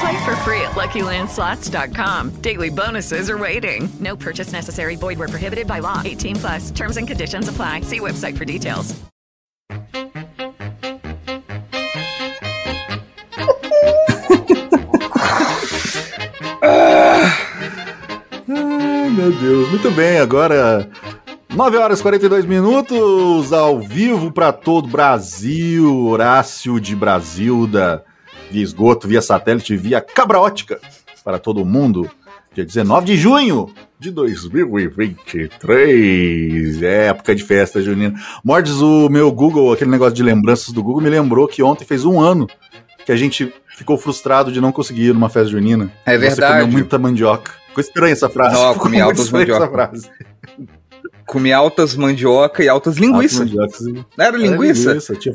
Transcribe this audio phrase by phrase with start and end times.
[0.00, 2.30] Play for free at LuckyLandSlots.com.
[2.40, 3.88] Daily bonuses are waiting.
[4.00, 4.96] No purchase necessary.
[4.96, 6.02] Void where prohibited by law.
[6.04, 6.70] 18 plus.
[6.70, 7.82] Terms and conditions apply.
[7.82, 8.94] See website for details.
[18.48, 19.68] Ai, meu Deus.
[19.70, 20.88] Muito bem, agora
[21.54, 26.06] 9 horas e 42 minutos ao vivo para todo o Brasil.
[26.06, 28.04] Horácio de Brasilda,
[28.54, 30.78] via esgoto, via satélite, via cabra ótica
[31.24, 32.08] para todo mundo.
[32.54, 36.82] Dia 19 de junho de 2023.
[36.82, 38.14] É época de festa junina.
[38.44, 42.04] Mordes, o meu Google, aquele negócio de lembranças do Google, me lembrou que ontem fez
[42.04, 42.46] um ano
[43.04, 45.90] que a gente ficou frustrado de não conseguir ir numa festa junina.
[46.06, 46.52] É Você verdade.
[46.60, 47.50] comeu muita mandioca.
[47.68, 48.54] Ficou estranha essa frase.
[48.54, 49.88] Não, comi altas estranha essa mandioca.
[49.88, 50.08] frase.
[51.26, 53.42] Comi altas mandioca e altas linguiça.
[53.42, 53.80] Altas
[54.18, 54.90] era linguiça?
[54.90, 55.34] Era, linguiça, tinha,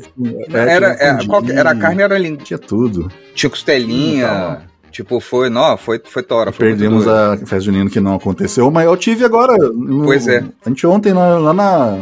[0.52, 2.44] Era, tinha é, fundinho, qual que- era a carne, era linguiça.
[2.44, 3.10] Tinha tudo.
[3.34, 4.62] Tinha costelinha.
[4.90, 6.50] Tipo, foi, não, foi, foi tora.
[6.52, 9.56] Foi Perdemos a festa junina que não aconteceu, mas eu tive agora.
[9.56, 10.44] no- Pois é.
[10.66, 11.98] Anteontem, lá, lá na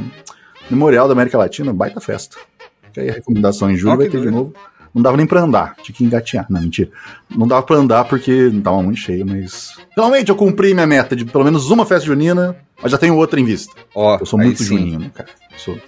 [0.70, 2.36] Memorial da América Latina, baita festa.
[2.84, 4.54] Fica aí a recomendação em julho, vai ter de novo.
[4.94, 6.46] Não dava nem pra andar, tinha que engatear.
[6.48, 6.90] Não, mentira.
[7.30, 9.76] Não dava pra andar porque tava muito cheio, mas.
[9.94, 13.38] Finalmente eu cumpri minha meta de pelo menos uma festa junina, mas já tenho outra
[13.40, 13.72] em vista.
[13.94, 14.76] Ó, Eu sou muito sim.
[14.78, 15.28] junino, cara.
[15.52, 15.78] Eu sou,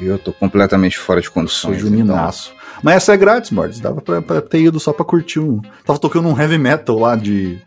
[0.00, 1.78] Eu tô completamente fora de sou condições.
[1.80, 2.52] juninaço.
[2.82, 3.80] Mas essa é grátis, Mordes.
[3.80, 5.60] Dava pra, pra ter ido só pra curtir um.
[5.86, 7.58] Tava tocando um heavy metal lá de.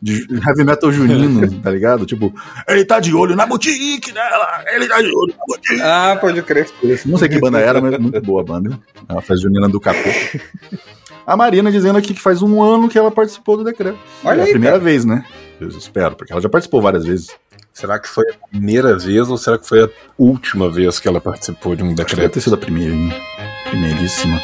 [0.00, 2.04] De heavy metal junino, tá ligado?
[2.06, 2.32] Tipo,
[2.68, 5.80] ele tá de olho na boutique dela, ele tá de olho na boutique.
[5.82, 6.68] Ah, pode crer.
[7.06, 8.78] Não sei que banda era, mas muito boa a banda.
[9.08, 10.08] É uma festa junina do capô.
[11.26, 13.98] A Marina dizendo aqui que faz um ano que ela participou do decreto.
[14.22, 14.84] Olha é a aí, primeira cara.
[14.84, 15.24] vez, né?
[15.60, 17.30] Eu espero, porque ela já participou várias vezes.
[17.72, 21.20] Será que foi a primeira vez ou será que foi a última vez que ela
[21.20, 22.32] participou de um Acho que deve decreto?
[22.34, 23.12] ter sido a primeira, hein?
[23.68, 24.40] Primeiríssima.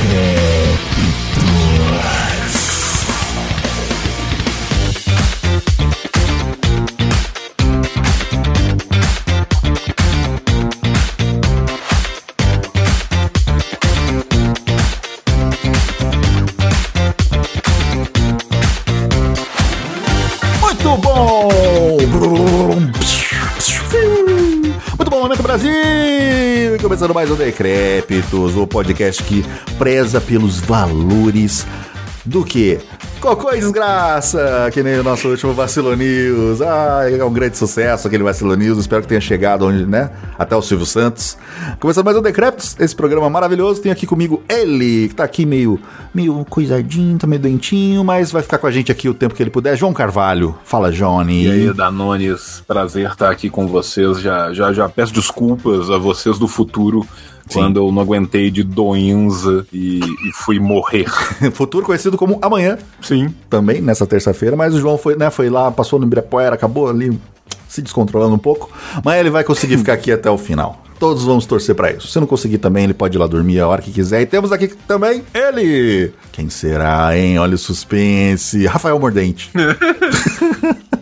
[0.00, 0.79] Muito
[25.50, 26.78] Brasil!
[26.80, 29.44] Começando mais um Decrépitos, o podcast que
[29.76, 31.66] preza pelos valores
[32.24, 32.78] do que?
[33.20, 36.62] Cocô e desgraça, que nem o nosso último Vacilo News.
[36.62, 38.78] Ah, é um grande sucesso aquele Vacilo News.
[38.78, 40.10] Espero que tenha chegado onde, né?
[40.38, 41.36] Até o Silvio Santos.
[41.78, 43.82] Começando mais um Decrépitos, esse programa maravilhoso.
[43.82, 45.78] Tenho aqui comigo ele, que tá aqui meio,
[46.14, 49.42] meio coisadinho, tá meio doentinho, mas vai ficar com a gente aqui o tempo que
[49.42, 49.76] ele puder.
[49.76, 50.58] João Carvalho.
[50.64, 51.44] Fala, Johnny.
[51.44, 54.18] E aí, Danones, prazer estar aqui com vocês.
[54.18, 57.06] Já, já, já peço desculpas a vocês do futuro
[57.52, 61.06] quando eu não aguentei de doença e, e fui morrer.
[61.52, 63.34] Futuro conhecido como amanhã, Sim.
[63.48, 67.18] também, nessa terça-feira, mas o João foi, né, foi lá, passou no Ibirapuera, acabou ali
[67.68, 68.68] se descontrolando um pouco,
[69.04, 70.82] mas ele vai conseguir ficar aqui até o final.
[70.98, 72.08] Todos vamos torcer pra isso.
[72.08, 74.20] Se não conseguir também, ele pode ir lá dormir a hora que quiser.
[74.20, 76.12] E temos aqui também ele.
[76.30, 77.38] Quem será, hein?
[77.38, 78.66] Olha o suspense.
[78.66, 79.50] Rafael Mordente.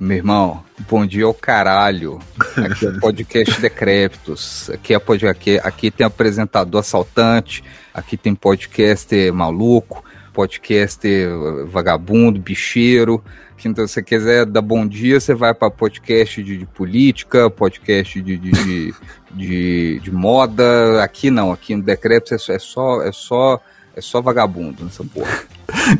[0.00, 2.20] Meu irmão, bom dia ao caralho.
[2.56, 4.70] Aqui é o podcast Decrépitos.
[4.70, 5.26] Aqui, é pod...
[5.26, 7.62] aqui, aqui tem apresentador assaltante,
[7.92, 10.02] aqui tem podcaster maluco,
[10.32, 11.28] podcaster
[11.66, 13.22] vagabundo, bicheiro.
[13.62, 18.22] Então, se você quiser dar bom dia, você vai para podcast de, de política, podcast
[18.22, 18.94] de, de,
[19.34, 21.04] de, de, moda.
[21.04, 23.60] Aqui não, aqui no Decrépitos é só, é só, é só,
[23.96, 25.42] é só vagabundo nessa porra.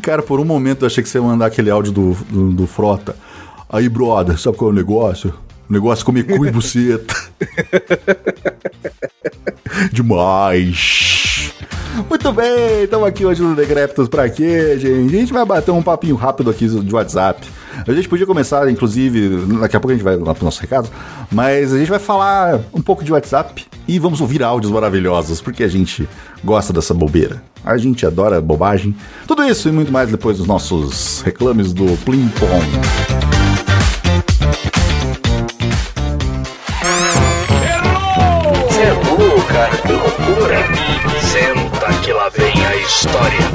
[0.00, 2.66] Cara, por um momento eu achei que você ia mandar aquele áudio do, do, do
[2.66, 3.14] Frota.
[3.72, 5.32] Aí, brother, sabe qual é o negócio?
[5.68, 7.14] O negócio é comer cu e buceta.
[9.92, 11.52] Demais.
[12.08, 15.14] Muito bem, estamos aqui hoje no Decreptos pra quê, gente?
[15.14, 17.46] A gente vai bater um papinho rápido aqui de WhatsApp.
[17.86, 20.88] A gente podia começar, inclusive, daqui a pouco a gente vai lá pro nosso recado,
[21.30, 25.62] mas a gente vai falar um pouco de WhatsApp e vamos ouvir áudios maravilhosos, porque
[25.62, 26.08] a gente
[26.42, 27.42] gosta dessa bobeira.
[27.64, 28.94] A gente adora bobagem.
[29.28, 33.09] Tudo isso e muito mais depois dos nossos reclames do Plim Pom.
[39.60, 40.56] Cara, que loucura.
[41.20, 43.50] Senta que lá vem a história.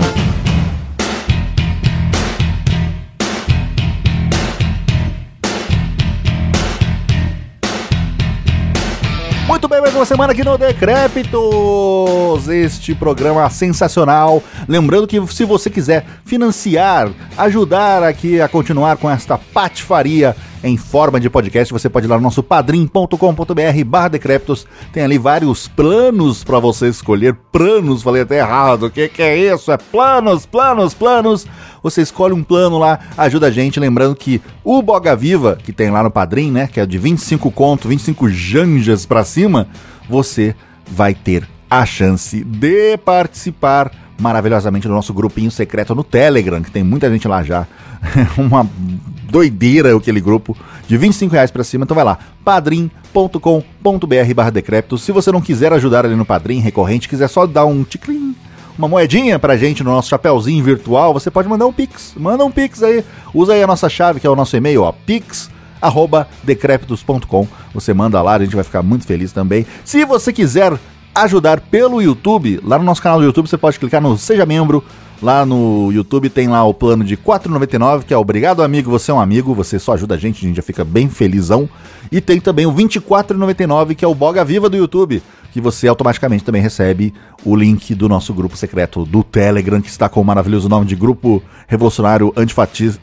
[9.48, 14.44] Muito bem, mais uma semana aqui no Decrépitos, este programa sensacional.
[14.68, 20.36] Lembrando que se você quiser financiar, ajudar aqui a continuar com esta patifaria
[20.66, 24.66] em forma de podcast, você pode ir lá no nosso padrim.com.br barra Decrépitos.
[24.92, 27.36] Tem ali vários planos para você escolher.
[27.52, 28.88] Planos, falei até errado.
[28.88, 29.72] O que, que é isso?
[29.72, 31.46] É planos, planos, planos.
[31.84, 33.80] Você escolhe um plano lá, ajuda a gente.
[33.80, 36.68] Lembrando que o Boga Viva, que tem lá no Padrim, né?
[36.68, 39.68] Que é de 25 conto, 25 janjas pra cima,
[40.10, 40.56] você
[40.88, 46.84] vai ter a chance de participar maravilhosamente do nosso grupinho secreto no Telegram, que tem
[46.84, 47.68] muita gente lá já.
[48.38, 48.68] Uma
[49.30, 50.56] doideira aquele grupo
[50.88, 51.84] de 25 reais pra cima.
[51.84, 54.98] Então vai lá, padrim.com.br barra decrépito.
[54.98, 58.36] Se você não quiser ajudar ali no Padrim recorrente, quiser só dar um ticlin,
[58.78, 62.14] uma moedinha pra gente no nosso chapéuzinho virtual, você pode mandar um pix.
[62.18, 63.04] Manda um pix aí.
[63.34, 65.50] Usa aí a nossa chave, que é o nosso e-mail, ó, pix
[65.82, 66.28] arroba.
[67.74, 69.66] Você manda lá, a gente vai ficar muito feliz também.
[69.84, 70.74] Se você quiser
[71.16, 74.84] ajudar pelo YouTube, lá no nosso canal do YouTube você pode clicar no Seja Membro.
[75.22, 79.12] Lá no YouTube tem lá o plano de R$ 4,99, que é Obrigado Amigo, você
[79.12, 81.70] é um amigo, você só ajuda a gente, a gente já fica bem felizão.
[82.12, 85.22] E tem também o R$ 24,99, que é o Boga Viva do YouTube,
[85.52, 87.14] que você automaticamente também recebe
[87.46, 90.98] o link do nosso grupo secreto do Telegram, que está com o maravilhoso nome de
[90.98, 93.00] Grupo Revolucionário Antifatista,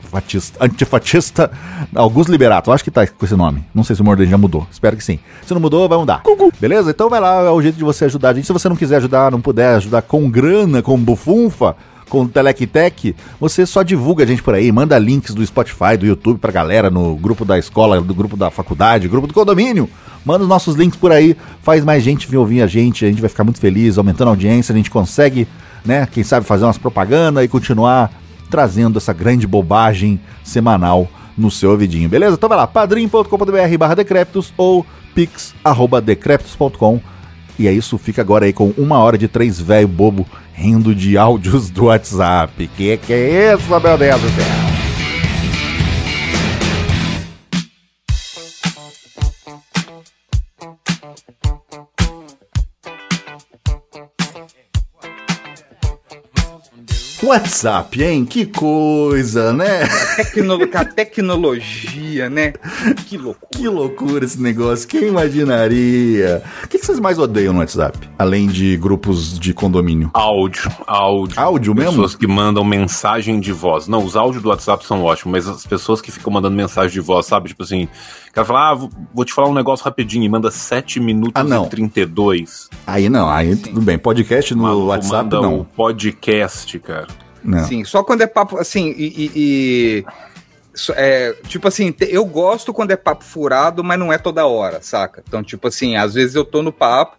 [0.60, 1.50] Antifatista
[1.94, 2.70] Augusto Liberato.
[2.70, 3.64] Acho que tá com esse nome.
[3.74, 4.66] Não sei se o Morden já mudou.
[4.70, 5.18] Espero que sim.
[5.46, 6.22] Se não mudou, vai mudar.
[6.60, 6.90] Beleza?
[6.90, 8.46] Então vai lá, é o jeito de você ajudar a gente.
[8.46, 11.74] Se você não quiser ajudar, não puder ajudar com grana, com bufunfa,
[12.12, 16.38] com Telectec, você só divulga a gente por aí, manda links do Spotify, do YouTube
[16.38, 19.88] pra galera, no grupo da escola, do grupo da faculdade, grupo do condomínio.
[20.24, 23.20] Manda os nossos links por aí, faz mais gente vir ouvir a gente, a gente
[23.20, 25.48] vai ficar muito feliz, aumentando a audiência, a gente consegue,
[25.84, 28.10] né, quem sabe fazer umas propaganda e continuar
[28.48, 32.36] trazendo essa grande bobagem semanal no seu ouvidinho, beleza?
[32.36, 37.00] Então vai lá, padrim.com.br barra decréptos ou pix.decréptos.com
[37.58, 41.16] e é isso, fica agora aí com uma hora de três velho bobo rindo de
[41.18, 42.68] áudios do WhatsApp.
[42.76, 44.81] Que que é isso, meu Deus do céu?
[57.24, 58.24] WhatsApp, hein?
[58.24, 59.86] Que coisa, né?
[60.16, 62.52] Tecno a tecnologia, né?
[63.06, 63.48] Que loucura.
[63.52, 64.88] Que loucura esse negócio.
[64.88, 66.42] Quem imaginaria?
[66.64, 67.96] O que, que vocês mais odeiam no WhatsApp?
[68.18, 70.10] Além de grupos de condomínio?
[70.14, 71.38] Áudio, áudio.
[71.40, 71.90] Áudio mesmo?
[71.92, 73.86] Pessoas que mandam mensagem de voz.
[73.86, 77.00] Não, os áudios do WhatsApp são ótimos, mas as pessoas que ficam mandando mensagem de
[77.00, 77.48] voz, sabe?
[77.50, 78.74] Tipo assim, o cara fala, ah,
[79.14, 81.66] vou- te falar um negócio rapidinho e manda 7 minutos Ah, não.
[81.66, 82.68] e 32.
[82.84, 83.96] Aí não, aí tudo bem.
[83.96, 85.60] Podcast no Maluco WhatsApp manda não.
[85.60, 87.06] um podcast, cara.
[87.44, 87.64] Não.
[87.66, 89.04] Sim, só quando é papo, assim, e...
[89.24, 90.04] e- e-
[90.96, 95.22] é, tipo assim, eu gosto quando é papo furado, mas não é toda hora, saca?
[95.28, 97.14] Então, tipo assim, às vezes eu tô no papo,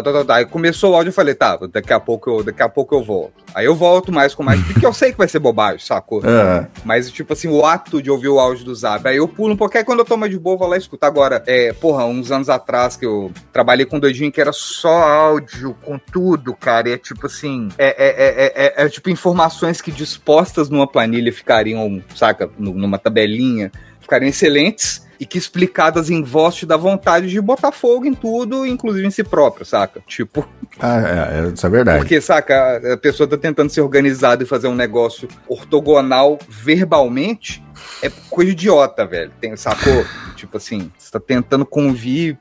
[0.00, 0.34] tá, tá, tá, tá.
[0.36, 3.02] Aí começou o áudio, eu falei, tá, daqui a pouco eu, daqui a pouco eu
[3.02, 3.42] volto.
[3.54, 6.22] Aí eu volto mais com mais, porque eu sei que vai ser bobagem, sacou?
[6.24, 6.66] É.
[6.84, 9.06] Mas, tipo assim, o ato de ouvir o áudio do Zap.
[9.06, 11.06] Aí eu pulo um pouquinho, aí quando eu mais de boa, eu vou lá escutar.
[11.08, 15.02] Agora, é, porra, uns anos atrás que eu trabalhei com um doidinho que era só
[15.02, 16.88] áudio, com tudo, cara.
[16.88, 18.44] E é tipo assim, é, é, é,
[18.76, 23.70] é, é, é tipo informações que dispostas numa planilha ficariam, saca, nu- numa tabelinha,
[24.00, 25.01] ficariam excelentes.
[25.22, 29.10] E que explicadas em voz te dá vontade de botar fogo em tudo, inclusive em
[29.12, 30.00] si próprio, saca?
[30.04, 30.44] Tipo,
[30.80, 31.98] Ah, é, é, isso é verdade.
[32.00, 37.62] porque, saca, a pessoa tá tentando ser organizada e fazer um negócio ortogonal verbalmente,
[38.02, 39.30] é coisa idiota, velho.
[39.40, 40.04] Tem, sacou?
[40.34, 42.36] tipo assim, você tá tentando convir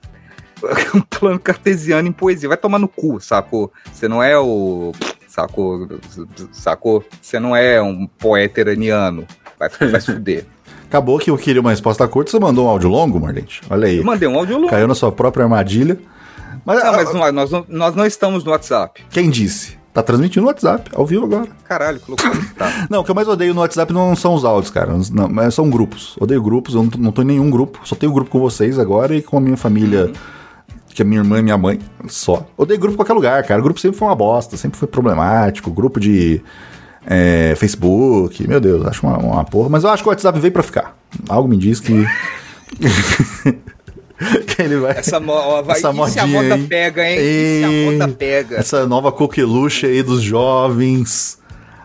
[0.96, 2.50] um plano cartesiano em poesia.
[2.50, 3.72] Vai tomar no cu, sacou?
[3.94, 4.92] Você não é o.
[5.28, 5.88] Sacou?
[6.52, 7.06] Sacou?
[7.22, 9.28] Você não é um poeta iraniano.
[9.60, 10.46] Vai, vai se fuder.
[10.92, 13.62] Acabou que eu queria uma resposta curta, você mandou um áudio longo, Mordente?
[13.70, 14.00] Olha aí.
[14.00, 14.68] Eu mandei um áudio longo.
[14.70, 15.98] Caiu na sua própria armadilha.
[16.66, 19.02] Mas, Não, ah, mas não- nós, não, nós não estamos no WhatsApp.
[19.10, 19.78] quem disse?
[19.94, 21.48] Tá transmitindo no WhatsApp, ao vivo agora.
[21.64, 22.32] Caralho, loucura.
[22.58, 22.88] Tá.
[22.90, 24.92] Não, o que eu mais odeio no WhatsApp não são os áudios, cara.
[25.14, 26.18] Não, mas são grupos.
[26.20, 27.80] Odeio grupos, eu não tô, não tô em nenhum grupo.
[27.86, 30.12] Só tenho grupo com vocês agora e com a minha família.
[30.94, 31.80] que é minha irmã e minha mãe,
[32.10, 32.46] só.
[32.58, 33.62] Odeio grupo em qualquer lugar, cara.
[33.62, 35.72] O grupo sempre foi uma bosta, sempre foi problemático.
[35.72, 36.42] Grupo de
[37.06, 39.70] é, Facebook, meu Deus, acho uma, uma porra.
[39.70, 40.98] Mas eu acho que o WhatsApp veio pra ficar.
[41.28, 41.94] Algo me diz que.
[44.48, 44.98] que ele vai.
[44.98, 47.18] Essa, mo ó, vai, essa a modinha moda pega, hein?
[47.20, 48.58] E a moda pega?
[48.58, 51.40] Essa nova coqueluche aí dos jovens.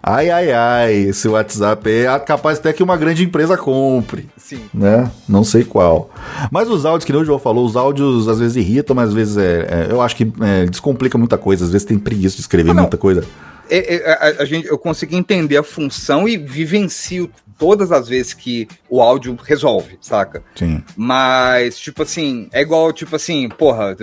[0.08, 4.28] Ai, ai, ai, esse WhatsApp é capaz até que uma grande empresa compre.
[4.36, 4.60] Sim.
[4.72, 5.10] Né?
[5.28, 6.10] Não sei qual.
[6.48, 9.14] Mas os áudios, que nem o João falou, os áudios às vezes irritam, mas às
[9.14, 11.64] vezes é, é- eu acho que é, descomplica muita coisa.
[11.64, 13.24] Às vezes tem preguiça de escrever Ah, muita coisa.
[13.68, 18.34] É, é, a, a gente, eu consegui entender a função e vivencio todas as vezes
[18.34, 20.42] que o áudio resolve, saca?
[20.54, 20.82] Sim.
[20.96, 23.96] Mas, tipo assim, é igual, tipo assim, porra,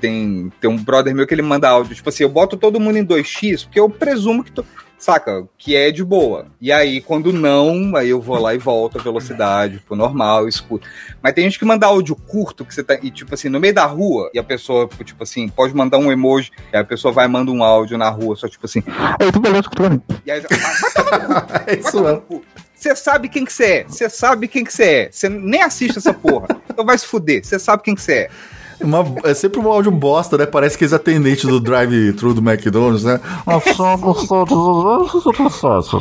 [0.00, 2.98] tem, tem um brother meu que ele manda áudio, tipo assim, eu boto todo mundo
[2.98, 4.64] em 2x, porque eu presumo que, tu,
[4.98, 6.46] saca, que é de boa.
[6.60, 10.48] E aí, quando não, aí eu vou lá e volto a velocidade pro normal, eu
[10.48, 10.88] escuto.
[11.22, 13.72] Mas tem gente que manda áudio curto, que você tá, e tipo assim, no meio
[13.74, 17.26] da rua, e a pessoa, tipo assim, pode mandar um emoji, e a pessoa vai
[17.26, 18.82] e manda um áudio na rua, só tipo assim,
[19.20, 20.02] Aí, tudo beleza, tudo bem.
[20.26, 20.48] e aí, vai
[21.66, 22.42] É isso mesmo.
[22.74, 23.84] você sabe quem que você é.
[23.84, 25.08] Você sabe quem que você é.
[25.10, 26.48] Você nem assiste essa porra.
[26.68, 27.44] Então vai se fuder.
[27.44, 28.30] Você sabe quem que você é.
[28.80, 30.46] Uma- é sempre um áudio bosta, né?
[30.46, 33.20] Parece aqueles atendentes do drive-thru do McDonald's, né?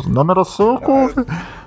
[0.08, 0.82] Número 5.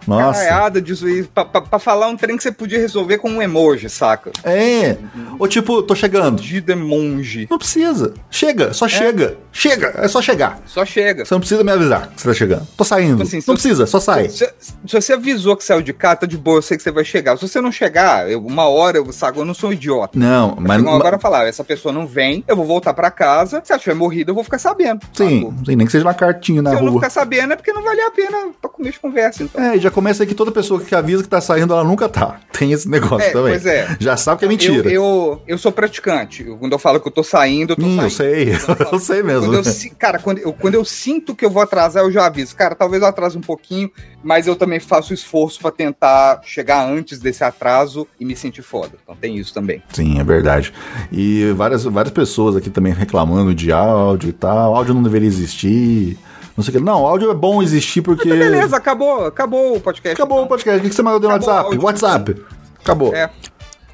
[0.06, 0.40] Nossa.
[0.44, 1.22] Caralhada disso aí.
[1.24, 4.30] Pra, pra- pra falar um trem que você podia resolver com um emoji, saca?
[4.44, 4.96] É.
[5.38, 6.40] Ou tipo, tô chegando.
[6.42, 7.46] De demonge.
[7.50, 8.14] Não precisa.
[8.30, 9.36] Chega, só chega.
[9.52, 10.60] Chega, é só chegar.
[10.66, 11.24] Só chega.
[11.24, 12.66] Você não precisa me avisar que você tá chegando.
[12.76, 13.12] Tô saindo.
[13.16, 14.28] Tipo assim, se não você- precisa, só sai.
[14.28, 16.90] Se, se você avisou que saiu de casa, tá de boa, eu sei que você
[16.90, 17.36] vai chegar.
[17.36, 20.18] Se você não chegar, eu- uma hora, eu, saco, eu não sou um idiota.
[20.18, 20.80] Não, mas.
[20.82, 23.60] Mas agora falar, essa pessoa não vem, eu vou voltar pra casa.
[23.64, 25.00] Se ela tiver morrido, eu vou ficar sabendo.
[25.12, 27.00] Sim, sim, nem que seja na cartinha na Se eu não rua.
[27.00, 29.62] ficar sabendo, é porque não vale a pena pra comer de conversa, então.
[29.62, 32.08] É, e já começa aí que toda pessoa que avisa que tá saindo, ela nunca
[32.08, 32.38] tá.
[32.56, 33.50] Tem esse negócio É, também.
[33.52, 33.96] pois é.
[33.98, 34.88] Já sabe que é mentira.
[34.88, 36.46] Eu, eu, eu sou praticante.
[36.46, 38.02] Eu- quando eu falo que eu tô saindo, eu tô Hum, saindo.
[38.06, 38.54] eu sei,
[38.92, 39.46] eu sei mesmo.
[39.52, 42.54] Quando eu, cara, quando eu, quando eu sinto que eu vou atrasar, eu já aviso.
[42.54, 43.90] Cara, talvez eu atrase um pouquinho,
[44.22, 48.92] mas eu também faço esforço pra tentar chegar antes desse atraso e me sentir foda.
[49.02, 49.82] Então tem isso também.
[49.92, 50.72] Sim, é verdade.
[51.10, 54.74] E várias, várias pessoas aqui também reclamando de áudio e tal.
[54.76, 56.18] Áudio não deveria existir.
[56.60, 56.84] Não sei o que.
[56.84, 58.28] Não, áudio é bom existir porque.
[58.28, 60.14] Beleza, acabou, acabou o podcast.
[60.14, 60.78] Acabou o podcast.
[60.78, 61.64] O que que você mandou no WhatsApp?
[61.64, 61.82] áudio.
[61.82, 62.36] WhatsApp.
[62.82, 63.14] Acabou.
[63.14, 63.30] É.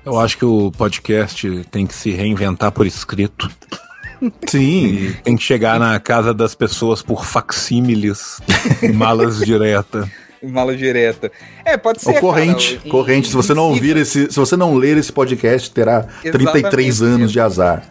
[0.05, 3.49] Eu acho que o podcast tem que se reinventar por escrito.
[4.49, 4.87] Sim.
[4.87, 8.41] E tem que chegar na casa das pessoas por facsímiles
[8.95, 10.11] malas direta.
[10.43, 11.31] Mala direta.
[11.65, 12.15] É, pode ser.
[12.15, 13.29] Ou corrente, cara, corrente.
[13.29, 17.15] Se você não ouvir esse, se você não ler esse podcast, terá 33 Exatamente.
[17.15, 17.85] anos de azar.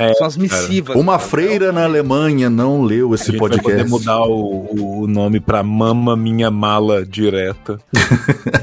[0.00, 0.96] É, São as missivas.
[0.96, 1.28] Uma cara.
[1.28, 3.70] freira na Alemanha não leu a esse gente vai podcast.
[3.70, 7.78] poder mudar o, o nome pra Mama Minha Mala Direta.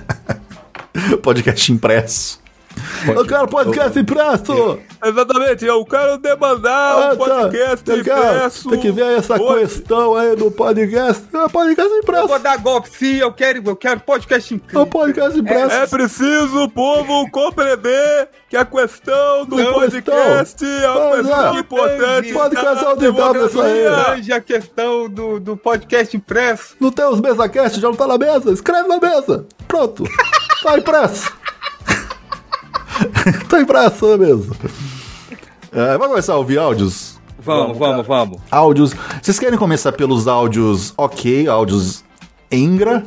[1.22, 2.40] podcast impresso.
[3.08, 4.80] Eu quero podcast impresso!
[5.04, 7.94] Exatamente, eu quero demandar Ah, um podcast tá.
[7.94, 8.70] Eu quero- impresso.
[8.70, 9.60] Tem que ver essa Hoje.
[9.68, 11.24] questão aí do podcast.
[11.34, 12.28] É podcast Eu impresso.
[12.28, 14.82] vou dar golpe, sim, eu quero, eu quero podcast É incrível.
[14.82, 15.76] um podcast impresso.
[15.76, 21.60] É preciso o povo compreender que a questão do Não, podcast é uma questão é.
[21.60, 22.34] importante.
[22.34, 24.32] Podcast auditável isso aí.
[24.34, 26.76] a questão do, do podcast impresso.
[26.80, 28.52] Não tem os mesa cast, já não tá na mesa?
[28.52, 29.46] Escreve na mesa.
[29.68, 30.04] Pronto.
[30.64, 31.32] Tá impresso.
[33.50, 34.52] tá impresso na mesa.
[35.72, 37.20] É, vai começar a ouvir áudios?
[37.40, 38.42] Vamos, vamos, vamos.
[38.52, 38.94] Áudios.
[39.22, 42.04] Vocês querem começar pelos áudios ok, áudios
[42.52, 43.04] Engra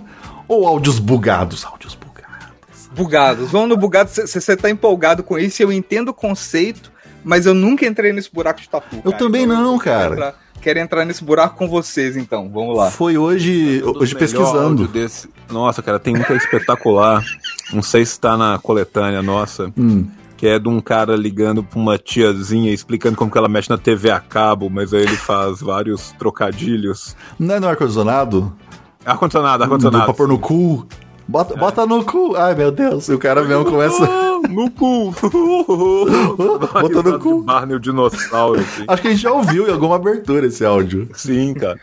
[0.49, 1.64] ou áudios bugados?
[1.64, 2.88] Áudios bugados.
[2.95, 3.50] Bugados.
[3.50, 4.11] Vamos no bugado.
[4.11, 6.91] Você tá empolgado com isso, eu entendo o conceito,
[7.25, 8.97] mas eu nunca entrei nesse buraco de tatu.
[8.97, 9.17] Eu cara.
[9.19, 10.12] também Então, não, cara.
[10.14, 12.49] entrar- Quero entrar nesse buraco com vocês, então.
[12.49, 12.88] Vamos lá.
[12.88, 14.83] Foi hoje, Um dos hoje melhor pesquisando.
[14.83, 15.29] áudio Desse...
[15.50, 17.21] Nossa, cara, tem um que é espetacular.
[17.73, 19.73] Não sei se tá na coletânea nossa.
[19.76, 20.07] Hum.
[20.37, 23.79] Que é de um cara ligando pra uma tiazinha explicando como que ela mexe na
[23.79, 27.14] TV a cabo, mas aí ele faz vários trocadilhos.
[27.38, 28.52] Não é no ar-condicionado?
[29.07, 30.05] Ar-condicionado, Do- ar-condicionado.
[30.05, 30.85] Pra pôr no cu?
[31.29, 32.35] Bota, bota no cu.
[32.37, 33.09] Ai, meu Deus.
[33.09, 34.07] E o cara mesmo começa.
[34.50, 35.14] No cu.
[36.81, 37.43] Bota no cu.
[37.43, 38.85] Barney o dinossauro, assim.
[38.88, 41.09] Acho que a gente já ouviu em alguma abertura esse áudio.
[41.14, 41.79] Sim, cara.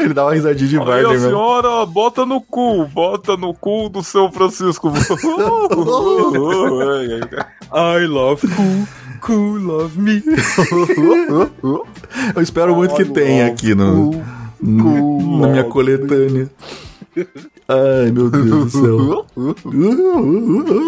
[0.00, 1.28] Ele dá uma risadinha de Aí Barney a mesmo.
[1.28, 4.92] senhora bota no cu, bota no cu do seu Francisco.
[7.72, 8.86] I love cool,
[9.20, 10.22] cool, love me.
[12.36, 14.22] Eu espero muito que tenha aqui no,
[14.60, 16.50] no- na minha coletânea.
[17.68, 19.26] Ai, meu Deus do céu.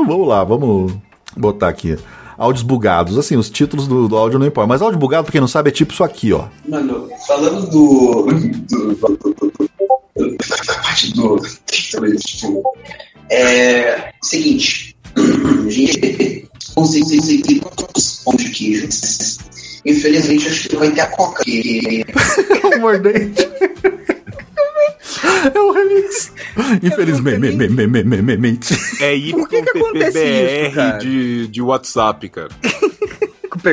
[0.07, 0.93] Vamos lá, vamos
[1.37, 1.97] botar aqui.
[2.37, 3.19] Áudios bugados.
[3.19, 4.69] Assim, os títulos do, do áudio não importam.
[4.69, 6.47] Mas áudio bugado, pra quem não sabe, é tipo isso aqui, ó.
[6.69, 8.27] Mano, falando do.
[8.69, 8.97] do,
[10.15, 11.41] da parte do.
[11.67, 12.63] Tipo.
[13.31, 14.13] É.
[14.23, 14.97] Seguinte.
[15.69, 18.89] Gente, 11 e quantos pão de queijo.
[19.87, 21.43] Infelizmente, acho que vai ter a coca.
[22.77, 23.49] O mordente.
[25.55, 26.33] É o remix.
[26.83, 28.75] Infelizmente.
[29.01, 30.99] É ir Por que que acontece isso, cara?
[30.99, 32.49] de, de WhatsApp, cara.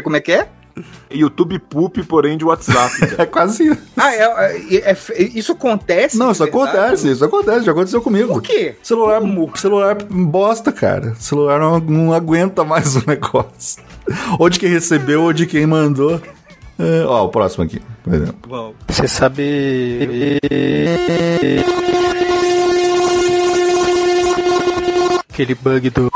[0.03, 0.47] Como é que é?
[1.11, 3.23] YouTube Poop, porém de WhatsApp, cara.
[3.23, 3.77] É quase isso.
[3.95, 4.23] Ah, é,
[4.77, 6.17] é- é- isso acontece?
[6.17, 6.69] Não, isso verdade?
[6.71, 8.33] acontece, isso acontece, já aconteceu comigo.
[8.33, 8.75] Por quê?
[8.81, 9.21] Celular,
[9.55, 11.13] celular bosta, cara.
[11.19, 13.83] Celular não, não aguenta mais o negócio.
[14.39, 16.19] Ou de quem recebeu, ou de quem mandou.
[16.79, 18.75] É, ó, o próximo aqui, por exemplo.
[18.87, 20.39] Você sabe.
[25.29, 26.09] Aquele bug do.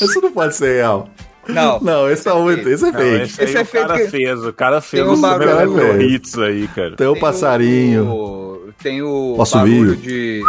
[0.00, 1.08] Isso não pode ser real.
[1.48, 1.78] Não.
[1.80, 3.22] Não, esse é muito, esse é Não, fake.
[3.24, 5.68] esse aí Esse é o cara feito que- fez, o cara fez um os Cara,
[5.68, 6.12] fez.
[6.12, 6.96] hits aí, cara.
[6.96, 8.04] Tem o tem passarinho.
[8.08, 10.40] o- tem o Nosso barulho de,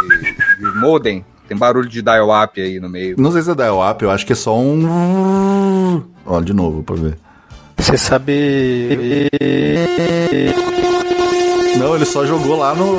[0.58, 1.24] de modem.
[1.48, 3.14] Tem barulho de dial-up aí no meio.
[3.18, 6.02] Não sei se é dial-up, eu acho que é só um.
[6.26, 7.18] Ó, de novo, pra ver.
[7.76, 8.88] Você sabe.
[11.78, 12.96] Não, ele só jogou lá no.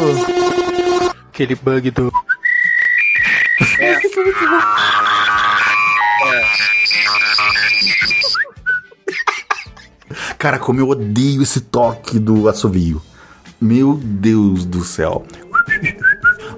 [1.30, 2.12] Aquele bug do.
[10.38, 13.02] Cara, como eu odeio esse toque do assovio.
[13.60, 15.26] Meu Deus do céu.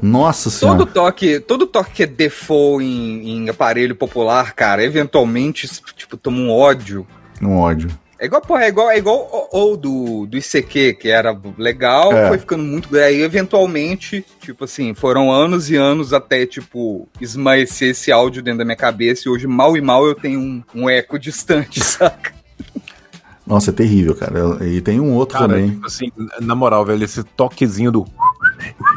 [0.01, 0.79] Nossa senhora.
[0.79, 6.37] Todo toque, todo toque que é default em, em aparelho popular, cara, eventualmente, tipo, toma
[6.39, 7.05] um ódio.
[7.41, 7.89] Um ódio.
[8.21, 12.11] É igual, porra, é igual, é igual o, o do, do ICQ, que era legal,
[12.11, 12.27] É.
[12.27, 12.93] foi ficando muito.
[12.97, 18.65] Aí, eventualmente, tipo assim, foram anos e anos até, tipo, esmaecer esse áudio dentro da
[18.65, 19.23] minha cabeça.
[19.25, 22.33] E hoje, mal e mal, eu tenho um, um eco distante, saca?
[23.47, 24.65] Nossa, é terrível, cara.
[24.65, 25.69] E tem um outro Cara, também.
[25.71, 28.05] tipo assim, na moral, velho, esse toquezinho do.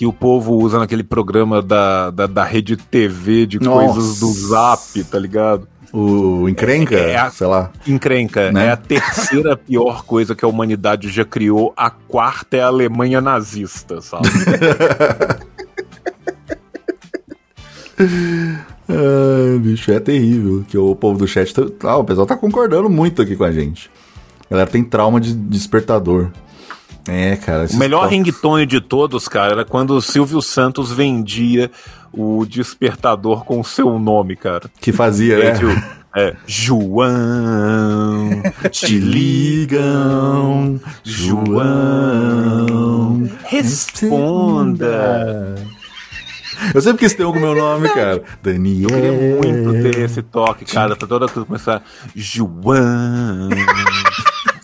[0.00, 3.92] Que o povo usa naquele programa da, da, da rede TV de Nossa.
[3.92, 5.68] coisas do Zap, tá ligado?
[5.92, 7.70] O encrenca, É a- sei lá.
[7.86, 8.50] Encrenca.
[8.50, 8.68] Né?
[8.68, 11.74] É a terceira pior coisa que a humanidade já criou.
[11.76, 14.26] A quarta é a Alemanha nazista, sabe?
[18.88, 20.64] Ai, bicho, é terrível.
[20.66, 21.52] Que o povo do chat.
[21.52, 23.90] Tá, ah, o pessoal tá concordando muito aqui com a gente.
[24.48, 26.30] A galera tem trauma de despertador.
[27.08, 27.66] É, cara.
[27.72, 31.70] O melhor toques- ringtone de todos, cara, era quando o Silvio Santos vendia
[32.12, 34.68] o despertador com o seu nome, cara.
[34.80, 35.58] Que fazia, É, né?
[35.58, 35.82] tipo,
[36.16, 40.80] é, João, te ligam,
[42.00, 45.54] João, responda.
[46.74, 48.22] Eu sempre quis ter um com o meu nome, cara.
[48.42, 48.90] Daniel.
[48.90, 50.94] Eu queria muito ter esse toque, cara.
[50.94, 51.82] Tá toda coisa começar.
[52.14, 53.48] João,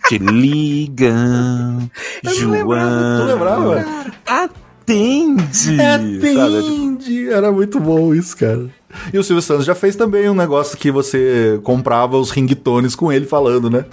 [0.08, 1.90] te ligam,
[2.22, 3.18] João.
[3.18, 3.84] Tu lembrava?
[4.26, 5.76] Atende!
[5.76, 6.38] Sabe?
[6.38, 7.28] Atende!
[7.28, 8.66] Era muito bom isso, cara.
[9.12, 13.12] E o Silvio Santos já fez também um negócio que você comprava os ringtones com
[13.12, 13.84] ele falando, né?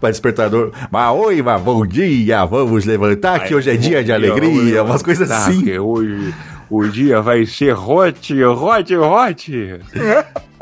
[0.00, 0.72] Para despertador.
[0.90, 5.30] Mas oi, mas bom dia, vamos levantar que hoje é dia de alegria, umas coisas
[5.30, 5.78] assim.
[5.78, 6.32] hoje
[6.70, 9.80] o dia vai ser hot, hot, hot.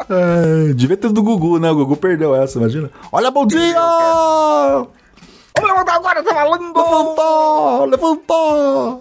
[0.08, 1.70] Ah, devia ter do Gugu, né?
[1.70, 2.90] O Gugu perdeu essa, imagina.
[3.12, 3.74] Olha, bom dia!
[5.56, 6.72] Vamos levantar agora, tá falando!
[6.74, 7.84] Levantou!
[7.86, 9.00] Levantou!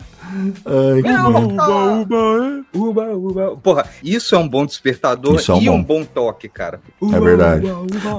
[0.66, 2.02] Ai, que bom.
[2.02, 3.58] uba, Uba, uba.
[3.64, 5.76] Porra, isso é um bom despertador Isso é um e bom.
[5.76, 6.82] um bom toque, cara.
[7.14, 7.66] É verdade.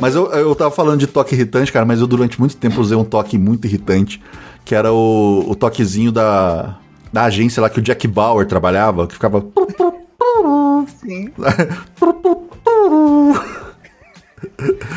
[0.01, 2.97] Mas eu, eu tava falando de toque irritante, cara, mas eu durante muito tempo usei
[2.97, 4.23] um toque muito irritante,
[4.65, 6.79] que era o, o toquezinho da,
[7.13, 9.45] da agência lá que o Jack Bauer trabalhava, que ficava.
[11.01, 11.31] Sim.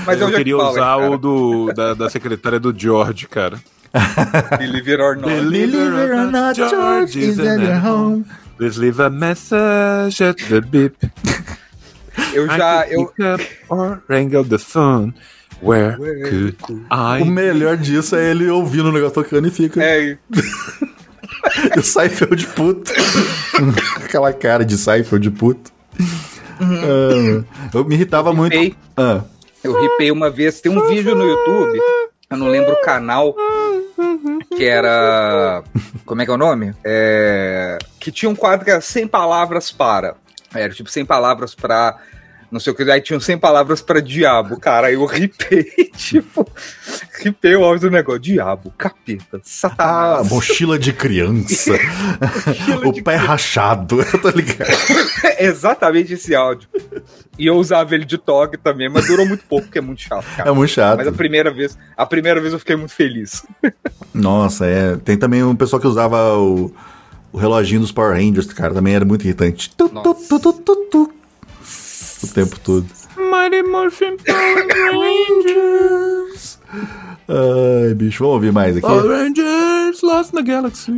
[0.05, 1.11] Mas é eu Jack queria Bauer, usar cara.
[1.11, 3.59] o do, da, da secretária do George, cara.
[4.57, 5.27] Believe it or not.
[5.27, 8.25] Believe it or not, George is in your home.
[8.57, 10.95] Please leave a message at the beep.
[12.33, 12.85] Eu já.
[12.85, 14.01] I Eu, up or
[14.47, 15.13] the phone.
[15.61, 16.57] Where could
[16.89, 17.21] I?
[17.21, 19.83] O melhor disso é ele ouvindo o negócio tocando e fica.
[19.83, 20.17] é,
[21.75, 22.91] E o Seifeld puto.
[23.97, 25.71] Aquela cara de Seifeld puto.
[26.59, 28.53] Ah, eu me irritava muito.
[28.53, 28.75] Ripei.
[28.95, 29.21] Ah,
[29.63, 30.61] eu ripei uma vez.
[30.61, 31.79] Tem um vídeo no YouTube,
[32.29, 33.35] eu não lembro o canal,
[34.55, 35.63] que era.
[36.05, 36.73] Como é que é o nome?
[36.83, 40.15] É, que tinha um quadro que era 100 palavras para.
[40.53, 41.97] Era tipo 100 palavras para.
[42.51, 44.87] Não sei o que, aí tinham 100 palavras para diabo, cara.
[44.87, 45.63] Aí eu ripei,
[45.95, 46.45] tipo,
[47.23, 48.19] ripei o áudio do negócio.
[48.21, 50.29] Diabo, capeta, ah, satanás.
[50.29, 51.73] mochila de criança.
[52.83, 54.69] o pé rachado, eu tô ligado.
[55.39, 56.67] Exatamente esse áudio.
[57.37, 60.25] E eu usava ele de toque também, mas durou muito pouco, porque é muito chato,
[60.35, 60.49] cara.
[60.49, 60.97] É muito chato.
[60.97, 63.43] Mas a primeira vez, a primeira vez eu fiquei muito feliz.
[64.13, 64.97] Nossa, é.
[64.97, 66.71] Tem também um pessoal que usava o,
[67.31, 69.71] O reloginho dos Power Rangers, cara, também era muito irritante.
[69.75, 71.13] Tu, tu, tu, tu, tu, tu.
[72.23, 72.85] O tempo todo.
[73.17, 76.59] Mighty Morphin Power Rangers.
[76.73, 78.85] Ai, bicho, vamos ouvir mais aqui.
[78.85, 80.91] Power Rangers Lost in the Galaxy.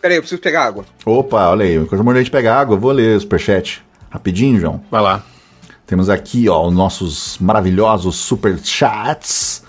[0.00, 0.84] Peraí, eu preciso pegar água.
[1.04, 4.80] Opa, olha aí, enquanto a gente pegar água, eu vou ler o superchat rapidinho, João.
[4.90, 5.22] Vai lá.
[5.86, 9.64] Temos aqui, ó, os nossos maravilhosos superchats.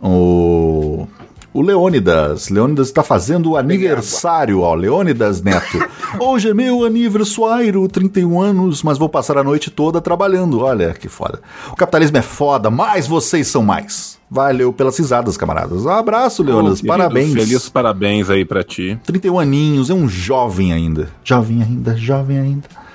[0.00, 1.06] O
[1.52, 2.48] o Leônidas.
[2.48, 4.74] Leônidas está fazendo aniversário, ó.
[4.74, 5.78] Leônidas Neto.
[6.20, 10.60] Hoje é meu aniversário, 31 anos, mas vou passar a noite toda trabalhando.
[10.60, 11.40] Olha que foda.
[11.70, 14.18] O capitalismo é foda, mas vocês são mais.
[14.30, 15.86] Valeu pelas risadas, camaradas.
[15.86, 16.80] Um abraço, Leônidas.
[16.80, 17.32] Ô, querido, parabéns.
[17.32, 18.98] Feliz parabéns aí pra ti.
[19.04, 21.08] 31 aninhos, é um jovem ainda.
[21.24, 22.87] Jovem ainda, jovem ainda.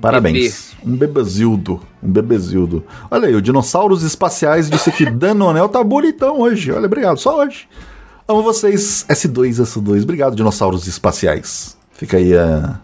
[0.00, 0.72] Parabéns.
[0.84, 1.80] Um bebezildo.
[2.02, 2.84] Um bebezildo.
[3.10, 6.72] Olha aí, o Dinossauros Espaciais disse que Danonel tá bonitão hoje.
[6.72, 7.18] Olha, obrigado.
[7.18, 7.68] Só hoje.
[8.28, 9.06] Amo vocês.
[9.08, 10.02] S2, S2.
[10.02, 11.76] Obrigado, Dinossauros Espaciais.
[11.92, 12.80] Fica aí a,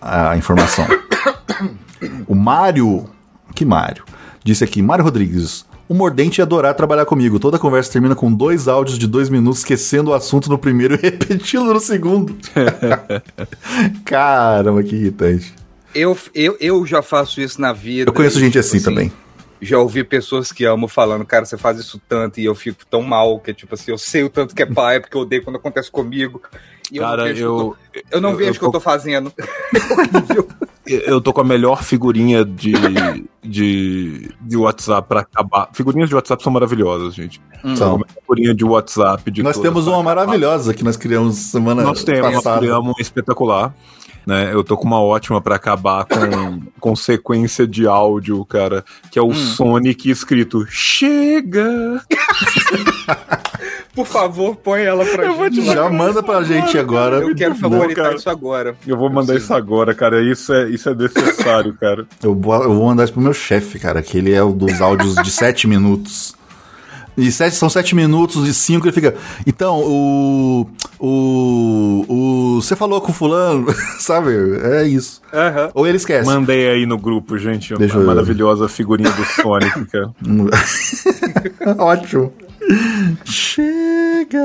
[0.00, 0.86] a informação.
[2.26, 3.04] O Mário.
[3.54, 4.04] Que Mário?
[4.42, 5.66] Disse aqui, Mário Rodrigues.
[5.90, 7.40] O Mordente ia adorar trabalhar comigo.
[7.40, 10.98] Toda conversa termina com dois áudios de dois minutos, esquecendo o assunto no primeiro e
[10.98, 12.36] repetindo no segundo.
[14.06, 15.52] Caramba, que irritante.
[15.94, 18.10] Eu, eu, eu já faço isso na vida.
[18.10, 19.12] Eu conheço gente assim, também.
[19.62, 23.02] Já ouvi pessoas que amo falando, cara, você faz isso tanto e eu fico tão
[23.02, 25.56] mal, que tipo assim, eu sei o tanto que é pai, porque eu odeio quando
[25.56, 26.40] acontece comigo.
[26.90, 28.80] E eu Cara, não vejo, eu- que, eu, não vejo eu o que eu tô
[28.80, 29.32] fazendo.
[30.86, 32.72] Eu tô com a melhor figurinha de,
[33.42, 35.68] de, de WhatsApp pra acabar.
[35.72, 37.40] Figurinhas de WhatsApp são maravilhosas, gente.
[37.62, 37.76] Hum.
[37.76, 38.00] São.
[38.22, 42.34] figurinha de WhatsApp de Nós temos uma maravilhosa que nós criamos semana Nós temos, nós
[42.42, 42.58] passada.
[42.60, 43.72] criamos uma espetacular.
[44.26, 44.50] Né?
[44.52, 49.22] Eu tô com uma ótima pra acabar com, com sequência de áudio, cara, que é
[49.22, 52.02] o Sonic escrito Chega!
[53.94, 55.64] Por favor, põe ela pra gente.
[55.64, 57.16] Já manda pra gente agora.
[57.18, 58.16] Eu quero bom, favoritar cara.
[58.16, 58.76] isso agora.
[58.86, 60.22] Eu vou mandar isso agora, cara.
[60.22, 62.06] Isso é, isso é necessário, cara.
[62.22, 64.80] Eu vou, eu vou mandar isso pro meu chefe, cara, que ele é o dos
[64.80, 66.34] áudios de 7 minutos.
[67.20, 69.14] E sete, são 7 minutos e 5 ele fica.
[69.46, 70.66] Então, o.
[70.98, 72.60] O.
[72.62, 73.66] você falou com o fulano,
[74.00, 74.30] sabe?
[74.62, 75.20] É isso.
[75.74, 76.26] Ou ele esquece.
[76.26, 77.74] Mandei aí no grupo, gente.
[77.74, 80.10] Deixa a eu- maravilhosa figurinha do Sonic, cara.
[81.78, 82.32] Ótimo.
[83.24, 84.38] Chega!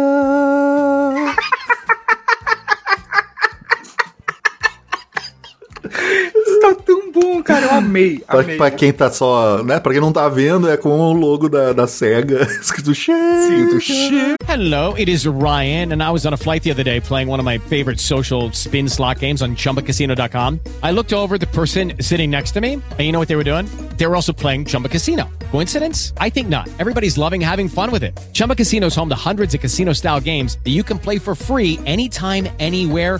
[7.46, 7.66] Cara.
[7.66, 8.20] Eu amei.
[8.28, 8.58] Pra, amei.
[8.58, 9.64] pra quem tá só.
[9.64, 9.80] né?
[9.80, 14.36] Pra quem não tá vendo, é com o logo da, da SEGA escrito Chega!
[14.48, 17.40] Hello, it is Ryan, and I was on a flight the other day playing one
[17.40, 20.60] of my favorite social spin slot games on chumbacasino.com.
[20.84, 23.44] I looked over the person sitting next to me, and you know what they were
[23.44, 23.68] doing?
[23.98, 25.30] They were also playing Chumba Casino.
[25.52, 26.14] Coincidence?
[26.18, 26.68] I think not.
[26.80, 28.18] Everybody's loving having fun with it.
[28.34, 31.34] Chumba Casino is home to hundreds of casino style games that you can play for
[31.36, 33.20] free anytime, anywhere,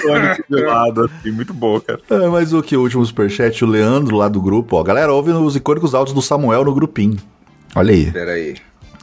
[0.00, 2.00] Sonic de lado, assim, muito boa, cara.
[2.10, 2.76] É, mas o que?
[2.76, 4.82] O último superchat, o Leandro lá do grupo, ó.
[4.82, 7.16] Galera, ouve os icônicos áudios do Samuel no grupinho.
[7.74, 8.10] Olha aí.
[8.10, 8.56] Pera aí.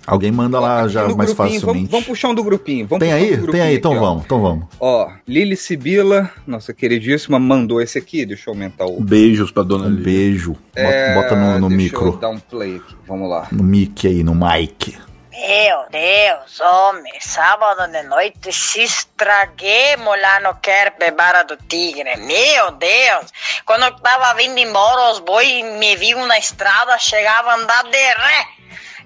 [0.06, 1.66] Alguém manda lá já mais grupinho, facilmente.
[1.66, 2.88] Vamos, vamos puxar um do grupinho.
[2.88, 3.26] Vamos Tem um aí?
[3.26, 4.66] do grupinho Tem aí, então vamos, então vamos.
[4.80, 8.26] Ó, Lili Sibila, nossa queridíssima, mandou esse aqui.
[8.26, 9.00] Deixa eu aumentar o.
[9.00, 10.04] Beijos pra dona Um Lili.
[10.04, 10.54] beijo.
[10.54, 12.06] Bota, É, bota no, no deixa micro.
[12.08, 12.96] Eu dar um play aqui.
[13.08, 13.48] Vamos lá.
[13.52, 14.98] No mic aí, no mic.
[15.40, 22.18] Meu Deus, homem, sábado de noite se estraguemos lá no Kerpe Barra do Tigre.
[22.18, 23.32] Meu Deus,
[23.66, 27.98] quando eu tava vindo embora, os bois me viam na estrada, chegava a andar de
[27.98, 28.48] ré.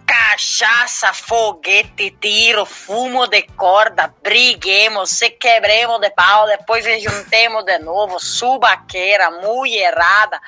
[0.05, 7.77] Cachaça, foguete, tiro, fumo de corda, briguemos, se quebremos de pau, depois se juntemos de
[7.79, 10.41] novo, subaqueira, mulherada,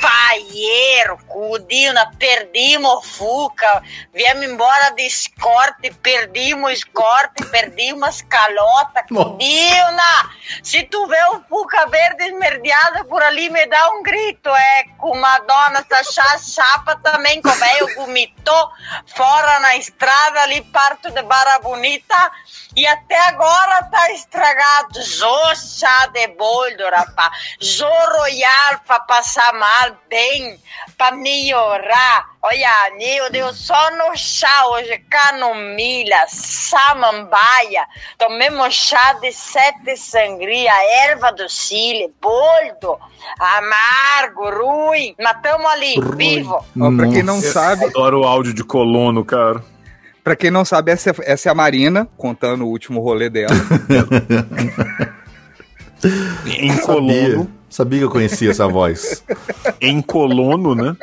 [0.00, 10.30] paieiro, cudina, perdimos Fuca, viemos embora de escorte, perdimos escorte, perdimos calota, cudina,
[10.62, 15.16] se tu vê o Fuca verde esmerdeado por ali, me dá um grito, é, com
[15.16, 18.68] Madonna, tá chá- chapa também, como é, eu vomitou,
[19.06, 22.32] fora na estrada ali perto de Barra Bonita
[22.76, 25.02] e até agora tá estragado.
[25.02, 27.32] Zô chá de boldo, rapaz.
[27.62, 30.60] Zô royal pra passar mal bem,
[30.96, 32.33] pra melhorar.
[32.46, 37.86] Olha, meu Deus, só no chá hoje, camomila, samambaia,
[38.18, 40.70] tomemos chá de sete sangria,
[41.08, 42.98] erva do Chile, boldo,
[43.40, 46.62] amargo, ruim, mas tamo ali, vivo.
[46.78, 49.64] Ó, pra quem não Eu sabe, Adoro o áudio de colono, cara.
[50.22, 53.54] pra quem não sabe, essa, é- essa é a Marina, contando o último rolê dela.
[56.46, 56.82] Em Sabia.
[56.86, 57.50] colono.
[57.70, 59.24] Sabia que eu conhecia essa voz.
[59.80, 60.94] Em colono, né?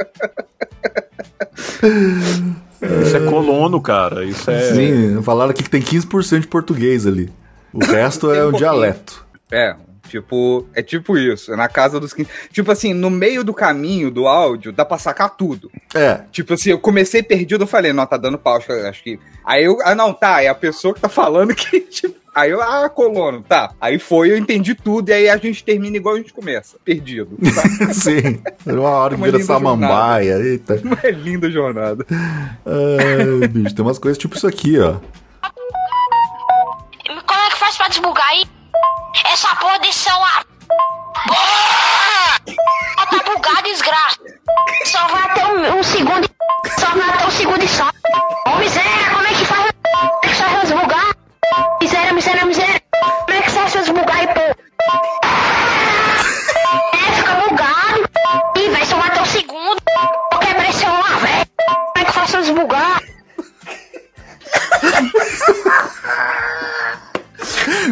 [3.04, 4.24] Isso é colono, cara.
[4.26, 4.74] Isso é.
[4.74, 7.32] Sim, falaram aqui que tem 15% de português ali.
[7.74, 9.26] O resto é um o dialeto.
[9.52, 9.76] É,
[10.08, 12.30] tipo, é tipo isso, é na casa dos 15.
[12.52, 15.70] Tipo assim, no meio do caminho do áudio, dá pra sacar tudo.
[15.94, 16.22] É.
[16.32, 19.20] Tipo assim, eu comecei perdido, eu falei, não, tá dando pau, acho que- acho que.
[19.46, 22.21] Aí eu, ah, não, tá, é a pessoa que tá falando que, tipo.
[22.34, 23.72] Aí eu, ah, colono, tá.
[23.80, 27.38] Aí foi, eu entendi tudo, e aí a gente termina igual a gente começa, perdido.
[27.54, 27.62] Tá?
[27.94, 28.41] Sim.
[28.65, 30.38] Uma hora que Uma vira linda samambaia.
[30.39, 30.76] Eita.
[30.86, 32.06] Uma linda jornada.
[32.10, 34.94] Ai, bicho, tem umas coisas tipo isso aqui, ó.
[37.06, 38.44] Como é que faz pra desbugar aí?
[39.32, 40.46] Essa porra desse celular.
[41.30, 44.17] Ó, tá bugado, desgraça.
[44.86, 46.26] Só vai até um, um segundo.
[46.26, 47.89] e- Só vai até um segundo e só.
[48.48, 49.70] Ô, miséria, como é que faz?
[50.24, 51.12] É que faz desbugar?
[51.82, 52.82] Miséria, miséria, miséria.
[53.26, 54.40] Como é que faz desbugar aí, pô?
[56.94, 58.10] É, fica bugado.
[58.58, 59.82] Ih, velho, só vai até um segundo.
[60.32, 61.46] Eu quebrei esse celular, velho.
[61.58, 63.04] Como é que faz desbugar?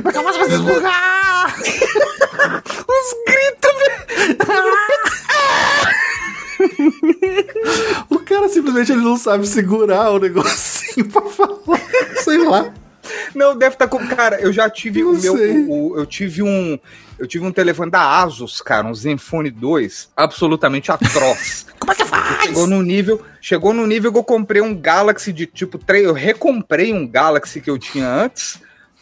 [0.03, 1.55] Mas como pra desbugar?
[2.87, 4.37] Os gritos, velho.
[8.09, 11.81] O cara simplesmente ele não sabe segurar o negocinho pra falar.
[12.23, 12.71] Sei lá.
[13.35, 14.05] Não, deve estar com.
[14.07, 15.33] Cara, eu já tive Não o meu.
[15.69, 16.77] o- eu tive um.
[17.17, 21.65] Eu tive um telefone da Asus, cara, um Zenfone 2, absolutamente atroz.
[21.77, 22.43] Como é que faz?
[22.43, 26.13] Chegou no nível, chegou no nível que eu comprei um Galaxy de tipo 3, eu
[26.13, 28.59] recomprei um Galaxy que eu tinha antes,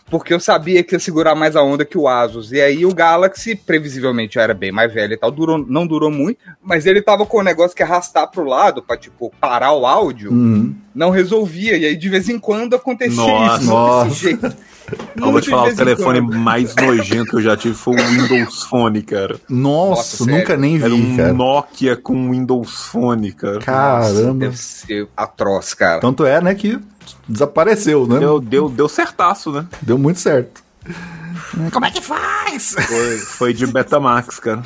[0.09, 2.51] porque eu sabia que ia segurar mais a onda que o Asus.
[2.51, 6.09] E aí o Galaxy, previsivelmente, já era bem mais velho e tal, durou, não durou
[6.09, 9.85] muito, mas ele tava com o negócio que arrastar pro lado pra, tipo, parar o
[9.85, 10.73] áudio, Uhum.
[10.95, 11.75] não resolvia.
[11.77, 13.61] E aí, de vez em quando, acontecia Nossa.
[13.61, 13.69] isso.
[13.69, 14.09] Nossa.
[14.09, 14.45] Desse jeito.
[15.17, 16.39] Eu vou Muito te falar, de o vez em telefone quando.
[16.39, 19.37] mais nojento que eu já tive foi o Windows Phone, cara.
[19.49, 20.61] Nossa, Nossa, nunca sério?
[20.61, 21.33] nem Era vi, um cara.
[21.33, 23.59] Nokia com Windows Phone, cara.
[23.59, 24.45] Caramba.
[24.45, 25.99] Deve ser atroz, cara.
[25.99, 26.79] Tanto é, né, que
[27.27, 28.19] desapareceu, né?
[28.19, 29.65] Deu, deu, deu certaço, né?
[29.81, 30.63] Deu muito certo.
[31.71, 32.75] Como é que faz?
[32.77, 34.63] Foi, foi de Betamax, cara.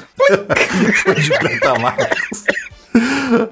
[1.03, 2.45] Foi de Betamax.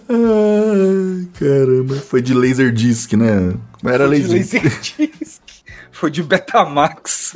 [0.09, 1.95] Ai, caramba.
[1.95, 3.53] Foi de Laserdisc, né?
[3.79, 4.63] Como era Foi de Laserdisc?
[4.97, 5.41] Laserdisc.
[5.91, 7.33] Foi de Betamax.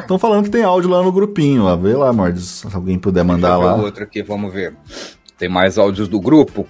[0.00, 1.76] Estão falando que tem áudio lá no grupinho, ó.
[1.76, 3.82] Vê lá, Mordes, se alguém puder mandar Deixa eu ver lá.
[3.82, 4.74] o outro aqui, vamos ver.
[5.38, 6.68] Tem mais áudios do grupo?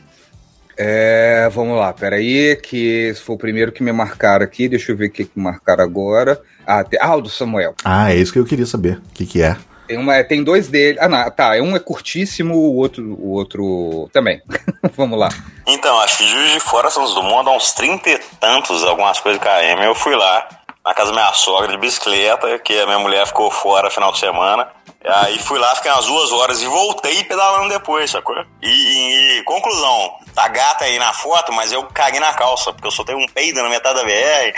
[0.77, 4.69] É, vamos lá, peraí, que esse foi o primeiro que me marcaram aqui.
[4.69, 6.41] Deixa eu ver o que que marcaram agora.
[6.67, 7.75] Ah, tem, ah, o do Samuel.
[7.85, 8.99] Ah, é isso que eu queria saber.
[8.99, 9.57] O que, que é?
[9.87, 10.99] Tem, uma, tem dois dele.
[11.01, 11.53] Ah, não, tá.
[11.61, 14.41] Um é curtíssimo, o outro, o outro também.
[14.97, 15.29] vamos lá.
[15.67, 19.41] Então, acho que Juiz de Fora, Santos Dumont, dá uns 30 e tantos, algumas coisas
[19.41, 19.85] de KM.
[19.85, 20.49] Eu fui lá,
[20.85, 24.19] na casa da minha sogra, de bicicleta, que a minha mulher ficou fora final de
[24.19, 24.69] semana.
[25.05, 28.37] Aí fui lá, fiquei umas duas horas e voltei pedalando depois, sacou?
[28.63, 32.93] E, e conclusão, tá gata aí na foto, mas eu caguei na calça, porque eu
[32.93, 34.55] soltei um peido na metade da BR.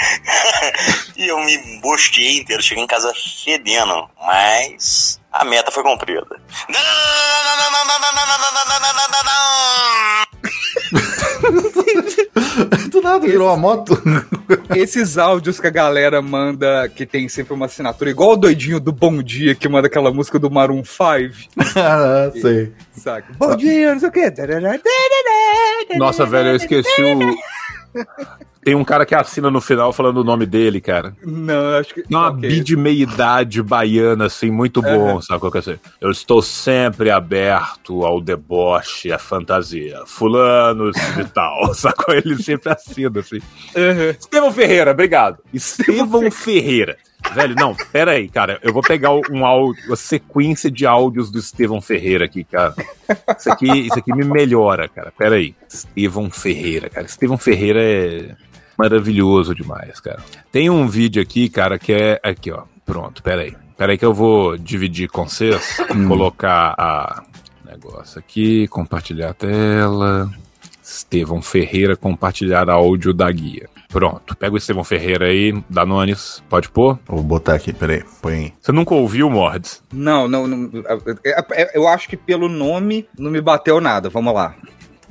[1.16, 4.08] e eu me bosteei inteiro, cheguei em casa fedendo.
[4.20, 6.26] Mas a meta foi cumprida.
[12.90, 14.00] Do nada virou uma moto.
[14.74, 18.92] Esses áudios que a galera manda, que tem sempre uma assinatura, igual o doidinho do
[18.92, 21.50] Bom Dia, que manda aquela música do Maroon 5.
[21.77, 22.72] ah, sei.
[22.92, 23.33] Saca?
[23.37, 24.33] Bom dia, não sei o quê.
[25.98, 27.37] Nossa, velho, eu esqueci o.
[28.64, 31.14] Tem um cara que assina no final falando o nome dele, cara.
[31.22, 32.00] Não, eu acho que.
[32.00, 32.48] É uma ok.
[32.48, 35.20] bi de meia-idade baiana, assim, muito bom, Aham.
[35.20, 35.79] sabe qual que é assim?
[36.00, 40.00] Eu estou sempre aberto ao deboche, à fantasia.
[40.07, 42.14] Fulanos de tal, sacou?
[42.14, 43.38] Ele sempre assina, assim.
[44.18, 45.38] Estevão Ferreira, obrigado.
[45.53, 46.96] Estevão Ferreira.
[47.32, 48.58] Velho, não, pera aí, cara.
[48.62, 52.74] Eu vou pegar um áudio, uma sequência de áudios do Estevão Ferreira aqui, cara.
[53.38, 55.12] Isso aqui, isso aqui me melhora, cara.
[55.16, 55.54] Pera aí.
[55.68, 57.06] Estevão Ferreira, cara.
[57.06, 58.34] Estevão Ferreira é
[58.78, 60.22] maravilhoso demais, cara.
[60.52, 62.20] Tem um vídeo aqui, cara, que é.
[62.22, 62.64] Aqui, ó.
[62.84, 63.56] Pronto, pera aí.
[63.76, 65.78] Pera aí que eu vou dividir com vocês.
[66.06, 67.24] Colocar a
[67.64, 70.30] negócio aqui, compartilhar a tela.
[70.82, 73.68] Estevão Ferreira compartilhar áudio da guia.
[73.94, 76.98] Pronto, pega o Estevão Ferreira aí, Danones, pode pôr?
[77.07, 78.52] Vou botar aqui, peraí, põe aí.
[78.61, 79.80] Você nunca ouviu, Mordes?
[79.92, 80.68] Não, não, não.
[81.24, 84.09] é- é- Eu acho que pelo nome não me bateu nada.
[84.11, 84.57] Vamos lá.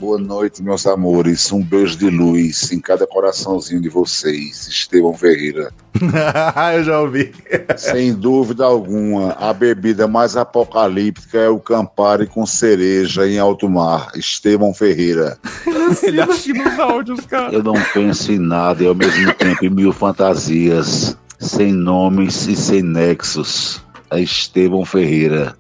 [0.04, 1.50] Boa noite, meus amores.
[1.54, 4.68] Um beijo de luz em cada coraçãozinho de vocês.
[4.68, 5.72] Estevão Ferreira.
[6.76, 7.32] Eu já ouvi.
[7.78, 14.12] Sem dúvida alguma, a bebida mais apocalíptica é o Campari com cereja em alto mar.
[14.14, 15.38] Estevão Ferreira.
[16.04, 17.54] Ele assina os áudios, cara.
[17.54, 22.58] Eu não penso em nada e ao mesmo tempo em mil fantasias, sem nomes e
[22.58, 23.82] sem nexos.
[24.12, 25.56] É Estevão Ferreira.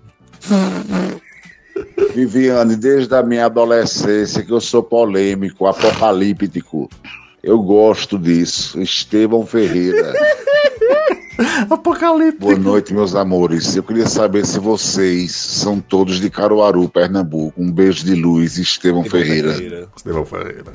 [2.13, 6.89] Viviane, desde a minha adolescência que eu sou polêmico, apocalíptico.
[7.43, 8.79] Eu gosto disso.
[8.81, 10.13] Estevão Ferreira.
[11.69, 12.45] Apocalíptico.
[12.45, 13.75] Boa noite, meus amores.
[13.75, 17.61] Eu queria saber se vocês são todos de Caruaru, Pernambuco.
[17.61, 19.87] Um beijo de luz, Estevão Ferreira.
[19.95, 20.73] Estevão Ferreira.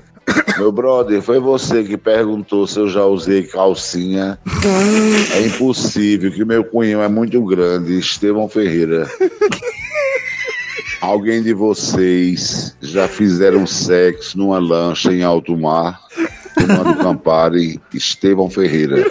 [0.59, 4.39] Meu brother, foi você que perguntou se eu já usei calcinha.
[5.35, 7.99] É impossível, que meu cunhão é muito grande.
[7.99, 9.09] Estevão Ferreira.
[11.01, 16.01] Alguém de vocês já fizeram sexo numa lancha em alto mar?
[16.55, 19.05] Tomando Campari, Estevão Ferreira.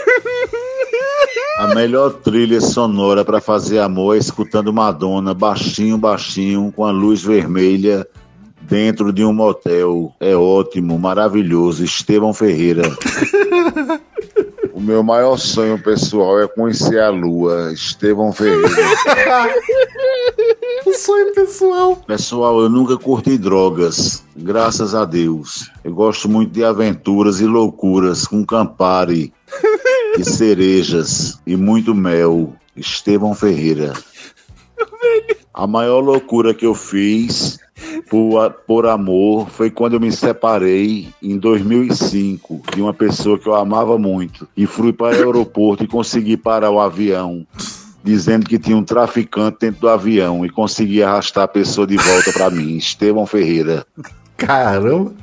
[1.60, 7.23] A melhor trilha sonora para fazer amor é escutando Madonna baixinho, baixinho, com a luz
[7.23, 8.06] vermelha
[8.62, 10.13] dentro de um motel.
[10.19, 11.84] É ótimo, maravilhoso.
[11.84, 12.84] Estevão Ferreira.
[14.78, 17.74] O meu maior sonho pessoal é conhecer a lua.
[17.74, 18.70] Estevão Ferreira.
[20.86, 21.96] Um sonho pessoal.
[21.96, 25.72] Pessoal, eu nunca curti drogas, graças a Deus.
[25.84, 29.34] Eu gosto muito de aventuras e loucuras com Campari
[30.16, 32.54] e cerejas e muito mel.
[32.76, 33.94] Estevão Ferreira.
[35.56, 37.58] A maior loucura que eu fiz
[38.10, 43.56] por, por amor foi quando eu me separei em 2005 de uma pessoa que eu
[43.56, 47.46] amava muito e fui para o aeroporto e consegui parar o avião
[48.04, 52.32] dizendo que tinha um traficante dentro do avião e consegui arrastar a pessoa de volta
[52.32, 53.86] para mim, Estevão Ferreira.
[54.38, 55.13] Caramba!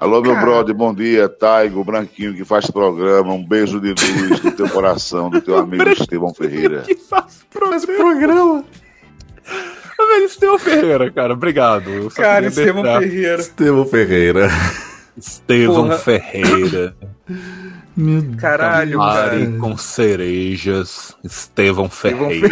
[0.00, 1.28] Alô, meu brother, bom dia.
[1.28, 3.32] Taigo, Branquinho, que faz programa.
[3.32, 6.82] Um beijo de luz no teu coração, do teu amigo Estevão Ferreira.
[6.82, 8.64] Que faz programa.
[10.08, 11.90] Velho, Estevão Ferreira, cara, obrigado.
[11.90, 13.40] Eu Cara, Estevão deixar- Ferreira.
[13.40, 14.48] Estevão Ferreira.
[15.16, 15.98] Estevão Porra.
[15.98, 16.96] Ferreira.
[17.96, 19.46] Meu Caralho, cara.
[19.60, 21.16] com cerejas.
[21.24, 22.48] Estevão Ferreira.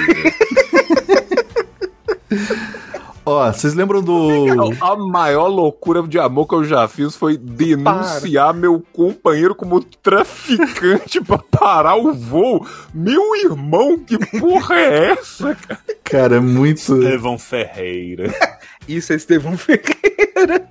[3.28, 4.46] Ó, vocês lembram do.
[4.80, 11.20] A maior loucura de amor que eu já fiz foi denunciar meu companheiro como traficante
[11.20, 12.64] pra parar o voo.
[12.94, 15.80] Meu irmão, que porra é essa, cara?
[16.04, 16.78] Cara, é muito.
[16.78, 18.32] Estevão Ferreira.
[18.86, 20.68] Isso é Estevão Ferreira.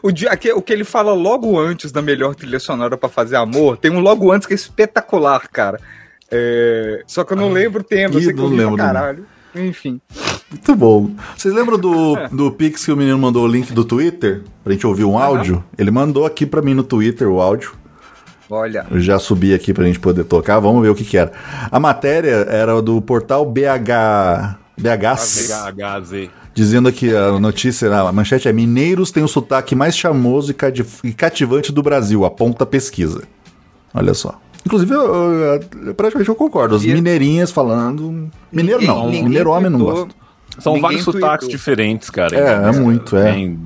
[0.00, 3.78] O, dia, o que ele fala logo antes da melhor trilha sonora pra fazer amor,
[3.78, 5.80] tem um logo antes que é espetacular, cara.
[6.30, 8.64] É, Só que eu não lembro o tema, eu sei que eu não ouvi pra
[8.64, 9.26] lembro, caralho.
[9.56, 10.00] Enfim.
[10.50, 11.10] Muito bom.
[11.36, 14.42] Vocês lembram do, do Pix que o menino mandou o link do Twitter?
[14.62, 15.64] Pra gente ouvir um áudio?
[15.76, 17.72] Ele mandou aqui pra mim no Twitter o áudio.
[18.48, 18.86] Olha.
[18.90, 20.60] Eu já subi aqui pra gente poder tocar.
[20.60, 21.32] Vamos ver o que que era.
[21.70, 24.56] A matéria era do portal BH...
[24.78, 25.50] BHs.
[25.50, 26.28] HZ.
[26.54, 30.86] Dizendo aqui a notícia, a manchete é Mineiros tem o sotaque mais charmoso e cati-
[31.04, 33.22] e cativante do Brasil, aponta a pesquisa.
[33.92, 34.40] Olha só.
[34.66, 36.74] Inclusive, eu, eu- eu- praticamente eu concordo.
[36.74, 38.28] As mineirinhas falando.
[38.52, 39.06] Mineiro Ninguém- não.
[39.06, 40.08] ninguém Mineiro homem não gosta.
[40.58, 41.48] São Ninguém vários sotaques tweetou.
[41.50, 42.36] diferentes, cara.
[42.36, 43.32] É, é muito, é.
[43.32, 43.58] Tem-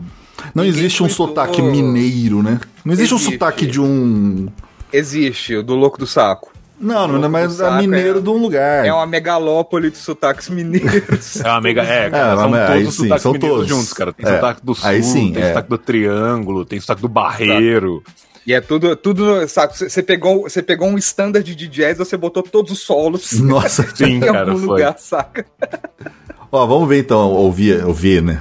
[0.54, 2.60] Não existe um sotaque mineiro, né?
[2.84, 3.32] Não existe, um Existe.
[3.34, 4.48] sotaque de um.
[4.92, 6.50] Existe, o do Louco do Saco.
[6.80, 8.84] Não, não, mas é mineiro é- de um lugar.
[8.86, 11.36] É uma megalópole de sotaques mineiros.
[11.44, 11.82] É uma mega.
[11.82, 13.68] É, cara, É, são todos os sim, sotaques são mineiros todos.
[13.68, 14.12] juntos, cara.
[14.14, 15.48] Tem É, sotaque do sul, aí sim, tem é.
[15.48, 18.02] sotaque do triângulo, tem sotaque do barreiro.
[18.46, 19.76] E é tudo, tudo sabe?
[19.76, 23.32] Você pegou, você pegou um standard de jazz, você botou todos os solos.
[23.40, 23.86] Nossa.
[23.94, 24.68] Sim, em cara, algum foi.
[24.68, 25.44] lugar, saca?
[26.50, 28.40] Ó, vamos ver então, ouvir, ouvir, né?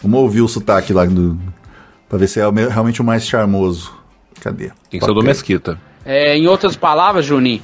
[0.00, 1.38] Vamos ouvir o sotaque lá do.
[2.08, 3.92] Pra ver se é realmente o mais charmoso.
[4.40, 4.70] Cadê?
[4.90, 5.78] Tem que ser o do Mesquita.
[6.04, 7.62] É, em outras palavras, Juninho,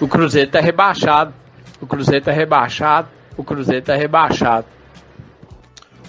[0.00, 1.32] o Cruzeiro tá rebaixado.
[1.80, 3.08] O Cruzeiro tá rebaixado.
[3.36, 4.66] O Cruzeiro tá rebaixado.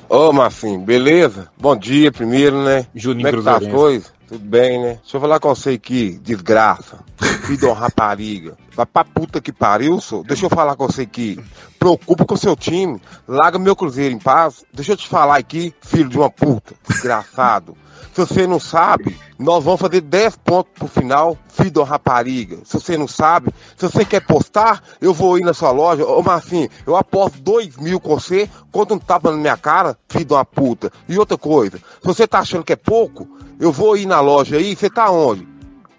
[0.10, 1.50] Ô, Marcinho, beleza?
[1.56, 2.88] Bom dia primeiro, né?
[2.96, 4.19] Juninho Como é que tá as coisas?
[4.30, 5.00] Tudo bem, né?
[5.02, 7.00] Deixa eu falar com você aqui, desgraça.
[7.48, 8.56] filho de uma rapariga.
[8.76, 10.24] Vai pra puta que pariu, sou.
[10.24, 11.44] Deixa eu falar com você aqui.
[11.80, 13.02] Preocupa com seu time.
[13.28, 14.64] Larga meu Cruzeiro em paz.
[14.72, 16.76] Deixa eu te falar aqui, filho de uma puta.
[16.88, 17.76] Desgraçado.
[18.20, 22.58] Se você não sabe, nós vamos fazer 10 pontos pro final, filho uma rapariga.
[22.66, 26.06] Se você não sabe, se você quer postar, eu vou ir na sua loja.
[26.06, 30.26] Ô Marcinho, eu aposto 2 mil com você, conta um tapa na minha cara, filho
[30.26, 30.92] de uma puta.
[31.08, 33.26] E outra coisa, se você tá achando que é pouco,
[33.58, 35.48] eu vou ir na loja aí, você tá onde?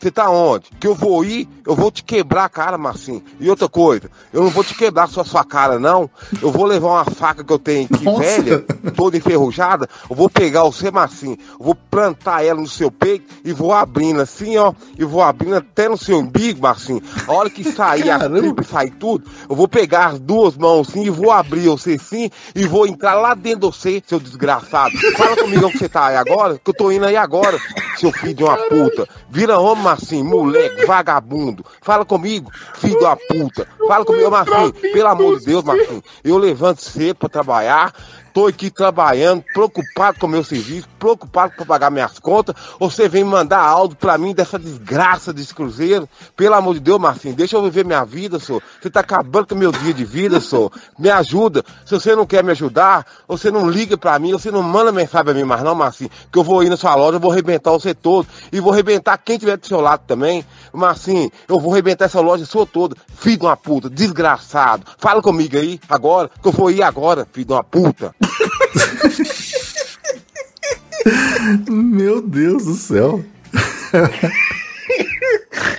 [0.00, 0.70] Você tá onde?
[0.80, 3.22] Que eu vou ir, eu vou te quebrar a cara, Marcinho.
[3.38, 6.08] E outra coisa, eu não vou te quebrar só sua cara, não.
[6.40, 8.20] Eu vou levar uma faca que eu tenho aqui, Nossa.
[8.20, 8.64] velha,
[8.96, 9.86] toda enferrujada.
[10.08, 11.36] Eu vou pegar você, Marcinho.
[11.58, 14.72] Eu vou plantar ela no seu peito e vou abrindo assim, ó.
[14.98, 17.02] E vou abrindo até no seu umbigo, Marcinho.
[17.28, 20.88] A hora que sair a tripa e sair tudo, eu vou pegar as duas mãos
[20.88, 24.96] assim e vou abrir você assim e vou entrar lá dentro de você, seu desgraçado.
[25.14, 27.58] Fala comigo onde você tá aí agora, que eu tô indo aí agora,
[27.98, 29.06] seu filho de uma puta.
[29.28, 31.64] Vira homem, Marcinho, moleque, vagabundo.
[31.80, 33.66] Fala comigo, filho uma puta.
[33.88, 36.02] Fala comigo, Marcinho, pelo amor de Deus, Marcinho.
[36.22, 37.92] Eu levanto cedo pra trabalhar.
[38.32, 42.54] Tô aqui trabalhando, preocupado com o meu serviço, preocupado com pagar minhas contas.
[42.78, 46.08] Você vem mandar áudio pra mim dessa desgraça desse cruzeiro.
[46.36, 48.62] Pelo amor de Deus, Marcinho, deixa eu viver minha vida, senhor.
[48.80, 50.72] Você tá acabando com meu dia de vida, senhor.
[50.98, 51.64] Me ajuda.
[51.84, 55.24] Se você não quer me ajudar, você não liga pra mim, você não manda mensagem
[55.24, 56.10] pra mim mais não, Marcinho.
[56.30, 58.28] Que eu vou ir na sua loja, eu vou arrebentar você todo.
[58.52, 60.44] E vou arrebentar quem tiver do seu lado também.
[60.72, 62.96] Marcinho, eu vou arrebentar essa loja sua toda.
[63.16, 64.86] Filho de uma puta, desgraçado.
[64.98, 68.14] Fala comigo aí, agora, que eu vou ir agora, filho de uma puta.
[71.68, 73.24] Meu Deus do céu.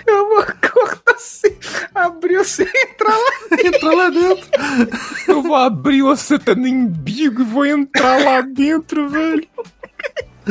[0.07, 1.55] Eu vou cortar assim,
[1.93, 3.67] abrir você e entrar lá dentro.
[3.67, 4.49] Entrar lá dentro.
[5.27, 9.47] Eu vou abrir você tá no embigo e vou entrar lá dentro, velho.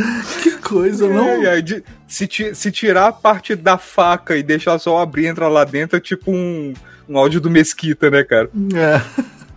[0.43, 1.45] Que coisa, não?
[1.45, 5.49] É, de- se, se tirar a parte da faca e deixar só abrir e entrar
[5.49, 6.73] lá dentro, é tipo um,
[7.09, 8.49] um áudio do Mesquita, né, cara?
[8.75, 9.01] É.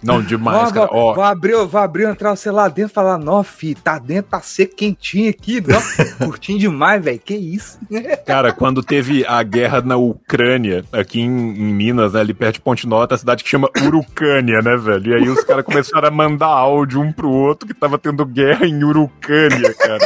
[0.04, 0.88] Não, demais, Ó, cara.
[0.88, 3.97] vou, Ó, vou abrir, vou abrir, entrar você lá dentro e falar, não, fi, tá
[3.97, 5.84] dentro, tá seco, quentinho aqui, ó,
[6.26, 7.80] curtinho demais, velho, que isso?
[8.26, 12.62] Cara, quando teve a guerra na Ucrânia, aqui em, em Minas, né, ali perto de
[12.62, 15.12] Ponte Nova, a cidade que chama Urucânia, né, velho?
[15.12, 18.66] E aí os caras começaram a mandar áudio um pro outro que tava tendo guerra
[18.66, 19.99] em Urucânia, cara.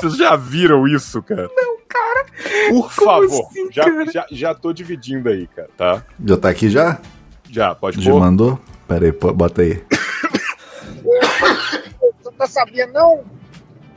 [0.00, 1.48] Vocês já viram isso, cara?
[1.56, 2.26] Não, cara.
[2.68, 4.10] Por favor, assim, já, cara?
[4.12, 6.02] já, já tô dividindo aí, cara, tá?
[6.24, 6.98] Já tá aqui já?
[7.50, 8.20] Já, pode Já pôr?
[8.20, 8.60] mandou?
[8.88, 9.82] Pera aí, pô, bota aí.
[12.22, 13.24] Você tá sabendo, não?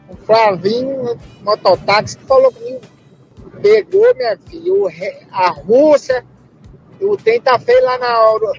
[0.09, 2.81] O Flavinho, mototáxi, falou comigo.
[3.61, 6.25] Pegou, minha filha, a Rússia.
[7.01, 8.13] O trem tá feio lá, na,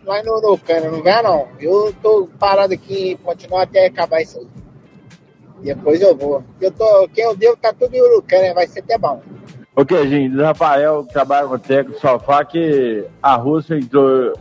[0.04, 1.48] lá no Urucana, não vai não.
[1.58, 4.46] Eu tô parado aqui, continuar até acabar isso aí.
[5.62, 6.42] Depois eu vou.
[6.60, 9.20] Eu tô, quem eu devo tá tudo em Urucana, vai ser até bom.
[9.76, 14.32] Ok, gente, Rafael, que trabalha com o técnico do sofá, que a Rússia entrou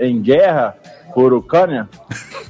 [0.00, 0.76] em guerra
[1.14, 1.88] por Ucrânia.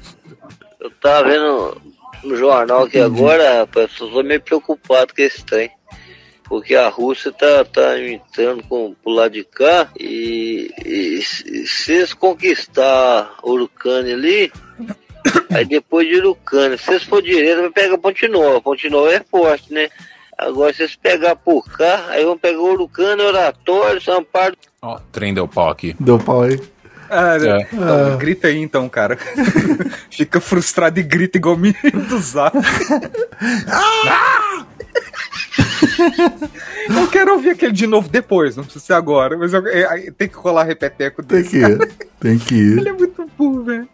[0.80, 1.82] Eu tava vendo
[2.22, 5.70] no jornal aqui agora, rapaz, eu tô meio preocupado com esse trem.
[6.44, 11.92] Porque a Rússia tá, tá entrando com, pro lado de cá e, e se se
[11.92, 14.50] eles conquistar Urucânia ali,
[15.52, 18.62] aí depois de Urucânia, se eles for direito, vai pegar Ponte Nova.
[18.62, 19.90] Ponte Nova é forte, né?
[20.38, 24.56] Agora, se eles pegar por cá, aí vão pegar Urucânia, Oratório, Samparo.
[24.80, 25.94] Ó, trem deu pau aqui.
[26.00, 26.58] Deu pau aí.
[27.10, 27.66] Ah, É.
[27.72, 28.16] não, Ah.
[28.16, 29.16] grita aí então, cara.
[30.10, 32.56] Fica frustrado e grita igual o menino do zap.
[36.88, 40.28] eu quero ouvir aquele de novo depois, não precisa ser agora, mas eu, é, tem
[40.28, 41.50] que rolar repeteco Tem desse.
[41.50, 41.92] que ir.
[42.20, 42.78] Tem que ir.
[42.78, 43.88] Ele é muito burro, velho.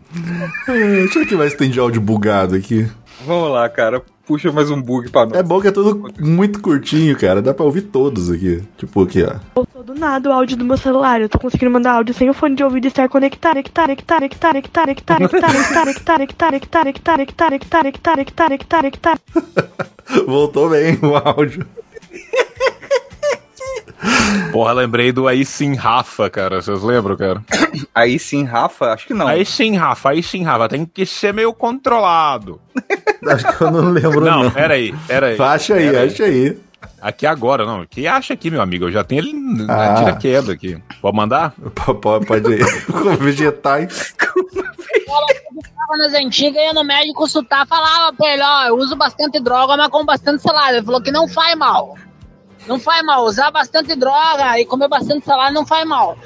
[0.68, 2.86] É, deixa eu ver que mais tem de áudio bugado aqui.
[3.26, 4.02] Vamos lá, cara.
[4.26, 5.34] Puxa mais um bug pra nós.
[5.38, 7.42] É bom que é tudo muito curtinho, cara.
[7.42, 8.62] Dá pra ouvir todos aqui.
[8.78, 9.62] Tipo aqui, ó.
[9.84, 11.20] Do nada o áudio do meu celular.
[11.20, 13.54] Eu tô conseguindo mandar áudio sem o fone de ouvido estar conectado.
[13.54, 19.20] Conectado, conectado, conectado, conectado, conectado, conectado, conectado, conectado, conectado, conectado, conectado.
[20.26, 21.66] Voltou bem o áudio.
[24.52, 26.62] Porra, lembrei do Aí Sim Rafa, cara.
[26.62, 27.42] Vocês lembram, cara?
[27.94, 28.92] Aí sim, Rafa?
[28.92, 29.26] Acho que não.
[29.26, 30.68] Aí sim, Rafa, aí sim, Rafa.
[30.68, 32.58] Tem que ser meio controlado.
[33.26, 34.44] Acho que eu não lembro, não.
[34.44, 35.40] Não, peraí, peraí.
[35.40, 36.56] Acha aí, acha aí.
[37.00, 37.84] Aqui agora, não.
[37.86, 38.84] Que acha aqui, meu amigo?
[38.86, 39.76] Eu já tenho ele Ah.
[39.76, 40.82] na tira-queda aqui.
[41.00, 41.52] Pode mandar?
[42.02, 42.84] Pode, pode ir.
[42.86, 44.14] Com vegetais.
[45.76, 49.76] Tava nas antigas, ia no médico consultar, falava pra ele, ó, eu uso bastante droga,
[49.76, 50.76] mas como bastante salada.
[50.76, 51.96] Ele falou que não faz mal.
[52.66, 56.16] Não faz mal, usar bastante droga e comer bastante salada não faz mal.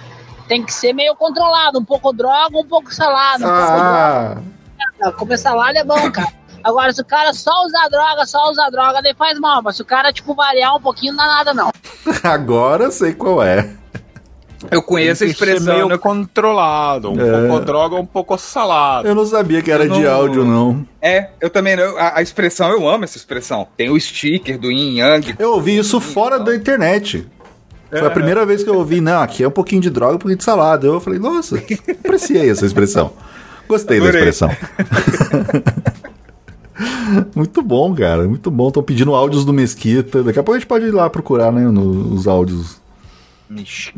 [0.46, 3.44] Tem que ser meio controlado, um pouco droga, um pouco salada.
[3.44, 4.36] Um pouco Ah,
[5.00, 5.16] droga.
[5.16, 6.28] Comer salada é bom, cara.
[6.64, 9.62] Agora, se o cara só usar droga, só usar droga, daí faz mal.
[9.62, 11.70] Mas se o cara, tipo, variar um pouquinho, não dá nada, não.
[12.22, 13.70] agora eu sei qual é.
[14.72, 15.72] Eu conheço a ser expressão.
[15.72, 15.96] meio né?
[15.96, 17.12] controlado.
[17.12, 17.46] Um É.
[17.48, 19.06] pouco droga, um pouco salado.
[19.06, 20.84] Eu não sabia que era Eu de não- áudio, não.
[21.00, 21.96] É, eu também não.
[21.96, 23.68] A, a expressão, eu amo essa expressão.
[23.76, 25.36] Tem o sticker do Yin Yang.
[25.38, 27.24] Eu ouvi isso fora da internet.
[27.88, 28.10] Foi a É.
[28.10, 30.44] primeira vez que eu ouvi, não, aqui é um pouquinho de droga, um pouquinho de
[30.44, 30.86] salada.
[30.88, 31.56] Eu falei, nossa,
[32.04, 33.12] apreciei essa expressão.
[33.68, 34.28] Gostei da Adorei.
[34.28, 34.50] expressão.
[37.34, 38.68] muito bom, cara, muito bom.
[38.68, 40.22] Estão pedindo áudios do Mesquita.
[40.22, 42.80] Daqui a pouco a gente pode ir lá procurar, né, nos áudios.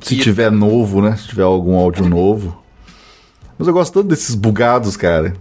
[0.01, 1.17] Se tiver novo, né?
[1.17, 2.63] Se tiver algum áudio novo.
[3.59, 5.35] Mas eu gosto tanto desses bugados, cara.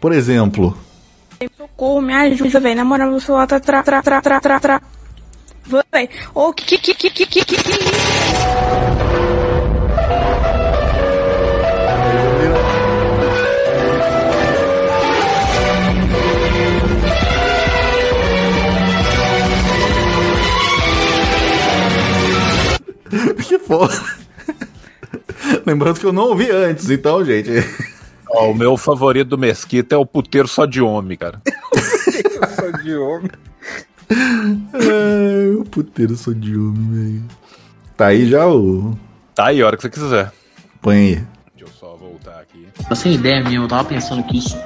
[0.00, 0.76] Por exemplo,
[1.56, 2.76] Socorro, me ajuda, velho.
[2.76, 4.82] Na moral, meu celular tá tra, tra, tra, tra, tra, tra.
[5.92, 8.19] Véi, ô, que, que, que, que, que, que, que isso?
[23.46, 23.94] que foda.
[25.66, 27.50] Lembrando que eu não ouvi antes, então, gente.
[28.28, 31.40] Ó, o meu favorito do Mesquita é o puteiro só de homem, cara.
[31.74, 33.30] Eu sou de homem.
[34.10, 37.24] Ai, o puteiro sou de homem, velho.
[37.96, 38.96] Tá aí já o.
[39.34, 40.32] Tá aí, a hora que você quiser.
[40.80, 41.14] Põe aí.
[41.56, 42.66] Deixa eu só voltar aqui.
[42.86, 44.56] Pra sem ideia mesmo, eu tava pensando que isso.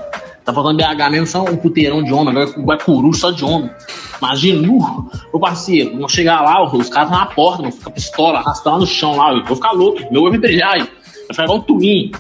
[0.44, 3.70] Tá faltando BH mesmo, só um puteirão de homem, agora coruja só de homem.
[4.18, 8.38] Imagina, uh, ô parceiro, vão chegar lá, os caras estão na porta, vão ficar pistola,
[8.40, 10.88] arrastando no chão lá, eu vou ficar louco, meu olho vai brilhar vai
[11.30, 12.12] ficar igual um turim.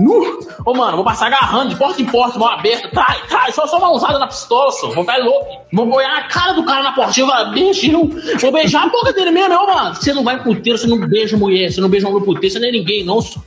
[0.00, 3.66] Uh, ô mano, vou passar agarrando de porta em porta, mão aberta, trai, trai, só,
[3.66, 5.62] só uma usada na pistola, só, vou ficar louco.
[5.72, 9.30] Vou olhar a cara do cara na portinha, vai, beijinho, vou beijar a boca dele
[9.30, 9.94] mesmo, não, mano.
[9.94, 12.68] Você não vai puteiro, você não beija mulher, você não beija homem puteiro, você não
[12.68, 13.40] é ninguém, não, só.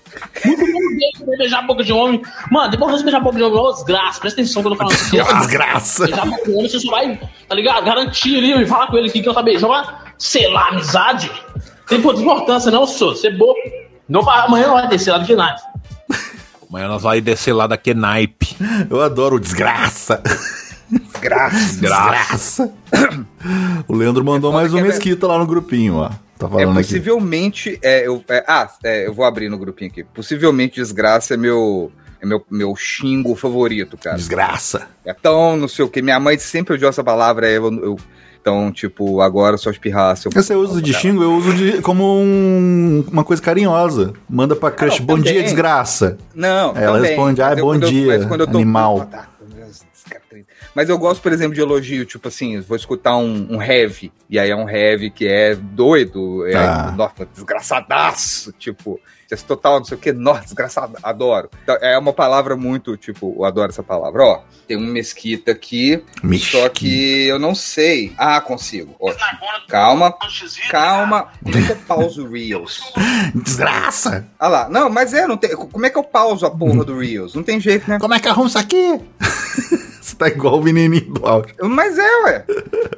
[0.46, 0.80] Muito bom
[1.26, 2.22] beijo, beijar a boca de homem.
[2.52, 4.92] Mano, depois você beijar a boca de homem, ô desgraça, presta atenção quando eu falo
[4.94, 5.18] assim.
[5.40, 6.06] Desgraça.
[6.06, 7.20] Beijar a boca de homem, você só vai,
[7.50, 7.84] tá ligado?
[7.84, 9.74] Garantir ali, e falar com ele aqui que eu tá beijando,
[10.18, 11.32] sei lá, amizade.
[11.88, 13.16] Tem pouca importância, não, sou.
[13.16, 13.56] Você é bobo.
[14.08, 15.56] Não, vai- amanhã não vai descer lá que nada.
[16.76, 18.58] Amanhã nós vamos descer lá da Kenaipe.
[18.90, 20.22] Eu adoro o desgraça.
[20.92, 21.80] Desgraça.
[21.80, 22.74] Desgraça.
[23.88, 26.10] o Leandro mandou mais um que é Mesquita lá no grupinho, ó.
[26.38, 26.88] Tá É falando aqui.
[26.90, 27.80] possivelmente.
[27.82, 30.04] É, eu, é, ah, é, eu vou abrir no grupinho aqui.
[30.04, 31.94] Possivelmente desgraça é meu.
[32.22, 34.18] É meu, meu xingo favorito, cara.
[34.18, 34.86] Desgraça.
[35.06, 36.02] É tão não sei o que.
[36.02, 37.50] Minha mãe sempre odiou essa palavra.
[37.50, 37.98] Eu, eu-
[38.46, 40.16] então, tipo, agora só espirrar.
[40.16, 40.32] Se eu...
[40.40, 44.14] Esse eu uso de xingo, eu uso de, como um- uma coisa carinhosa.
[44.30, 46.16] Manda pra crush, bom dia, desgraça.
[46.36, 47.10] Não, Ela também.
[47.10, 49.10] responde, ah, Mas bom eu- dia, mas quando eu tô- animal.
[50.76, 54.38] Mas eu gosto, por exemplo, de elogio, tipo assim, vou escutar um, um heavy, e
[54.38, 56.94] aí é um heavy que é doido, é Tá.
[56.96, 59.00] nossa, desgraçadaço, tipo,
[59.32, 61.50] esse total, não sei o que, nossa, desgraçado, adoro.
[61.64, 64.24] Então, é uma palavra muito, tipo, eu adoro essa palavra.
[64.24, 66.04] Ó, tem um mesquita aqui,
[66.40, 68.14] só que eu não sei.
[68.18, 68.96] Ah, consigo.
[69.00, 69.14] Ó,
[69.68, 70.16] calma,
[70.70, 71.28] calma.
[71.44, 72.82] Como é que eu pauso o Reels?
[73.34, 74.28] Desgraça!
[74.40, 77.00] Ah lá, não, mas é, não tem, como é que eu pauso a porra do
[77.00, 77.34] Reels?
[77.34, 78.00] Não tem jeito, né?
[78.00, 79.00] Como é que arruma isso aqui?
[80.16, 81.54] Você tá igual o menininho do áudio.
[81.64, 82.46] Mas é, ué.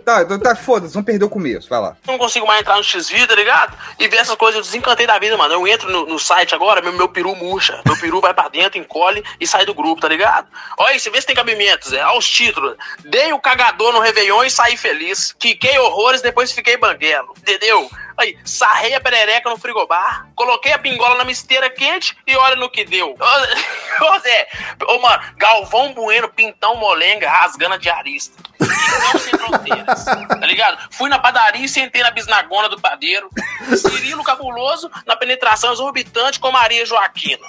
[0.05, 1.97] Tá, então tá, foda-se, vamos perder o começo, vai lá.
[2.05, 3.76] não consigo mais entrar no X-Video, tá ligado?
[3.99, 5.53] E ver essas coisas, eu desencantei da vida, mano.
[5.53, 7.82] Eu entro no, no site agora, meu, meu peru murcha.
[7.86, 10.47] Meu peru vai pra dentro, encolhe e sai do grupo, tá ligado?
[10.78, 12.05] Olha aí, você vê se tem cabimentos, é.
[12.05, 12.76] Olha os títulos.
[13.03, 15.36] Dei o cagador no Réveillon e saí feliz.
[15.38, 17.34] Quiquei horrores, depois fiquei banguelo.
[17.39, 17.89] Entendeu?
[18.18, 22.70] Aí, sarrei a perereca no frigobar, coloquei a pingola na misteira quente e olha no
[22.70, 23.15] que deu.
[23.18, 24.47] Ô, Zé,
[24.88, 28.47] ô mano, Galvão Bueno, Pintão Molenga, rasgando a diarista.
[28.59, 30.78] Não sem fronteiras, tá ligado?
[30.91, 33.30] Fui na padaria e sentei na bisnagona do padeiro.
[33.76, 37.45] Cirilo Cabuloso na penetração exorbitante com Maria Joaquina.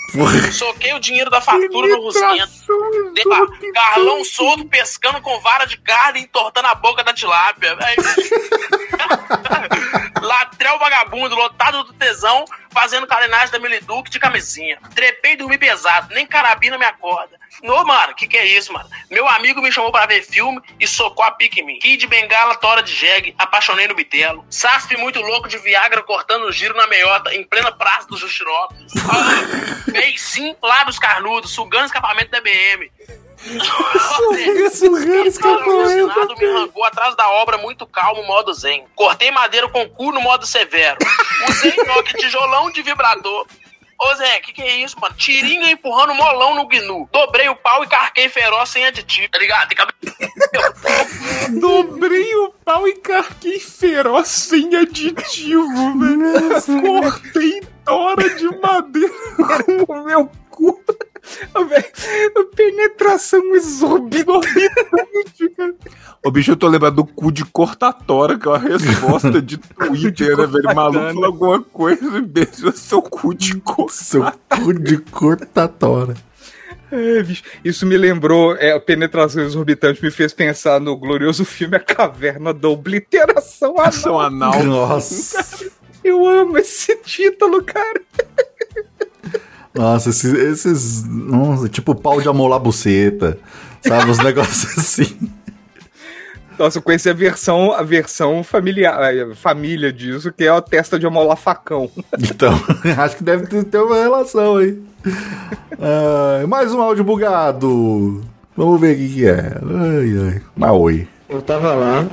[0.52, 2.52] Soquei o dinheiro da fatura no Rusquento.
[3.26, 7.76] Lá, Carlão solto pescando com vara de carne e entortando a boca da tilápia.
[7.80, 7.96] Aí,
[10.58, 14.76] Latrel vagabundo, lotado do tesão, fazendo carenagem da Miliduque de camisinha.
[14.92, 17.38] Trepei e dormi pesado, nem carabina me acorda.
[17.62, 18.88] Ô, mano, que que é isso, mano?
[19.08, 21.78] Meu amigo me chamou pra ver filme e socou a pique em mim.
[21.78, 24.44] Kid Bengala, tora de jegue, apaixonei no bitelo.
[24.50, 28.92] Saspe muito louco de Viagra cortando o giro na meiota, em plena praça do Justinópolis.
[28.96, 32.90] Ah, Beicinho, lábios carnudos, sugando escapamento da BM.
[34.72, 36.36] Sugando escapamento.
[36.38, 38.84] me arrancou atrás da obra muito calmo, modo zen.
[38.94, 40.98] Cortei madeira com cu no modo severo.
[41.48, 43.46] Usei toque tijolão de vibrador.
[44.00, 45.12] Ô Zé, que que é isso, mano?
[45.16, 47.08] Tiringa empurrando molão no gnu.
[47.12, 49.28] Dobrei o pau e carquei feroz sem aditivo.
[49.28, 49.68] Tá ligado?
[49.68, 49.98] Tem cabelo.
[51.60, 56.80] Dobrei o pau e carquei feroz sem aditivo, velho.
[56.80, 59.12] Cortei tora de madeira
[59.84, 60.80] com o meu cu.
[61.68, 65.74] Velho, Penetração exorbitante, cara.
[66.24, 70.36] Ô, bicho, eu tô lembrando do cu de cortatória, que é uma resposta de Twitter,
[70.36, 70.74] né, velho?
[70.74, 76.16] Maluco falou alguma coisa e beijou seu cu de Seu cu de cortatória.
[76.90, 81.76] É, bicho, isso me lembrou, é, a penetração exorbitante me fez pensar no glorioso filme
[81.76, 84.20] A Caverna da Obliteração Anal.
[84.20, 84.64] Anal.
[84.64, 85.70] Nossa.
[86.02, 88.00] Eu amo esse título, cara.
[89.78, 91.04] Nossa, esses, esses.
[91.04, 93.38] Nossa, tipo pau de amolar buceta.
[93.80, 94.10] Sabe?
[94.10, 95.30] Os negócios assim.
[96.58, 100.98] Nossa, eu conheci a versão, a versão familiar, a família disso, que é a testa
[100.98, 101.88] de amolar facão.
[102.18, 102.52] Então,
[102.98, 104.82] acho que deve ter, ter uma relação aí.
[105.80, 108.24] Ah, mais um áudio bugado.
[108.56, 109.54] Vamos ver o que, que é.
[109.62, 110.42] Ai, ai.
[110.56, 111.08] Maui.
[111.28, 112.04] Eu tava lá.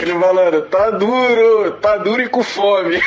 [0.00, 2.98] Ele falando, tá duro, tá duro e com fome.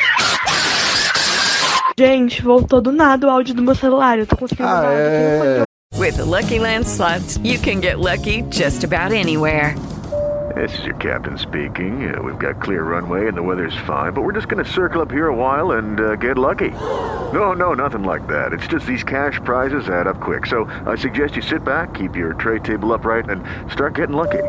[1.98, 4.18] Gente, voltou do nada o áudio do meu celular.
[4.18, 5.66] Eu tô conseguindo Ah, mandar áudio sem o fone de
[5.98, 9.74] With the Lucky Land slots, you can get lucky just about anywhere.
[10.54, 12.08] This is your captain speaking.
[12.14, 15.00] Uh, we've got clear runway and the weather's fine, but we're just going to circle
[15.00, 16.70] up here a while and uh, get lucky.
[17.32, 18.52] No, no, nothing like that.
[18.52, 20.46] It's just these cash prizes add up quick.
[20.46, 23.42] So I suggest you sit back, keep your tray table upright, and
[23.72, 24.44] start getting lucky.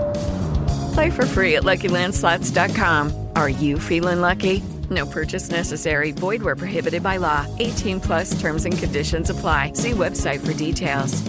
[0.94, 3.30] Play for free at LuckyLandSlots.com.
[3.36, 4.62] Are you feeling lucky?
[4.90, 6.12] No purchase necessary.
[6.12, 7.46] Void where prohibited by law.
[7.60, 9.72] 18 plus terms and conditions apply.
[9.74, 11.24] See website for details.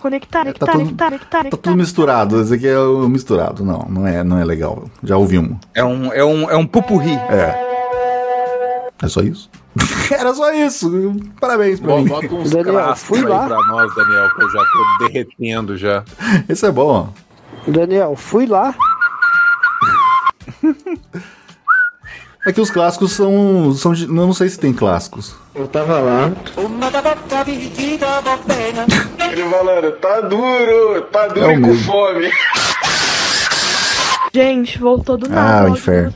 [0.00, 2.40] conectado, Tá conectado, tudo, tá tudo misturado.
[2.40, 3.64] Esse aqui é o misturado.
[3.64, 4.84] Não, não é, não é legal.
[5.02, 5.58] Já ouvimos.
[5.74, 7.14] É um, é um, é um pupurri.
[7.14, 7.74] É.
[9.02, 9.50] É só isso?
[10.10, 10.90] Era só isso.
[11.40, 12.08] Parabéns pra Bom, mim.
[12.08, 13.46] bota uns Daniel, clássicos fui lá.
[13.46, 16.04] pra nós, Daniel, que eu já tô derretendo já.
[16.48, 17.12] Esse é bom.
[17.66, 18.74] Daniel, fui lá.
[22.46, 23.72] É que os clássicos são.
[23.74, 25.34] são de- eu não sei se tem clássicos.
[25.54, 26.30] Eu tava lá.
[29.32, 32.30] Ele falando, tá duro, tá duro É o e com fome.
[34.34, 35.68] Gente, voltou do nada.
[35.68, 36.14] Ah, o inferno.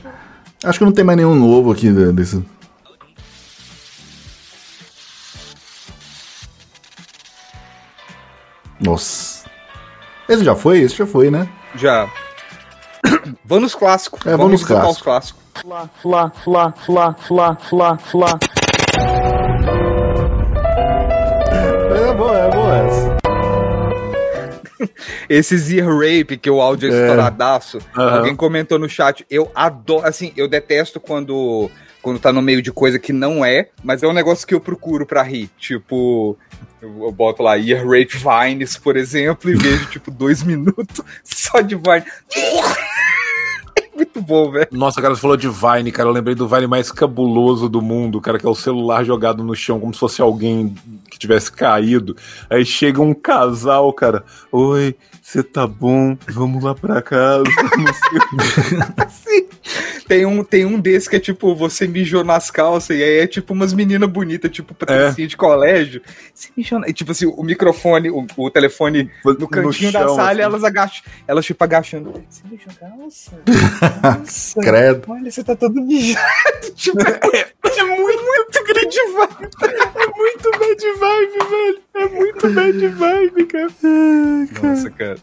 [0.63, 2.43] Acho que não tem mais nenhum novo aqui de- desse.
[8.79, 9.45] Nossa.
[10.27, 10.79] Esse já foi?
[10.79, 11.47] Esse já foi, né?
[11.75, 12.09] Já.
[13.45, 14.25] Vamos nos clássicos.
[14.25, 15.41] É, vamos nos visitar clássicos.
[15.65, 18.39] Lá, lá, lá, lá, lá, lá, lá.
[21.91, 23.17] É boa, é boa essa.
[25.29, 27.01] Esses ear rape, que o áudio é É.
[27.01, 27.79] estouradaço.
[27.97, 28.17] Aham.
[28.19, 29.25] Alguém comentou no chat.
[29.29, 30.05] Eu adoro.
[30.07, 31.69] Assim, eu detesto quando.
[32.01, 34.61] Quando tá no meio de coisa que não é, mas é um negócio que eu
[34.61, 35.49] procuro pra rir.
[35.57, 36.37] Tipo,
[36.81, 41.59] eu, eu boto lá Ear Rape Vines, por exemplo, e vejo, tipo, dois minutos só
[41.59, 42.05] de Vine.
[43.99, 44.69] Muito bom, velho.
[44.71, 46.07] Nossa, cara, você falou de Vine, cara.
[46.07, 49.53] Eu lembrei do Vine mais cabuloso do mundo, cara, que é o celular jogado no
[49.53, 50.73] chão, como se fosse alguém
[51.11, 52.15] que tivesse caído.
[52.49, 54.23] Aí chega um casal, cara.
[54.53, 56.17] Oi, você tá bom?
[56.29, 57.43] Vamos lá pra casa.
[57.77, 57.93] Não
[59.09, 59.47] sei o quê.
[60.09, 63.27] Tem um, tem um desse que é tipo, você mijou nas calças, e aí é
[63.27, 66.01] tipo umas meninas bonitas, tipo patricinha de colégio.
[66.33, 66.83] Você mijou.
[66.87, 70.41] E tipo assim, o microfone, o, o telefone no cantinho da chão, sala, assim.
[70.41, 72.23] elas agacham, elas tipo agachando.
[72.27, 73.31] Você mijou calça?
[74.01, 75.03] Nossa, Credo.
[75.07, 76.25] Olha, você tá todo mijado.
[76.73, 77.45] tipo, é,
[77.77, 79.49] é muito, muito grande vibe.
[79.95, 81.79] É muito bad vibe, velho.
[81.95, 83.69] É muito bad vibe, cara.
[84.63, 85.17] Nossa, cara.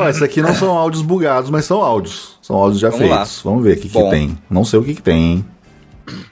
[0.00, 2.38] Ó, esse aqui não são áudios bugados, mas são áudios.
[2.40, 3.16] São áudios já Vamos lá.
[3.18, 3.40] feitos.
[3.42, 4.38] Vamos ver o que, que tem.
[4.48, 5.44] Não sei o que, que tem, hein?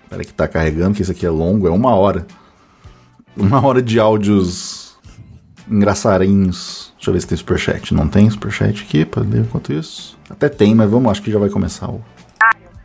[0.09, 2.27] Peraí que tá carregando, que isso aqui é longo, é uma hora.
[3.37, 4.97] Uma hora de áudios
[5.69, 6.93] engraçarinhos.
[6.97, 7.93] Deixa eu ver se tem superchat.
[7.93, 10.17] Não tem superchat aqui pra ler enquanto isso?
[10.31, 12.03] Até tem, mas vamos, acho que já vai começar o.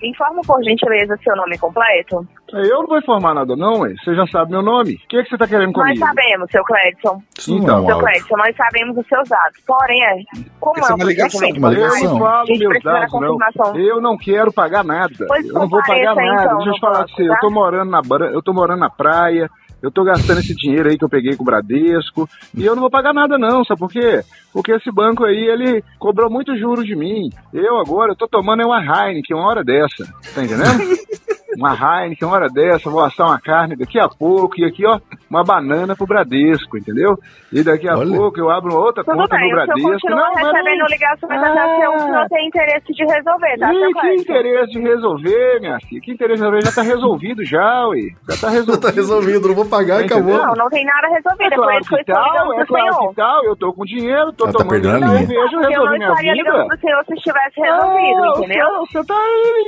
[0.01, 2.25] Informa por gentileza seu nome completo.
[2.53, 3.93] Eu não vou informar nada, não, ué.
[4.03, 4.93] Você já sabe meu nome.
[4.95, 6.05] O que, é que você tá querendo Nós comigo?
[6.05, 7.21] sabemos, seu Cledson.
[7.47, 7.99] Não é seu.
[7.99, 9.59] Cledson, nós sabemos os seus dados.
[9.67, 10.15] Porém, é,
[10.59, 11.49] como Essa é é um uma ligação.
[11.49, 12.03] Uma ligação.
[12.03, 13.77] Eu falo meus dados, não.
[13.77, 15.25] Eu não quero pagar nada.
[15.27, 16.43] Pois eu não vou pagar nada.
[16.45, 17.23] então, Deixa eu te falar pra você.
[17.23, 17.39] Eu tá?
[17.41, 19.49] tô morando na, eu tô morando na praia.
[19.81, 22.29] Eu tô gastando esse dinheiro aí que eu peguei com o Bradesco.
[22.55, 23.63] E eu não vou pagar nada, não.
[23.63, 24.21] Sabe por quê?
[24.51, 27.29] Porque esse banco aí, ele cobrou muito juros de mim.
[27.53, 30.05] Eu agora, eu tô tomando é uma Heineken uma hora dessa.
[30.33, 30.99] Tá entendendo?
[31.57, 34.59] uma Heineken uma hora dessa, vou assar uma carne daqui a pouco.
[34.59, 37.17] E aqui, ó, uma banana pro Bradesco, entendeu?
[37.51, 39.91] E daqui a pouco eu abro uma outra Tudo conta bem, no o senhor Bradesco.
[39.91, 43.73] continua Não, mas recebendo não- ligações até ser o senhor tem interesse de resolver, tá,
[43.73, 46.01] Ih, que interesse de resolver, minha filha?
[46.01, 46.65] Que interesse de resolver?
[46.65, 47.99] Já tá resolvido já, ué.
[48.29, 48.81] Já tá resolvido.
[48.81, 50.37] tá resolvido, não vou pagar, acabou.
[50.37, 52.67] Não, não tem nada resolvido, É por claro isso que eu estou ligando é pro
[52.67, 53.09] claro senhor.
[53.09, 53.45] que tal.
[53.45, 55.39] Eu tô com dinheiro, tô Ela tá tomando perdendo a dinheiro, linha.
[55.39, 56.43] eu vejo, eu não minha estaria vida.
[56.51, 58.67] ligando pro senhor se estivesse resolvido, Ah, entendeu?
[58.79, 59.15] Você tá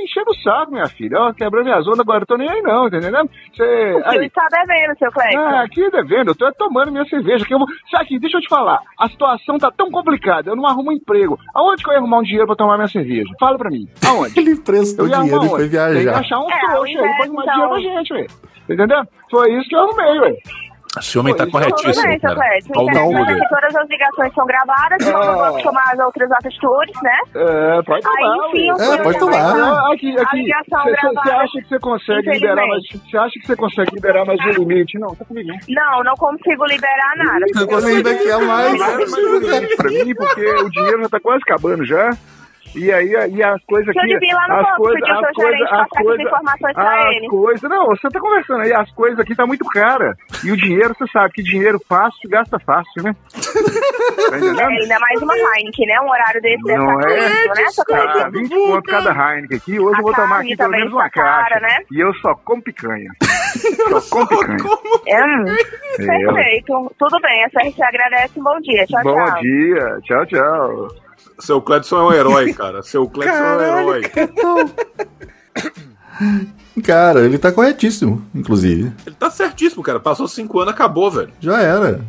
[0.02, 1.18] enchendo o saco, minha filha.
[1.18, 3.10] Ó, quebrando minhas ondas, agora eu tô nem aí não, entendeu?
[3.10, 5.38] Você, O senhor aí, está devendo, seu Cleiton.
[5.40, 7.44] ah, aqui devendo, eu tô tomando minha cerveja.
[7.44, 7.66] Que eu vou...
[7.90, 10.94] Sabe aqui, deixa eu te falar, a situação tá tão complicada, eu não arrumo um
[10.94, 11.38] emprego.
[11.54, 13.30] Aonde que eu ia arrumar um dinheiro pra tomar minha cerveja?
[13.40, 13.86] Fala pra mim.
[14.06, 14.38] Aonde?
[14.40, 15.94] Ele emprestou Eu ia dinheiro arrumar e foi viajar.
[15.94, 18.26] Tem que achar um É, trouxa aí pra arrumar então- dinheiro pra gente, ué.
[18.68, 19.02] Entendeu?
[19.30, 20.34] Foi isso que eu arrumei, ué.
[20.98, 22.58] Esse homem tá é Tudo corretíssimo, seu cara.
[22.58, 23.40] Infelizmente dele.
[23.40, 25.08] aqui todas as ligações são gravadas, Ah.
[25.08, 27.18] então eu vou tomar as outras atitudes, né?
[27.34, 28.16] É, pode tomar.
[28.18, 29.52] Aí, senhor É, pode tomar.
[29.52, 30.36] vai Ah, Aqui, a aqui.
[30.36, 31.36] ligação Você gravada.
[31.42, 32.82] acha que você consegue liberar mais.
[32.84, 33.10] Infelizmente.
[33.10, 34.98] Você acha que você consegue liberar mais um limite?
[34.98, 35.48] Não, tá comigo.
[35.68, 37.46] Não, não consigo liberar nada.
[37.54, 38.72] Não consigo daqui a mais.
[38.72, 42.10] Libera mais um limite pra mim, porque o dinheiro já tá quase acabando já.
[42.74, 44.18] E aí, e as coisas Deixa eu aqui.
[44.18, 46.26] devia lá no as banco, coisas, pedir o as seu coisas, gerente as essas coisas,
[46.26, 47.28] informações pra as ele.
[47.28, 47.70] coisas.
[47.70, 50.14] Não, você tá conversando aí, as coisas aqui tá muito cara.
[50.44, 53.14] E o dinheiro, você sabe que dinheiro fácil gasta fácil, né?
[53.32, 54.62] Tá?
[54.62, 56.00] É, ainda mais uma Heineken, né?
[56.00, 57.16] Um horário desse deve Não estar é?
[57.18, 58.30] caríssimo, né, Tá, Cleiton?
[58.30, 59.78] 20 conto cada Heineken aqui.
[59.80, 61.60] Hoje A eu vou tomar aqui pelo menos uma está cara, caixa.
[61.60, 61.84] né?
[61.92, 63.10] E eu só como picanha.
[64.00, 64.56] só como picanha.
[65.26, 65.44] Hum,
[65.98, 66.06] É.
[66.06, 66.92] perfeito.
[66.98, 68.40] Tudo bem, a CRC agradece.
[68.40, 68.86] Um bom dia.
[68.86, 69.40] Tchau, Bom tchau.
[69.40, 69.98] dia.
[70.04, 70.88] Tchau, tchau.
[71.38, 72.82] Seu Cledson é um herói, cara.
[72.82, 74.02] Seu Cledson é um herói.
[76.82, 78.92] Cara, ele tá corretíssimo, inclusive.
[79.06, 80.00] Ele tá certíssimo, cara.
[80.00, 81.30] Passou cinco anos, acabou, velho.
[81.40, 82.00] Já era.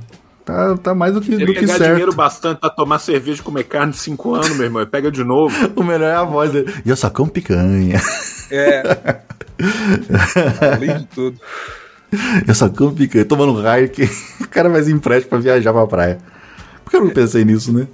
[0.46, 1.84] Tá, tá mais do que, Ele do que certo.
[1.84, 4.86] dinheiro bastante pra tomar cerveja e comer carne cinco anos, meu irmão.
[4.86, 5.54] Pega de novo.
[5.76, 6.74] O melhor é a voz dele.
[6.86, 8.00] E eu só como picanha.
[8.52, 8.84] É.
[10.74, 11.40] Além de tudo.
[12.48, 13.26] Eu só como picanha.
[13.26, 14.04] Tomando raio que
[14.42, 16.18] o cara faz empréstimo pra viajar pra praia.
[16.84, 17.88] Por que eu não pensei nisso, né?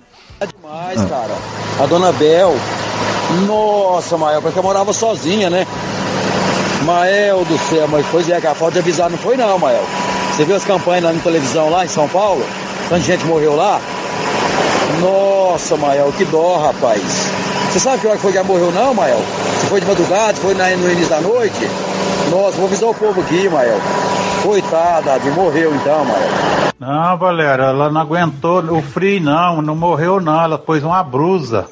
[0.47, 1.35] Demais, cara.
[1.81, 2.55] A dona Bel.
[3.45, 5.67] Nossa, Mael, porque eu morava sozinha, né?
[6.83, 9.83] Mael do céu, mas pois é, a falta de avisar não foi não, Mael.
[10.31, 12.43] Você viu as campanhas lá na televisão lá em São Paulo?
[12.87, 13.81] Tanta gente morreu lá?
[15.01, 17.01] Nossa, Mael, que dó, rapaz.
[17.69, 19.21] Você sabe que hora que foi que ela morreu não, Mael?
[19.59, 21.69] Se foi de madrugada, foi no início da noite?
[22.31, 23.79] Nossa, vou avisar o povo aqui, Mael.
[24.43, 26.29] Coitada, Adi, morreu então, Mael.
[26.79, 29.61] Não, Valéria, ela não aguentou o frio, não.
[29.61, 30.41] Não morreu, não.
[30.41, 31.65] Ela pôs uma brusa.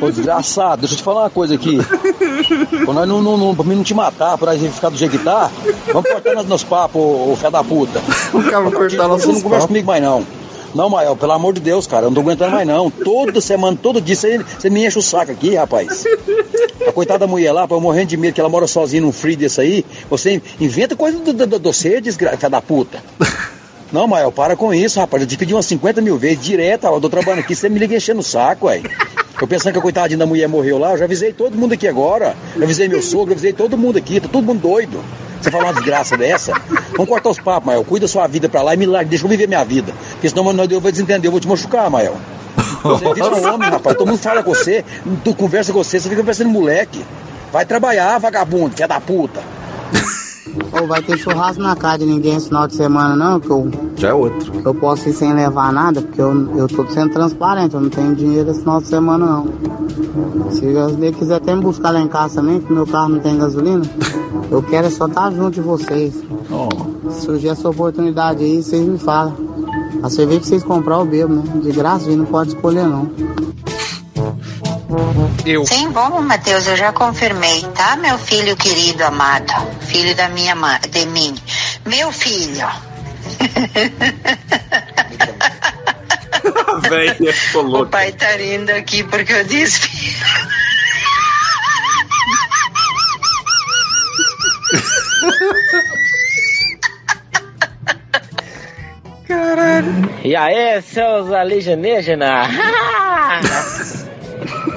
[0.00, 1.78] Ô, desgraçado, deixa eu te falar uma coisa aqui.
[2.84, 5.16] Pra, nós não, não, não, pra mim não te matar, pra gente ficar do jeito
[5.18, 5.50] que tá,
[5.92, 8.00] vamos cortar nos, papos, ô, ô filho da puta.
[8.32, 9.66] O cara vai cortar Você nossos não conversa papos.
[9.66, 10.24] comigo mais não.
[10.74, 12.90] Não, Mael, pelo amor de Deus, cara, eu não tô aguentando mais não.
[12.90, 16.04] Toda semana, todo dia, você, me enche o saco aqui, rapaz.
[16.86, 19.36] A coitada da mulher lá, eu morrendo de medo que ela mora sozinha num frio
[19.36, 23.02] desse aí, você inventa coisa do, do, do, do você, desgraça da puta.
[23.92, 25.22] Não, Mael, para com isso, rapaz.
[25.22, 27.78] Eu te pedi umas 50 mil vezes direto, ó, eu tô trabalhando aqui, você me
[27.78, 28.82] liga enchendo o saco, ué.
[29.40, 31.88] Eu pensando que a coitadinha da mulher morreu lá, eu já avisei todo mundo aqui
[31.88, 32.36] agora.
[32.54, 35.02] Eu avisei meu sogro, eu avisei todo mundo aqui, tá todo mundo doido.
[35.40, 36.52] Você fala uma desgraça dessa?
[36.92, 37.84] Vamos cortar os papos, Mael.
[37.84, 39.92] Cuida da sua vida pra lá e me larga, deixa eu viver minha vida.
[40.12, 42.16] Porque senão nós eu vou desentender, eu vou te machucar, Mael.
[42.82, 43.96] Você vira um homem, rapaz.
[43.96, 44.84] Todo mundo fala com você,
[45.24, 47.04] tu conversa com você, você fica parecendo moleque.
[47.52, 49.40] Vai trabalhar, vagabundo, filha da puta.
[50.80, 53.40] Ou vai ter churrasco na casa de ninguém esse final de semana, não?
[53.40, 54.52] Que eu, Já é outro.
[54.64, 58.14] eu posso ir sem levar nada, porque eu, eu tô sendo transparente, eu não tenho
[58.14, 59.46] dinheiro esse final de semana, não.
[60.50, 63.38] Se você quiser até me buscar lá em casa também, que meu carro não tem
[63.38, 63.82] gasolina,
[64.50, 66.14] eu quero é só estar junto de vocês.
[67.10, 69.34] Se surgir essa oportunidade aí, vocês me falam.
[70.02, 71.42] A cerveja que vocês comprar, eu bebo, né?
[71.62, 73.10] De graça, a gente não pode escolher, não.
[75.46, 75.64] Eu.
[75.66, 79.52] Sim, bom, Matheus, eu já confirmei, tá, meu filho querido, amado?
[79.82, 81.34] Filho da minha mãe, de mim.
[81.86, 82.66] Meu filho.
[86.88, 89.88] Véia, ficou O pai tá rindo aqui porque eu disse.
[99.28, 100.10] Caralho.
[100.24, 102.48] E aí, seus alienígenas?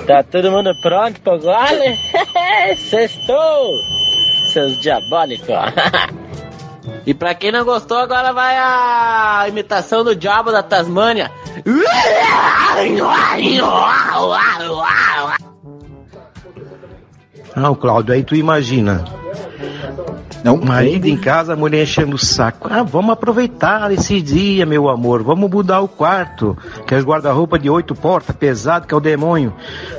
[0.05, 1.97] tá todo mundo pronto pro gole?
[2.77, 3.79] Sextou!
[4.47, 5.47] Seus diabólicos!
[7.05, 11.31] e pra quem não gostou, agora vai a imitação do diabo da Tasmânia.
[17.55, 19.03] Não, Cláudio, aí tu imagina.
[20.43, 22.67] Não, Marido em casa, a mulher enchendo o saco.
[22.69, 25.23] Ah, vamos aproveitar esse dia, meu amor.
[25.23, 26.57] Vamos mudar o quarto.
[26.85, 29.53] Que é os guarda-roupa de oito portas, pesado, que é o demônio.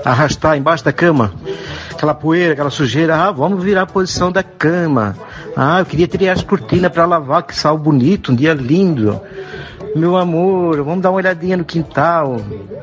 [0.05, 1.33] Arrastar embaixo da cama.
[1.91, 3.17] Aquela poeira, aquela sujeira.
[3.17, 5.17] Ah, vamos virar a posição da cama.
[5.57, 9.21] Ah, eu queria tirar as cortinas para lavar, que sal bonito, um dia lindo.
[9.95, 12.37] Meu amor, vamos dar uma olhadinha no quintal.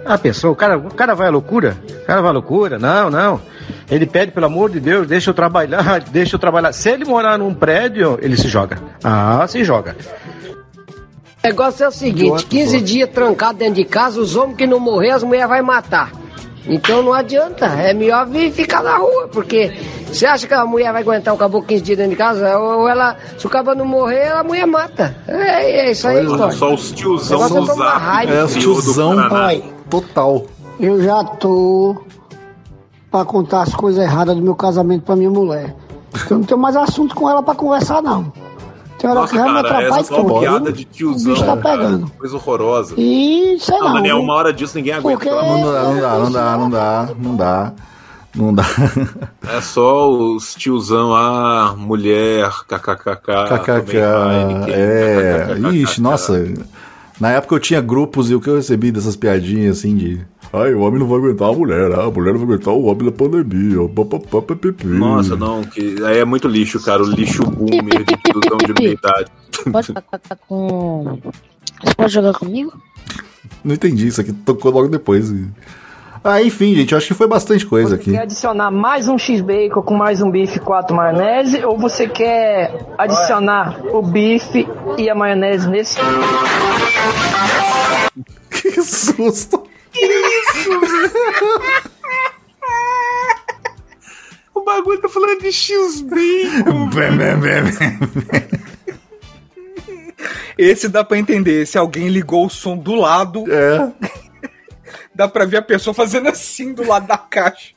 [0.05, 1.75] Ah, pensou, o cara, o cara vai à loucura?
[2.03, 2.79] O cara vai à loucura?
[2.79, 3.41] Não, não.
[3.89, 6.71] Ele pede, pelo amor de Deus, deixa eu trabalhar, deixa eu trabalhar.
[6.71, 8.77] Se ele morar num prédio, ele se joga.
[9.03, 9.97] Ah, se joga.
[11.43, 14.79] O negócio é o seguinte, 15 dias trancado dentro de casa, os homens que não
[14.79, 16.11] morrer, as mulheres vai matar.
[16.67, 19.71] Então não adianta, é melhor vir ficar na rua, porque
[20.05, 22.57] você acha que a mulher vai aguentar um caboclo 15 dias dentro de casa?
[22.57, 25.15] Ou ela, se o caboclo não morrer, a mulher mata.
[25.27, 26.51] É, é isso aí, história.
[26.51, 28.35] Só os tiozão O negócio é.
[28.35, 30.45] É, os tiozão Olha, total.
[30.79, 31.95] Eu já tô
[33.09, 35.75] pra contar as coisas erradas do meu casamento pra minha mulher.
[36.29, 38.31] Eu não tenho mais assunto com ela pra conversar, não.
[39.01, 40.39] Tem hora Nossa, que me cara, essa todo.
[40.39, 41.35] piada de O tiozão.
[41.35, 42.11] tá pegando.
[42.19, 42.93] Coisa horrorosa.
[42.97, 43.93] E sei Não, lá.
[43.93, 45.17] Daniel, eu- uma hora disso ninguém aguenta.
[45.17, 47.73] Porque- de Não dá, não dá, não dá, não dá, não dá.
[48.33, 48.63] Não dá.
[49.57, 53.17] É só os tiozão, ah, mulher, kkkk.
[53.49, 53.97] KKK.
[54.69, 55.57] É.
[55.73, 56.45] Ixi, nossa.
[57.19, 60.21] Na época eu tinha grupos e o que eu recebi dessas piadinhas assim de.
[60.53, 62.83] Ai, o homem não vai aguentar a mulher, ah, a mulher não vai aguentar o
[62.83, 63.77] homem na pandemia.
[64.83, 67.01] Nossa, não, que aí é muito lixo, cara.
[67.01, 69.31] O lixo boomer de tiozão de meia idade.
[69.71, 71.19] Pode ficar com.
[71.81, 72.73] Você pode jogar comigo?
[73.63, 75.33] Não entendi, isso aqui tocou logo depois.
[76.21, 78.11] Ah, enfim, gente, eu acho que foi bastante coisa aqui.
[78.11, 81.63] Quer adicionar mais um X-Bacon com mais um bife 4 maionese?
[81.63, 85.97] Ou você quer adicionar o bife e a maionese nesse?
[88.49, 89.63] Que susto!
[89.91, 91.11] Que isso, velho?
[94.53, 96.89] O bagulho tá falando de X-Bacon.
[100.57, 101.65] Esse dá pra entender.
[101.65, 103.43] Se alguém ligou o som do lado.
[103.51, 103.91] É.
[105.15, 107.73] dá pra ver a pessoa fazendo assim do lado da caixa.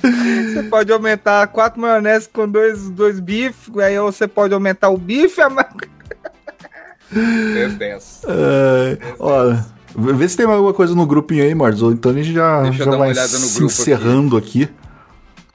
[0.00, 5.40] Você pode aumentar quatro maionese com dois, dois bifes, aí você pode aumentar o bife
[5.40, 5.66] e a ma...
[7.10, 8.22] 10, 10.
[8.26, 9.64] É, olha,
[9.96, 11.82] vê se tem alguma coisa no grupinho aí, Marcos.
[11.82, 14.68] Ou então a gente já, Deixa já vai se encerrando aqui.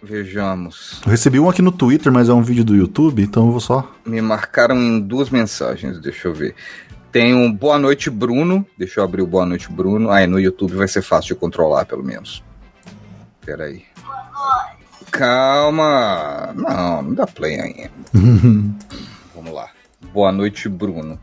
[0.01, 1.01] Vejamos.
[1.05, 3.59] Eu recebi um aqui no Twitter, mas é um vídeo do YouTube, então eu vou
[3.59, 3.91] só.
[4.05, 6.55] Me marcaram em duas mensagens, deixa eu ver.
[7.11, 8.65] Tem um Boa Noite Bruno.
[8.77, 10.09] Deixa eu abrir o Boa Noite Bruno.
[10.09, 12.43] Ah, é, no YouTube vai ser fácil de controlar, pelo menos.
[13.45, 13.83] Pera aí.
[15.11, 16.53] Calma.
[16.55, 17.91] Não, não dá play ainda.
[19.35, 19.69] Vamos lá.
[20.13, 21.19] Boa noite, Bruno.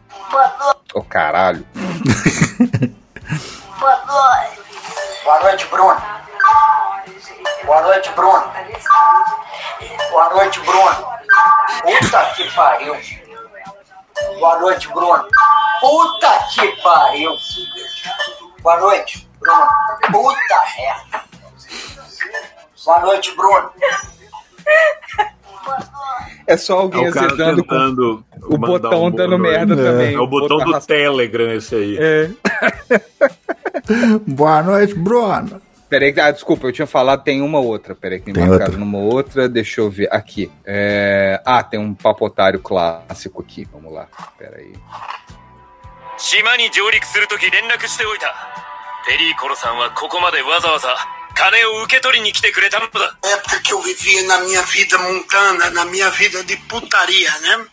[0.93, 1.64] Ô, caralho.
[3.27, 4.62] Boa noite.
[5.24, 6.03] Boa noite, Bruno.
[7.64, 8.53] Boa noite, Bruno.
[10.11, 11.18] Boa noite, Bruno.
[11.83, 12.97] Puta que pariu.
[14.39, 15.29] Boa noite, Bruno.
[15.81, 17.33] Puta que pariu.
[18.61, 19.68] Boa noite, Bruno.
[20.12, 21.24] Puta merda.
[22.85, 23.72] Boa noite, Bruno.
[26.48, 29.39] É só alguém É o cara azedando com tentando o mandar botão um dando boa
[29.39, 29.58] noite.
[29.58, 30.14] merda também.
[30.16, 31.98] É o botão Botar do Telegram esse aí.
[32.00, 32.30] É.
[34.28, 35.62] Boa noite, Bruno.
[35.89, 37.94] Peraí, ah, desculpa, eu tinha falado, tem uma outra.
[37.94, 38.80] Peraí, que me Tem marcaram outra.
[38.80, 40.08] numa outra, deixa eu ver.
[40.12, 40.50] Aqui.
[40.66, 41.42] É...
[41.46, 43.68] Ah, tem um papotário clássico aqui.
[43.72, 44.08] Vamos lá.
[44.38, 44.74] Peraí.
[46.18, 48.28] 島に上陸するとき連絡しておいた
[49.10, 50.89] ペリーコロさんはここまでわざわざ
[53.22, 57.66] Época que eu vivia na minha vida montana, na minha vida de putaria, né?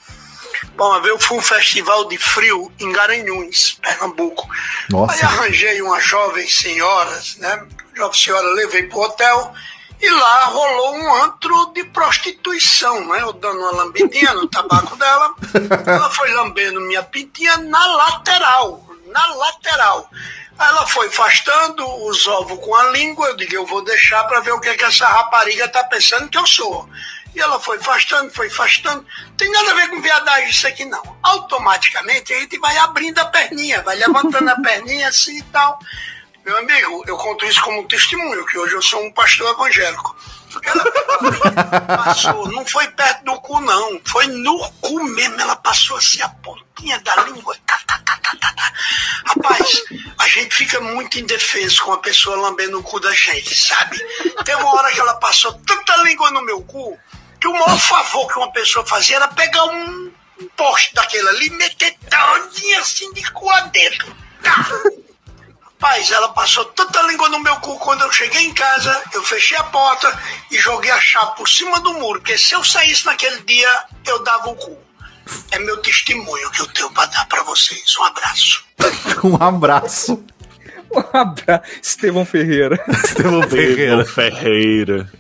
[0.76, 4.48] Bom, eu fui um festival de frio em Garanhuns, Pernambuco.
[4.90, 5.14] Nossa.
[5.14, 7.66] Aí arranjei uma jovem senhora, né?
[7.96, 9.54] Jovem senhora, levei pro hotel
[10.02, 13.22] e lá rolou um antro de prostituição, né?
[13.22, 15.34] Eu dando uma lambidinha no tabaco dela.
[15.88, 20.10] Ela foi lambendo minha pintinha na lateral, na lateral.
[20.60, 23.28] Ela foi afastando os ovos com a língua.
[23.28, 26.30] Eu digo, eu vou deixar para ver o que, é que essa rapariga tá pensando
[26.30, 26.88] que eu sou.
[27.36, 29.06] E ela foi afastando, foi afastando.
[29.38, 31.18] Tem nada a ver com viadagem isso aqui, não.
[31.24, 35.80] Automaticamente a gente vai abrindo a perninha, vai levantando a perninha assim e tal.
[36.46, 40.16] Meu amigo, eu conto isso como um testemunho, que hoje eu sou um pastor evangélico.
[40.64, 44.02] Ela passou, não foi perto do cu, não.
[44.06, 45.40] Foi no cu mesmo.
[45.40, 47.56] Ela passou assim a pontinha da língua.
[47.66, 48.74] Tá, tá, tá, tá, tá, tá.
[49.26, 49.84] Rapaz,
[50.18, 53.98] a gente fica muito indefeso com a pessoa lambendo o cu da gente, sabe?
[54.46, 56.98] Tem uma hora que ela passou tanta língua no meu cu
[57.40, 60.12] que o maior favor que uma pessoa fazia era pegar um,
[60.56, 64.16] poste daquele ali e meter todinha assim de cu adentro.
[64.42, 64.66] Tá.
[65.84, 69.58] Rapaz, ela passou tanta língua no meu cu quando eu cheguei em casa, eu fechei
[69.58, 70.18] a porta
[70.50, 73.68] e joguei a chave por cima do muro, porque se eu saísse naquele dia,
[74.08, 74.78] eu dava o cu.
[75.52, 77.98] É meu testemunho que eu tenho pra dar pra vocês.
[78.00, 78.64] Um abraço.
[79.26, 80.24] Um abraço.
[80.90, 81.64] Um abraço.
[81.82, 82.82] Estevão Ferreira.
[83.04, 84.06] Estevão Ferreira.
[84.06, 85.12] Ferreira.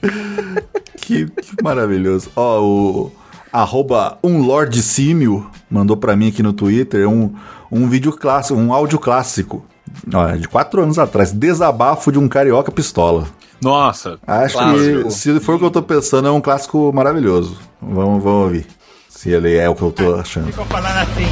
[0.95, 2.31] Que, que maravilhoso.
[2.37, 3.11] Ó, o
[3.51, 7.35] arroba um Lord Símio mandou pra mim aqui no Twitter um,
[7.69, 9.67] um vídeo clássico, um áudio clássico.
[10.13, 11.31] Ó, de quatro anos atrás.
[11.31, 13.25] Desabafo de um carioca pistola.
[13.61, 14.17] Nossa.
[14.27, 15.03] Acho clássico.
[15.05, 17.57] que, se for o que eu tô pensando, é um clássico maravilhoso.
[17.81, 18.67] Vamos, vamos ouvir.
[19.09, 20.47] Se ele é o que eu tô achando.
[20.47, 21.27] Ficam falando assim.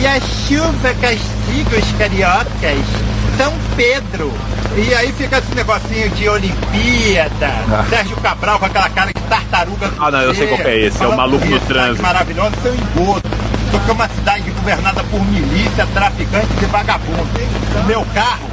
[0.00, 2.86] E a chuva castiga os cariocas.
[3.36, 4.30] São Pedro.
[4.76, 7.84] E aí fica esse negocinho de Olimpíada, Ah.
[7.90, 9.90] Sérgio Cabral com aquela cara de tartaruga.
[9.98, 12.02] Ah, não, eu sei qual que é esse, é o maluco no cidade trânsito.
[12.02, 13.22] Maravilhosa, seu engodo.
[13.72, 17.26] Porque é uma cidade governada por milícia, traficantes e vagabundos.
[17.86, 18.46] Meu carro,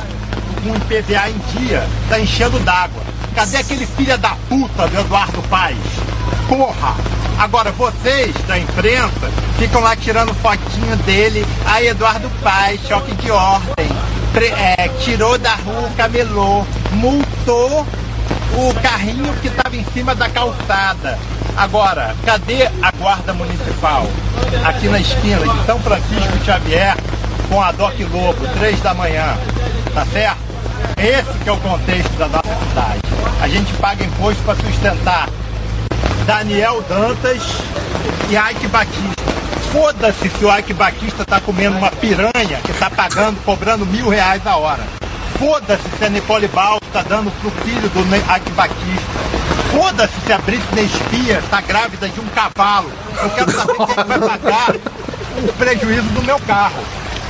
[0.64, 3.04] com o IPVA em dia, tá enchendo d'água.
[3.36, 5.78] Cadê aquele filho da puta do Eduardo Paes?
[6.48, 6.96] Porra!
[7.38, 11.46] Agora vocês da imprensa ficam lá tirando fotinho dele.
[11.66, 13.88] Aí Eduardo Paes, choque de ordem.
[14.34, 17.86] Pre- é, tirou da rua o camelô, multou
[18.54, 21.18] o carrinho que estava em cima da calçada.
[21.56, 24.08] Agora, cadê a guarda municipal?
[24.66, 26.96] Aqui na esquina de São Francisco Xavier,
[27.50, 29.38] com a Doc Lobo, três da manhã.
[29.94, 30.40] Tá certo?
[30.98, 33.02] Esse que é o contexto da nossa cidade.
[33.42, 35.30] A gente paga imposto para sustentar
[36.26, 37.42] Daniel Dantas
[38.30, 39.24] e Ike Batista.
[39.72, 44.46] Foda-se se o Ike Batista tá comendo uma piranha que tá pagando, cobrando mil reais
[44.46, 44.99] a hora.
[45.40, 49.20] Foda-se se a Nicole Bal tá dando pro filho do Ike Batista.
[49.72, 52.92] Foda-se se a Britney Spears tá grávida de um cavalo.
[53.24, 56.84] Eu quero saber quem é que vai pagar o prejuízo do meu carro.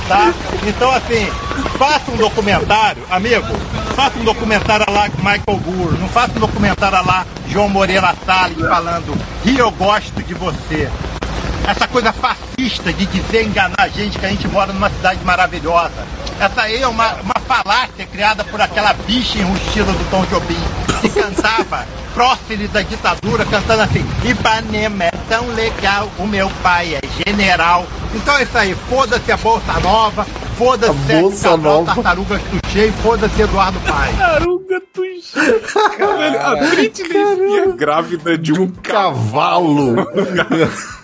[0.08, 0.34] Tá?
[0.66, 1.30] Então assim,
[1.78, 3.46] faça um documentário, amigo,
[3.94, 8.58] faça um documentário lá com Michael Moore, não faça um documentário lá João Moreira Salles
[8.58, 10.90] falando Rio eu gosto de você.
[11.70, 16.04] Essa coisa fascista de dizer enganar a gente que a gente mora numa cidade maravilhosa.
[16.40, 20.58] Essa aí é uma, uma falácia criada por aquela bicha enrustida do Tom Jobim,
[21.00, 27.00] que cantava próceres da ditadura, cantando assim, Ipanema é tão legal, o meu pai é
[27.24, 27.86] general.
[28.12, 30.26] Então é isso aí, foda-se a Bolsa Nova,
[30.58, 31.94] foda-se Sérgio Bolsa Cabral, Nova.
[31.94, 34.18] Tartaruga Tuxê e foda-se Eduardo Paes.
[34.18, 35.60] Tartaruga Tuxê.
[35.96, 39.94] Caralho, a Britney grávida de um cavalo.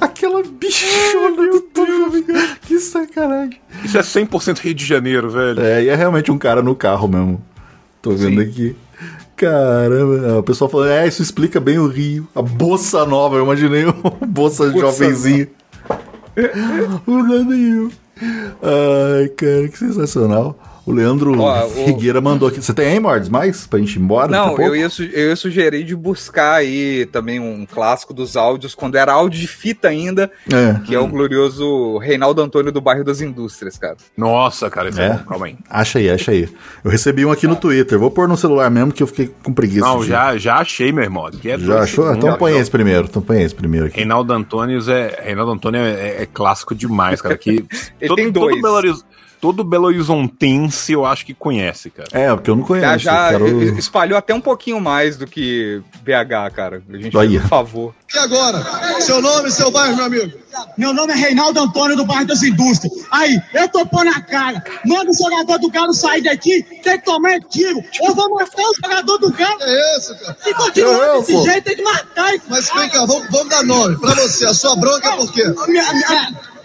[0.00, 2.24] Aquela bichona do Jobim.
[2.62, 3.60] Que sacanagem.
[3.84, 5.60] Isso é 100% Rio de Janeiro, velho.
[5.60, 7.42] É, e é realmente um cara no carro mesmo.
[8.00, 8.76] Tô vendo aqui.
[9.36, 12.28] Caramba, o pessoal falando, é, isso explica bem o Rio.
[12.34, 13.92] A Bossa Nova, eu imaginei um
[14.26, 15.48] Bossa Bossa jovenzinho.
[17.06, 17.90] o Rio.
[18.62, 20.56] Ai, cara, que sensacional.
[20.84, 22.60] O Leandro Ó, o- Figueira mandou aqui.
[22.60, 23.68] Você tem aí, Mordes, mais?
[23.68, 24.26] Pra gente ir embora?
[24.28, 24.62] daqui a Não, pouco?
[24.62, 29.12] eu ia, eu ia sugerir de buscar aí também um clássico dos áudios, quando era
[29.12, 30.80] áudio de fita ainda, É.
[30.84, 33.96] que é o glorioso Reinaldo Antônio do bairro das Indústrias, cara.
[34.16, 35.10] Nossa, cara, isso é, É?
[35.10, 35.18] bom.
[35.28, 35.56] Calma aí.
[35.70, 36.48] Acha aí, acha aí.
[36.84, 37.96] Eu recebi um aqui no Twitter.
[37.98, 39.86] Vou pôr no celular mesmo que eu fiquei com preguiça.
[39.86, 41.28] Não, já, já achei, meu irmão.
[41.44, 42.12] É Já achou?
[42.12, 43.06] Então põe esse primeiro.
[43.08, 43.98] Então põe esse primeiro aqui.
[43.98, 47.36] Reinaldo Antônio é, Reinaldo Antônio é, é clássico demais, cara.
[47.38, 47.64] Que
[48.00, 48.60] Ele todo, tem todo dois.
[48.60, 49.04] Belo, Horiz-
[49.42, 52.08] todo Belo Horizontense eu acho que conhece, cara.
[52.12, 52.86] É, porque eu não conheço.
[52.86, 56.80] Já, já quero- espalhou até um pouquinho mais do que BH, cara.
[56.88, 57.94] A gente por favor.
[58.14, 58.62] E agora?
[59.00, 60.32] Seu nome e seu bairro, meu amigo?
[60.78, 62.92] Meu nome é Reinaldo Antônio do bairro das Indústrias.
[63.10, 64.62] Aí, eu tô pondo a cara.
[64.86, 67.82] Manda o jogador do Galo sair daqui, tem que tomar tiro.
[68.00, 69.58] Eu vou matar o jogador do Galo.
[69.60, 70.36] É isso, cara.
[70.40, 71.42] Se continuar Eu, desse pô.
[71.42, 73.98] jeito, tem que matar Mas vem cá, vamos, vamos dar nome.
[73.98, 75.42] Pra você, a sua bronca é por quê?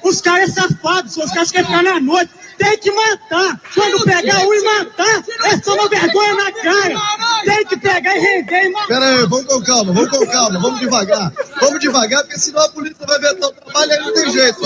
[0.07, 2.31] Os caras safados, os caras querem ficar na noite.
[2.57, 3.59] Tem que matar.
[3.73, 6.95] Quando pegar um e matar, é só uma vergonha na cara.
[7.43, 8.87] Tem que pegar e render e matar.
[8.87, 11.31] Pera aí, vamos com calma, vamos com calma, vamos devagar.
[11.59, 14.61] Vamos devagar, porque senão a polícia vai ver teu trabalho e aí não tem jeito.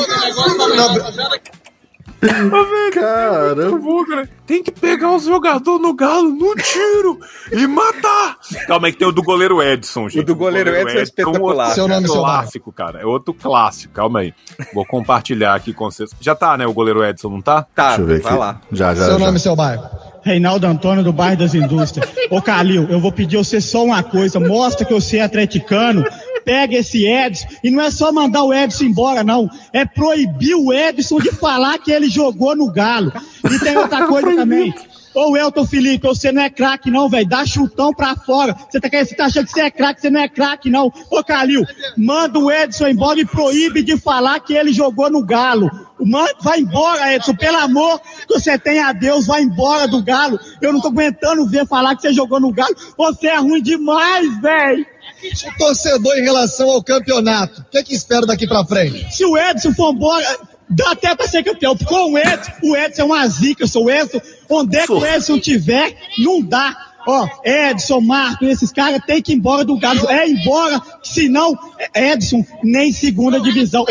[2.94, 4.30] Caramba.
[4.52, 7.18] Tem que pegar os jogadores no galo no tiro
[7.54, 8.38] e matar.
[8.68, 10.24] Calma aí que tem o do goleiro Edson, gente.
[10.24, 11.68] O do goleiro Edson é espetacular.
[11.68, 13.00] outro Seu nome, seu clássico, cara.
[13.00, 13.94] É outro clássico.
[13.94, 14.34] Calma aí.
[14.74, 16.12] Vou compartilhar aqui com vocês.
[16.20, 16.68] Já tá, né?
[16.68, 17.66] O goleiro Edson, não tá?
[17.74, 18.60] Tá, Deixa eu ver aqui.
[18.74, 19.26] Já, já, Seu já.
[19.26, 19.86] nome e seu bairro?
[20.22, 22.10] Reinaldo Antônio do bairro das Indústrias.
[22.30, 24.38] Ô Calil, eu vou pedir a você só uma coisa.
[24.38, 26.04] Mostra que você é atleticano.
[26.44, 27.48] Pega esse Edson.
[27.64, 29.50] E não é só mandar o Edson embora, não.
[29.72, 33.12] É proibir o Edson de falar que ele jogou no Galo.
[33.50, 34.74] E tem outra coisa também.
[35.14, 37.28] Ô Elton Felipe, você não é craque não, velho.
[37.28, 38.56] Dá chutão pra fora.
[38.70, 40.92] Você tá, querendo- você tá achando que você é craque, você não é craque não.
[41.10, 41.66] Ô Calil,
[41.98, 45.70] manda o Edson embora e proíbe de falar que ele jogou no Galo.
[46.00, 47.36] Manda, vai embora, Edson.
[47.36, 50.40] Pelo amor que você tem a Deus, vai embora do Galo.
[50.62, 52.74] Eu não tô aguentando ver falar que você jogou no Galo.
[52.98, 54.86] Você é ruim demais, velho.
[55.24, 59.14] O torcedor em relação ao campeonato, o que, é que espera daqui pra frente?
[59.14, 60.26] Se o Edson for embora,
[60.72, 61.78] dá até pra ser campeão.
[61.78, 64.22] Com o Edson, o Edson é uma zica, eu sou o Edson.
[64.50, 66.76] Onde é que o Edson tiver, não dá.
[67.08, 70.10] Ó, Edson, Marco, esses caras têm que ir embora do Galo.
[70.10, 71.58] É embora, senão,
[71.96, 73.86] Edson, nem segunda divisão.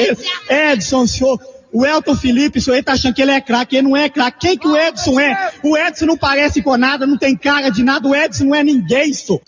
[0.48, 1.40] Edson, senhor.
[1.72, 4.08] O Elton Felipe, o senhor aí tá achando que ele é craque, ele não é
[4.08, 4.38] craque.
[4.40, 5.52] Quem que o Edson é?
[5.62, 8.64] O Edson não parece com nada, não tem cara de nada, o Edson não é
[8.64, 9.40] ninguém, senhor.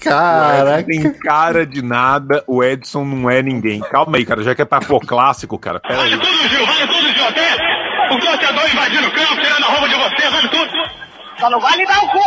[0.00, 0.84] Caraca.
[0.84, 3.80] Tem cara de nada, o Edson não é ninguém.
[3.80, 4.42] Calma aí, cara.
[4.42, 5.80] Já que é pra pôr clássico, cara.
[5.80, 6.14] Pera aí.
[6.14, 6.20] O
[8.18, 10.70] torcedor invadindo o campo, tirando a roupa de você, vale tudo.
[11.38, 12.18] Só não vale dar o cu.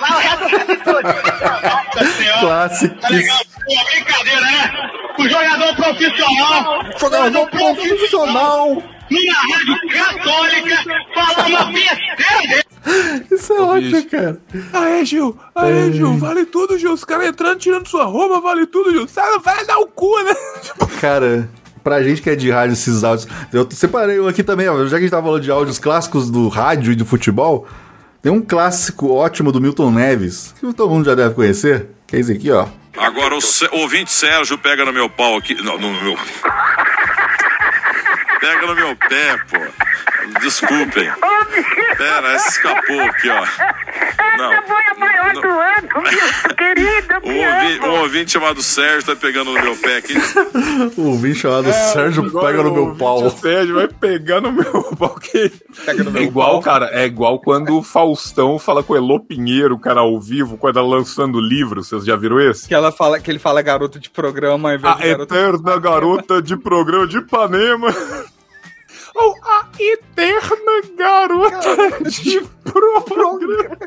[0.00, 2.40] Vai o resto de tudo.
[2.40, 2.94] Clássico.
[3.00, 3.38] Tá legal?
[3.38, 4.90] Pô, brincadeira, né?
[5.18, 6.80] O jogador profissional.
[6.98, 8.82] Jogador profissional.
[9.10, 10.84] Numa rádio católica,
[11.14, 12.62] falar uma besteira dele.
[13.30, 14.40] Isso é ótimo, cara.
[14.72, 15.38] Aê, Gil.
[15.54, 16.16] Aê, Gil.
[16.18, 16.92] Vale tudo, Gil.
[16.92, 19.06] Os caras entrando, tirando sua roupa, vale tudo, Gil.
[19.06, 20.34] Sai, vai dar o cu, né?
[21.00, 21.48] Cara,
[21.84, 23.28] pra gente que é de rádio, esses áudios.
[23.52, 24.84] Eu separei um aqui também, ó.
[24.84, 27.66] Já que a gente tava falando de áudios clássicos do rádio e do futebol,
[28.22, 32.20] tem um clássico ótimo do Milton Neves, que todo mundo já deve conhecer, que é
[32.20, 32.68] esse aqui, ó.
[32.96, 33.40] Agora o
[33.80, 35.54] ouvinte Sérgio pega no meu pau aqui.
[35.62, 36.16] Não, no meu.
[38.40, 39.58] Pega no meu pé, pô.
[40.40, 41.10] Desculpem.
[41.96, 43.46] Pera, essa escapou aqui, ó.
[44.38, 44.50] Não.
[44.98, 47.14] maior do ano, meu querido.
[47.22, 50.14] O ouvinte, um ouvinte chamado Sérgio tá pegando no meu pé aqui.
[50.96, 53.24] O ouvinte chamado É, Sérgio pega no o meu pau.
[53.24, 55.14] O Sérgio vai pegar no meu pau.
[55.20, 55.52] Que...
[55.86, 60.20] é igual, cara, é igual quando o Faustão fala com o Elô Pinheiro, cara, ao
[60.20, 61.82] vivo, quando ela lançando livro.
[61.82, 62.68] Vocês já viram esse?
[62.68, 65.78] Que, ela fala, que ele fala garoto de programa ao invés A de garoto eterna
[65.78, 67.94] garota de programa de Ipanema.
[69.14, 73.78] Ou a eterna garota de programa.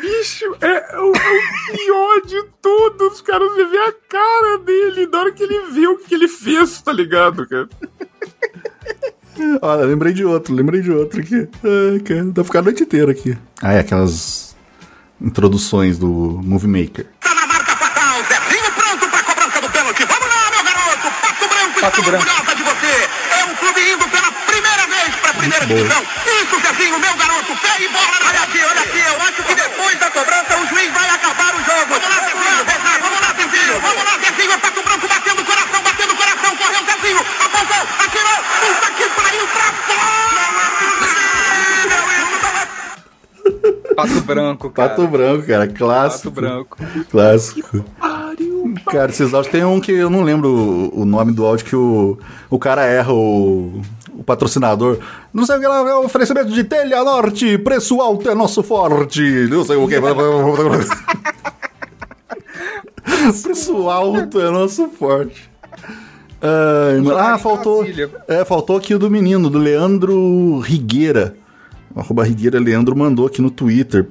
[0.00, 3.46] Bicho, é o, o pior de todos, cara.
[3.48, 6.92] Você vê a cara dele na hora que ele vê o que ele fez, tá
[6.92, 7.68] ligado, cara?
[9.62, 11.48] Olha, lembrei de outro, lembrei de outro aqui.
[11.62, 13.36] Ai, cara, dá pra ficar a noite inteira aqui.
[13.62, 14.56] Ah, é aquelas
[15.20, 17.06] introduções do Movie Maker.
[21.80, 22.54] Pato Branco.
[22.54, 23.08] de você.
[23.38, 26.00] É um clube indo pela primeira vez pra primeira Muito bom.
[26.00, 26.42] divisão.
[26.42, 27.56] Isso, Zezinho, meu garoto.
[27.56, 28.18] Pé e bola.
[28.26, 28.98] Olha aqui, olha aqui.
[28.98, 31.86] Eu acho que depois da cobrança o juiz vai acabar o jogo.
[31.88, 33.00] Vamos lá, Zezinho.
[33.00, 33.80] Vamos lá, Zezinho.
[33.80, 34.52] Vamos lá, Zezinho.
[34.52, 36.56] É Pato Branco batendo o coração, batendo o coração.
[36.56, 37.26] Correu, Zezinho.
[37.44, 38.38] Apontou, atirou.
[38.60, 39.70] Puta que pariu pra
[43.94, 44.88] Pato Branco, cara.
[44.90, 46.30] Pato Branco, cara, clássico.
[46.30, 46.78] Pato Branco.
[47.10, 47.84] Clássico.
[48.86, 52.18] Cara, esses áudios tem um que eu não lembro o, nome do áudio que o,
[52.48, 53.82] o cara erra o,
[54.14, 54.98] o patrocinador.
[55.32, 58.62] Não sei o que lá, é o oferecimento de Telha Norte, preço alto é nosso
[58.62, 59.22] forte.
[59.48, 59.94] Não sei o que.
[63.42, 65.48] preço alto é nosso forte.
[67.02, 67.18] Mano.
[67.18, 67.86] ah, faltou.
[68.26, 71.36] É, faltou aqui o do menino, do Leandro Rigueira.
[71.94, 74.06] O arroba Rigueira Leandro mandou aqui no Twitter.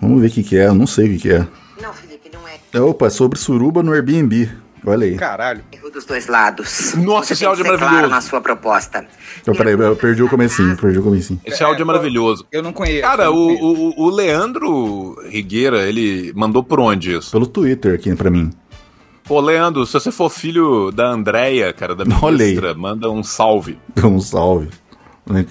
[0.00, 1.46] Vamos ver o que, que é, eu não sei o que, que é.
[1.82, 4.48] Não, Felipe, não é É, Opa, é sobre suruba no Airbnb.
[4.86, 5.14] Olha aí.
[5.16, 5.60] Caralho.
[5.72, 6.94] erro dos dois lados.
[6.94, 8.14] Nossa, Você esse áudio é ser claro maravilhoso.
[8.14, 9.04] na sua proposta.
[9.42, 11.38] Então, peraí, eu perdi o comecinho, perdi o comecinho.
[11.44, 12.46] Esse áudio é maravilhoso.
[12.50, 13.02] Eu não conheço.
[13.02, 13.64] Cara, o, conheço.
[13.98, 17.30] o, o Leandro Rigueira, ele mandou por onde isso?
[17.30, 18.50] Pelo Twitter aqui pra mim.
[19.24, 23.78] Pô, Leandro, se você for filho da Andréia, cara, da ministra, manda um salve.
[24.02, 24.68] Um salve.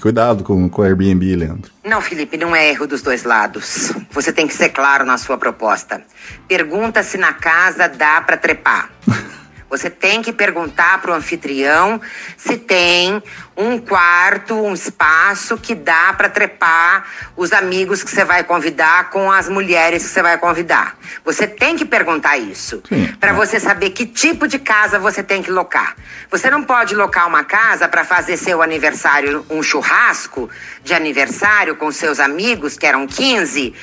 [0.01, 1.71] Cuidado com, com o Airbnb, Leandro.
[1.83, 3.93] Não, Felipe, não é erro dos dois lados.
[4.11, 6.01] Você tem que ser claro na sua proposta.
[6.47, 8.91] Pergunta se na casa dá pra trepar.
[9.69, 12.01] Você tem que perguntar pro anfitrião
[12.37, 13.21] se tem
[13.55, 17.05] um quarto, um espaço que dá pra trepar
[17.35, 20.97] os amigos que você vai convidar com as mulheres que você vai convidar.
[21.25, 22.81] Você tem que perguntar isso
[23.19, 25.95] Pra você saber que tipo de casa você tem que locar.
[26.31, 30.49] Você não pode locar uma casa pra fazer seu aniversário um churrasco
[30.83, 33.73] de aniversário com seus amigos, que eram 15,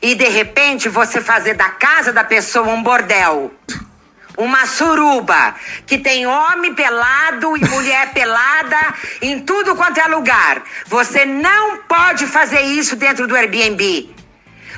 [0.00, 3.52] e de repente você fazer da casa da pessoa um bordel.
[4.36, 5.54] Uma suruba
[5.86, 10.62] que tem homem pelado e mulher pelada em tudo quanto é lugar.
[10.86, 14.10] Você não pode fazer isso dentro do Airbnb.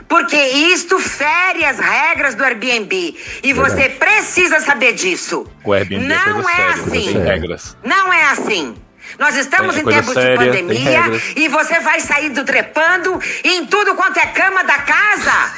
[0.09, 3.17] Porque isto fere as regras do Airbnb.
[3.43, 5.47] E você precisa saber disso.
[5.65, 7.13] O Airbnb é Não é séria, assim.
[7.13, 7.77] tem regras.
[7.83, 8.75] Não é assim.
[9.19, 11.03] Nós estamos É em tempos séria, de pandemia
[11.37, 15.53] e você vai sair do trepando em tudo quanto é cama da casa.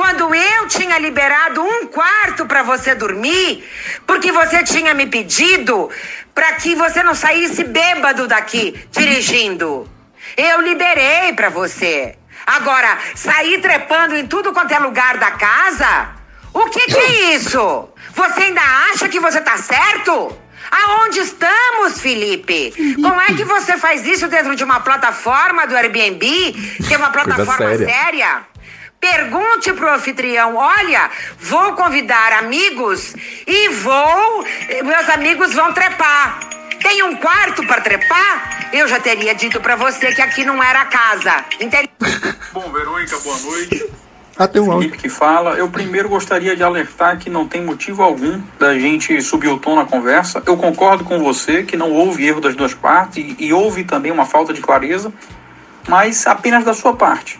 [0.00, 3.62] Quando eu tinha liberado um quarto para você dormir,
[4.06, 5.90] porque você tinha me pedido
[6.34, 9.86] para que você não saísse bêbado daqui dirigindo.
[10.38, 12.16] Eu liberei para você.
[12.46, 16.08] Agora, sair trepando em tudo quanto é lugar da casa?
[16.54, 17.90] O que, que é isso?
[18.14, 20.34] Você ainda acha que você tá certo?
[20.70, 22.72] Aonde estamos, Felipe?
[22.94, 26.54] Como é que você faz isso dentro de uma plataforma do Airbnb,
[26.88, 27.86] que é uma plataforma séria.
[27.86, 28.49] séria?
[29.00, 33.14] Pergunte pro anfitrião: olha, vou convidar amigos
[33.46, 34.44] e vou.
[34.84, 36.40] Meus amigos vão trepar.
[36.82, 38.68] Tem um quarto para trepar?
[38.72, 41.44] Eu já teria dito pra você que aqui não era a casa.
[41.58, 41.88] Entendeu?
[42.52, 43.90] Bom, Verônica, boa noite.
[44.52, 45.52] Tem um Felipe que fala.
[45.52, 49.76] Eu primeiro gostaria de alertar que não tem motivo algum da gente subir o tom
[49.76, 50.42] na conversa.
[50.46, 54.10] Eu concordo com você que não houve erro das duas partes e, e houve também
[54.10, 55.12] uma falta de clareza,
[55.88, 57.38] mas apenas da sua parte.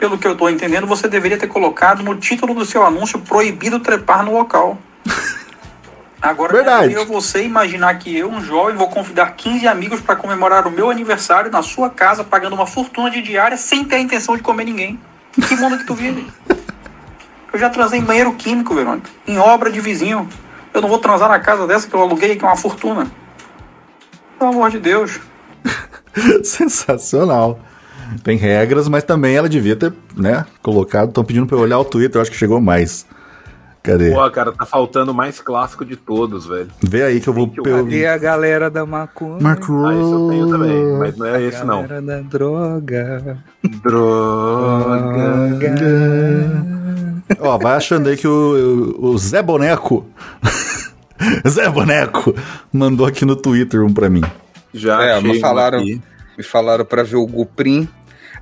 [0.00, 3.78] Pelo que eu estou entendendo, você deveria ter colocado no título do seu anúncio proibido
[3.80, 4.78] trepar no local.
[6.22, 6.94] Agora, Verdade.
[6.94, 10.90] eu você imaginar que eu, um jovem, vou convidar 15 amigos para comemorar o meu
[10.90, 14.64] aniversário na sua casa, pagando uma fortuna de diária, sem ter a intenção de comer
[14.64, 14.98] ninguém.
[15.36, 16.26] Em que mundo que tu vive?
[17.52, 19.10] Eu já transei em banheiro químico, Verônica.
[19.26, 20.26] Em obra de vizinho.
[20.72, 23.06] Eu não vou transar na casa dessa que eu aluguei, que é uma fortuna.
[24.38, 25.20] Pelo amor de Deus.
[26.42, 27.60] Sensacional.
[28.22, 31.08] Tem regras, mas também ela devia ter, né, colocado.
[31.08, 33.06] Estão pedindo pra eu olhar o Twitter, eu acho que chegou mais.
[33.82, 34.10] Cadê?
[34.10, 36.68] Pô, cara, tá faltando o mais clássico de todos, velho.
[36.82, 37.50] Vê aí que eu vou.
[37.64, 37.88] Eu...
[37.88, 39.38] E a galera da macumba.
[39.40, 39.86] Macro...
[39.86, 41.82] Ah, isso eu tenho também, mas não é esse não.
[41.82, 43.38] galera da droga.
[45.60, 46.64] Droga.
[47.40, 50.06] Ó, vai achando aí que o, o Zé Boneco.
[51.48, 52.34] Zé Boneco
[52.72, 54.22] mandou aqui no Twitter um pra mim.
[54.72, 56.00] Já É, me falaram, aqui.
[56.36, 57.88] me falaram pra ver o Guprim.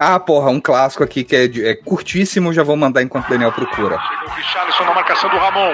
[0.01, 3.31] Ah, porra, um clássico aqui que é, de- é curtíssimo, já vou mandar enquanto o
[3.31, 3.97] Daniel procura.
[4.27, 5.73] O Richarlison na marcação do Ramon.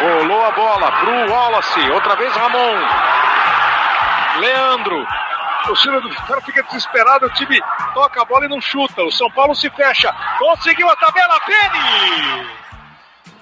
[0.00, 1.80] Rolou a bola pro Wallace.
[1.90, 2.76] Outra vez Ramon.
[4.40, 5.04] Leandro.
[5.68, 7.26] O Silvio do cara fica desesperado.
[7.26, 7.60] O time
[7.92, 9.02] toca a bola e não chuta.
[9.02, 10.14] O São Paulo se fecha.
[10.38, 11.40] Conseguiu a tabela.
[11.40, 12.46] Pene!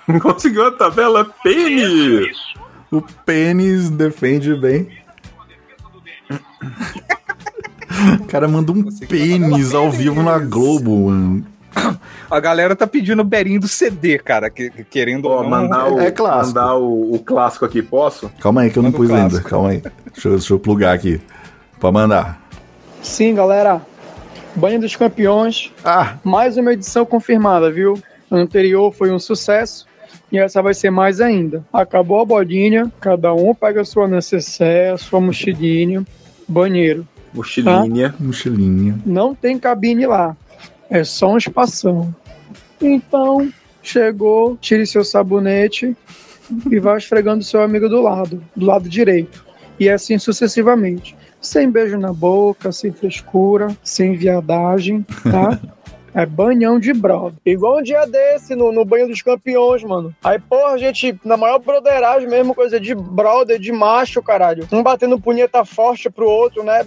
[0.22, 2.30] Conseguiu a tabela Penny!
[2.90, 4.88] O Pênis defende bem.
[8.20, 11.46] O cara manda um pênis ao vivo na Globo, mano.
[12.30, 15.44] A galera tá pedindo o Berinho do CD, cara, que, que- querendo não.
[15.48, 16.46] Mandar o, É clássico.
[16.58, 18.30] Mandar o, o clássico aqui, posso?
[18.40, 19.40] Calma aí que eu não Manda pus ainda.
[19.42, 19.82] Calma aí.
[20.12, 21.20] Deixa eu, deixa eu plugar aqui.
[21.78, 22.40] Pra mandar.
[23.02, 23.82] Sim, galera.
[24.54, 25.70] Banho dos Campeões.
[25.84, 26.14] Ah.
[26.24, 28.00] Mais uma edição confirmada, viu?
[28.30, 29.86] A anterior foi um sucesso
[30.32, 31.62] e essa vai ser mais ainda.
[31.70, 36.02] Acabou a bodinha, cada um pega a sua necessaire, a sua mochilinha,
[36.48, 37.06] banheiro.
[37.36, 38.14] Mochilinha.
[38.18, 38.98] Mochilinha.
[39.04, 40.36] Não tem cabine lá.
[40.88, 42.14] É só um espação.
[42.80, 43.52] Então,
[43.82, 45.96] chegou, tire seu sabonete
[46.70, 49.44] e vai esfregando seu amigo do lado, do lado direito.
[49.78, 51.16] E assim sucessivamente.
[51.40, 55.60] Sem beijo na boca, sem frescura, sem viadagem, tá?
[56.16, 57.34] É banhão de brother.
[57.44, 60.16] Igual um dia desse no, no banho dos campeões, mano.
[60.24, 64.66] Aí, porra, a gente, na maior broderagem mesmo, coisa de brother, de macho, caralho.
[64.72, 66.82] Um batendo punheta forte pro outro, né?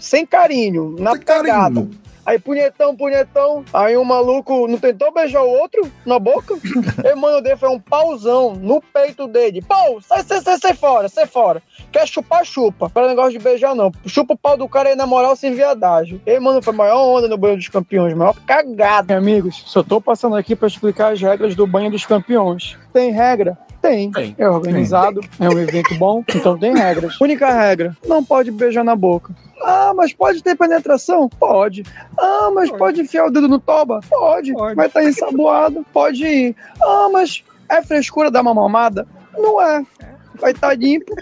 [0.00, 1.86] Sem carinho, na pegada.
[2.24, 3.64] Aí punhetão, punhetão.
[3.72, 6.54] Aí um maluco não tentou beijar o outro na boca?
[7.04, 9.62] E mano dele foi um pauzão no peito dele.
[9.62, 11.62] Pau, sai, sai, sai, sai fora, sai fora.
[11.90, 12.88] Quer chupar, chupa.
[12.88, 13.90] Para negócio de beijar, não.
[14.06, 16.20] Chupa o pau do cara aí na moral sem viadagem.
[16.24, 19.16] E mano, foi a maior onda no banho dos campeões, maior cagada.
[19.16, 22.78] Amigos, só tô passando aqui para explicar as regras do banho dos campeões.
[22.92, 23.58] Tem regra?
[23.80, 24.12] Tem.
[24.36, 27.18] É organizado, é um evento bom, então tem regras.
[27.20, 29.34] Única regra: não pode beijar na boca.
[29.62, 31.28] Ah, mas pode ter penetração?
[31.28, 31.84] Pode.
[32.18, 34.00] Ah, mas pode enfiar o dedo no toba?
[34.08, 34.52] Pode.
[34.52, 35.84] Vai estar ensaboado?
[35.92, 36.56] Pode ir.
[36.82, 39.06] Ah, mas é frescura dar uma mamada?
[39.36, 39.82] Não é.
[40.38, 41.14] Vai estar limpo,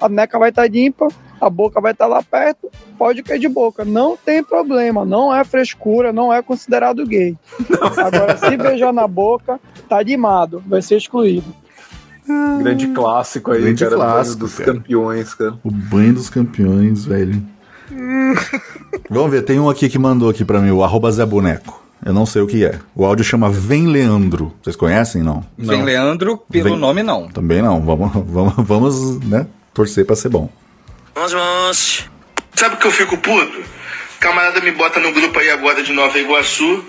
[0.00, 1.08] a neca vai estar limpa,
[1.40, 3.84] a boca vai estar lá perto, pode cair de boca.
[3.84, 7.36] Não tem problema, não é frescura, não é considerado gay.
[7.96, 11.54] Agora, se beijar na boca, tá limado, vai ser excluído.
[12.60, 13.96] Grande clássico aí, Grande cara.
[13.96, 14.72] clássico, dos cara.
[14.74, 15.54] campeões, cara.
[15.62, 17.42] O banho dos campeões, velho.
[19.08, 21.82] Vamos ver, tem um aqui que mandou aqui pra mim, o arroba Zé Boneco.
[22.04, 22.78] Eu não sei o que é.
[22.94, 24.52] O áudio chama Vem Leandro.
[24.62, 25.44] Vocês conhecem, não?
[25.56, 27.28] Vem Leandro, pelo Vem- nome não.
[27.28, 27.80] Também não.
[27.80, 30.50] Vamos, vamos, vamos né, torcer pra ser bom.
[32.54, 33.62] Sabe o que eu fico puto?
[34.20, 36.84] Camarada me bota no grupo aí agora de Nova Iguaçu.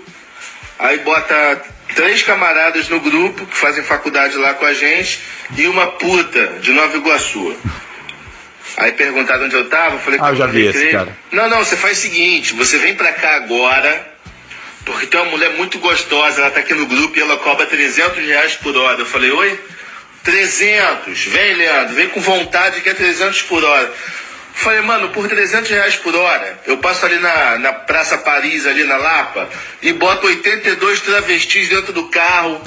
[0.78, 1.62] Aí bota
[1.94, 5.20] três camaradas no grupo que fazem faculdade lá com a gente
[5.56, 7.56] e uma puta de Nova Iguaçu.
[8.76, 11.16] Aí perguntaram onde eu tava, eu falei que Ah, eu já vi esse, cara.
[11.32, 14.14] Não, não, você faz o seguinte, você vem pra cá agora,
[14.84, 18.24] porque tem uma mulher muito gostosa, ela tá aqui no grupo e ela cobra 300
[18.24, 19.00] reais por hora.
[19.00, 19.58] Eu falei, oi?
[20.22, 23.92] 300, vem Leandro, vem com vontade que é 300 por hora.
[24.58, 28.82] Falei, mano, por 300 reais por hora, eu passo ali na, na Praça Paris, ali
[28.82, 29.48] na Lapa,
[29.80, 32.60] e boto 82 travestis dentro do carro,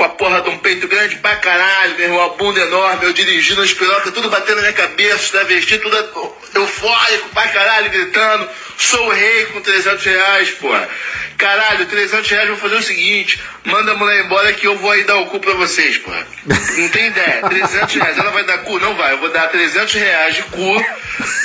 [0.00, 3.12] com a porra de um peito grande pra caralho, meu irmão, a bunda enorme, eu
[3.12, 8.48] dirigindo as pirocas, tudo batendo na minha cabeça, travestis, tudo eufórico pra caralho, gritando,
[8.80, 10.88] Sou o rei com 300 reais, porra.
[11.36, 15.04] Caralho, 300 reais, vou fazer o seguinte: manda a mulher embora que eu vou aí
[15.04, 16.26] dar o cu pra vocês, porra.
[16.46, 17.42] Não tem ideia.
[17.42, 18.16] 300 reais.
[18.16, 18.78] Ela vai dar cu?
[18.78, 19.12] Não vai.
[19.12, 20.84] Eu vou dar 300 reais de cu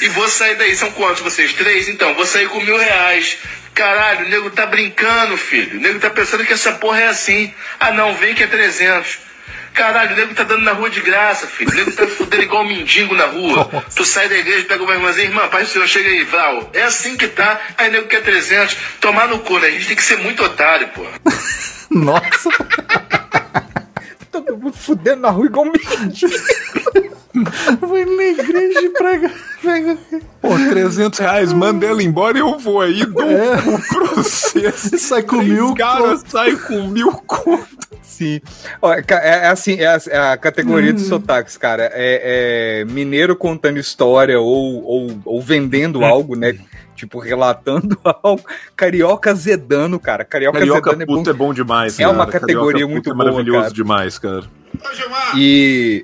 [0.02, 0.74] e vou sair daí.
[0.78, 1.52] São quantos vocês?
[1.52, 1.90] Três?
[1.90, 3.38] Então, vou sair com mil reais.
[3.76, 5.78] Caralho, o nego tá brincando, filho.
[5.78, 7.54] O nego tá pensando que essa porra é assim.
[7.78, 9.20] Ah, não, vem que é 300.
[9.74, 11.70] Caralho, o nego tá dando na rua de graça, filho.
[11.70, 13.86] O nego tá fudendo igual um mendigo na rua.
[13.94, 16.70] Tu sai da igreja, pega uma irmãzinha, irmã, pai do senhor, chega aí, Vral.
[16.74, 17.60] É assim que tá.
[17.78, 18.78] Aí o nego quer 300.
[19.02, 19.68] Tomar no cu, né?
[19.68, 21.06] A gente tem que ser muito otário, pô.
[21.92, 22.50] Nossa.
[24.44, 26.34] Todo mundo fudendo na rua igual um mendigo.
[27.82, 29.32] Vai na igreja e prega.
[29.62, 29.98] prega.
[30.42, 33.56] Pô, 300 reais, manda ela embora e eu vou aí, dou É.
[33.56, 33.82] o
[34.14, 34.98] processo.
[35.00, 37.68] Sai com Três mil caras saem com mil conto.
[38.02, 38.40] Sim.
[38.82, 41.92] Ó, é, ca- é assim, é a, é a categoria dos sotaques, cara.
[41.94, 46.58] É, é mineiro contando história ou, ou, ou vendendo algo, né?
[46.96, 48.42] Tipo, relatando algo.
[48.76, 50.24] Carioca zedando, cara.
[50.24, 51.30] Carioca, Carioca zedando é puta bom.
[51.30, 52.16] é bom demais, É cara.
[52.16, 53.74] uma categoria Carioca muito puta é boa, maravilhoso cara.
[53.74, 54.44] demais, cara.
[55.36, 56.04] E.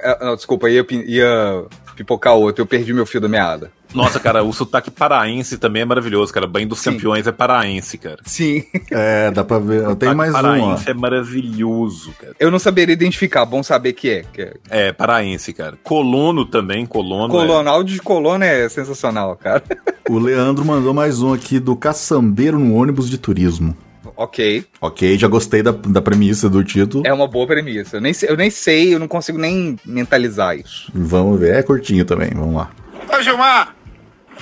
[0.00, 1.64] é, Não, desculpa, ia, ia
[1.96, 2.62] pipocar outro.
[2.62, 3.70] Eu perdi meu fio da meada.
[3.94, 6.46] Nossa, cara, o sotaque paraense também é maravilhoso, cara.
[6.46, 8.18] Banho dos Campeões é paraense, cara.
[8.24, 8.64] Sim.
[8.90, 9.82] É, dá pra ver.
[9.84, 10.40] Eu tenho mais um, ó.
[10.42, 12.34] paraense é maravilhoso, cara.
[12.38, 14.24] Eu não saberia identificar, bom saber que é.
[14.32, 14.54] Que é.
[14.70, 15.76] É, paraense, cara.
[15.82, 17.28] Colono também, colono.
[17.28, 19.62] Colono, áudio de colono é sensacional, cara.
[20.08, 23.76] O Leandro mandou mais um aqui do caçambeiro no ônibus de turismo.
[24.16, 24.64] Ok.
[24.80, 27.02] Ok, já gostei da, da premissa do título.
[27.06, 27.96] É uma boa premissa.
[27.96, 30.90] Eu nem, sei- eu nem sei, eu não consigo nem mentalizar isso.
[30.94, 32.70] Vamos ver, é curtinho também, vamos lá.
[33.16, 33.74] Ô Gilmar,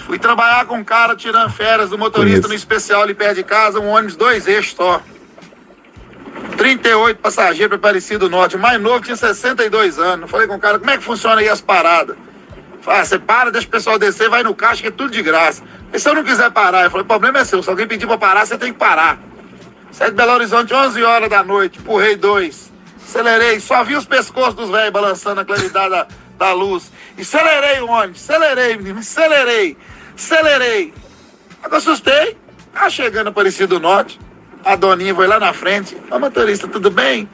[0.02, 2.48] fui trabalhar com um cara tirando férias do motorista Conheço.
[2.48, 5.02] no especial ali perto de casa, um ônibus dois eixos só.
[6.56, 10.31] 38 passageiros para Aparecido Norte, o mais novo tinha 62 anos.
[10.31, 12.16] Falei com o cara, como é que funciona aí as paradas?
[12.82, 15.22] Falei, ah, você para, deixa o pessoal descer, vai no caixa que é tudo de
[15.22, 15.62] graça.
[15.93, 16.85] E se eu não quiser parar?
[16.85, 19.18] Eu falei, o problema é seu, se alguém pedir pra parar, você tem que parar.
[19.90, 22.70] Saí de Belo Horizonte 11 horas da noite, empurrei dois.
[23.02, 26.06] Acelerei, só vi os pescoços dos velhos balançando na claridade da,
[26.40, 26.90] da luz.
[27.18, 29.76] Acelerei o ônibus, acelerei, menino, acelerei,
[30.16, 30.92] acelerei.
[31.62, 32.36] Agora assustei.
[32.74, 34.18] Ah, chegando Aparecido Norte,
[34.64, 35.96] a doninha foi lá na frente.
[36.10, 37.28] Ô motorista, tudo bem?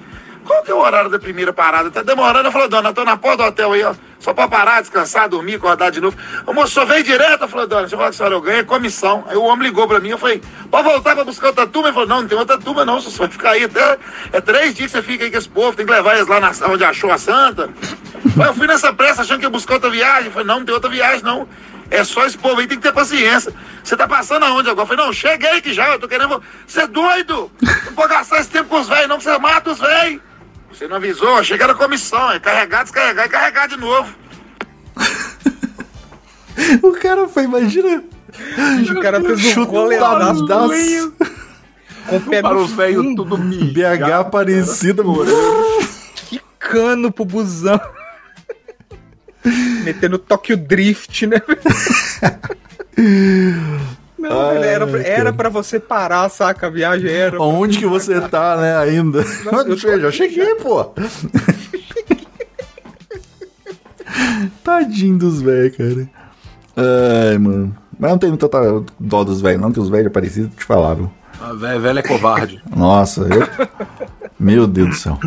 [0.47, 1.90] Qual que é o horário da primeira parada?
[1.90, 2.48] Tá demorando.
[2.48, 3.94] Eu falei, dona, tô na porta do hotel aí, ó.
[4.20, 6.16] Só pra parar, descansar, dormir, acordar de novo.
[6.47, 7.43] O moço só veio direto.
[7.43, 9.24] Eu falei, dona, deixa eu falar com a senhora, eu ganhei comissão.
[9.28, 10.40] Aí o homem ligou pra mim, eu falei,
[10.70, 11.89] pode voltar pra buscar outra turma?
[11.89, 13.98] Ele falou, não, não tem outra turma não, você vai ficar aí até...
[14.32, 16.40] É três dias que você fica aí com esse povo, tem que levar eles lá
[16.40, 17.68] na, onde achou a santa.
[18.40, 20.27] Aí eu fui nessa pressa achando que ia buscar outra viagem.
[20.27, 21.48] Eu falei, não, não tem outra viagem não.
[21.90, 23.52] É só esse povo aí, tem que ter paciência.
[23.82, 24.82] Você tá passando aonde agora?
[24.82, 26.43] Eu falei, não, cheguei aqui já, eu tô querendo...
[26.66, 27.51] Você é doido?
[27.62, 30.20] Não pode gastar esse tempo com os velhos não, que você mata os velhos.
[30.76, 34.14] Você não avisou, chega na comissão, é carregar, descarregar e carregar de novo.
[36.82, 38.02] O cara foi, imagina.
[38.90, 40.46] O cara fez um roladaço
[42.06, 43.24] com o pé Para fundo.
[43.24, 45.02] tudo BH Aparecida.
[46.28, 47.80] Que cano pro busão.
[49.84, 51.40] Metendo Tokyo Drift, né?
[54.28, 56.66] Não, velho, era, pra- era pra você parar, saca?
[56.66, 57.40] A viagem era.
[57.40, 59.20] Onde que você tá, né, ainda?
[59.84, 60.92] Eu já cheguei, pô.
[64.62, 66.08] Tadinho dos velhos, cara.
[67.30, 67.76] Ai, mano.
[67.98, 68.48] Mas não tem muita
[69.00, 71.10] dó dos velhos, não, que os velhos parecidos te falavam.
[71.40, 72.62] A velha, velha é covarde.
[72.74, 73.48] Nossa, eu...
[74.38, 75.18] Meu Deus do céu.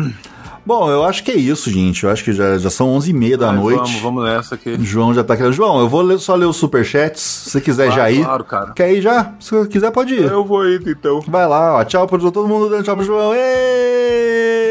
[0.70, 2.04] Bom, eu acho que é isso, gente.
[2.04, 3.78] Eu acho que já, já são 11h30 da Vai, noite.
[3.78, 4.76] Vamos, vamos nessa aqui.
[4.80, 5.52] João já tá querendo.
[5.52, 7.20] João, eu vou ler- só ler os superchats.
[7.20, 8.24] Se você quiser Claro, já ir.
[8.24, 8.72] claro, cara.
[8.72, 9.32] Quer ir já?
[9.40, 10.22] Se você quiser, pode ir.
[10.30, 11.20] Eu vou ir, então.
[11.26, 11.84] Vai lá, ó.
[11.84, 13.32] Tchau pro todo mundo dando tchau pro João.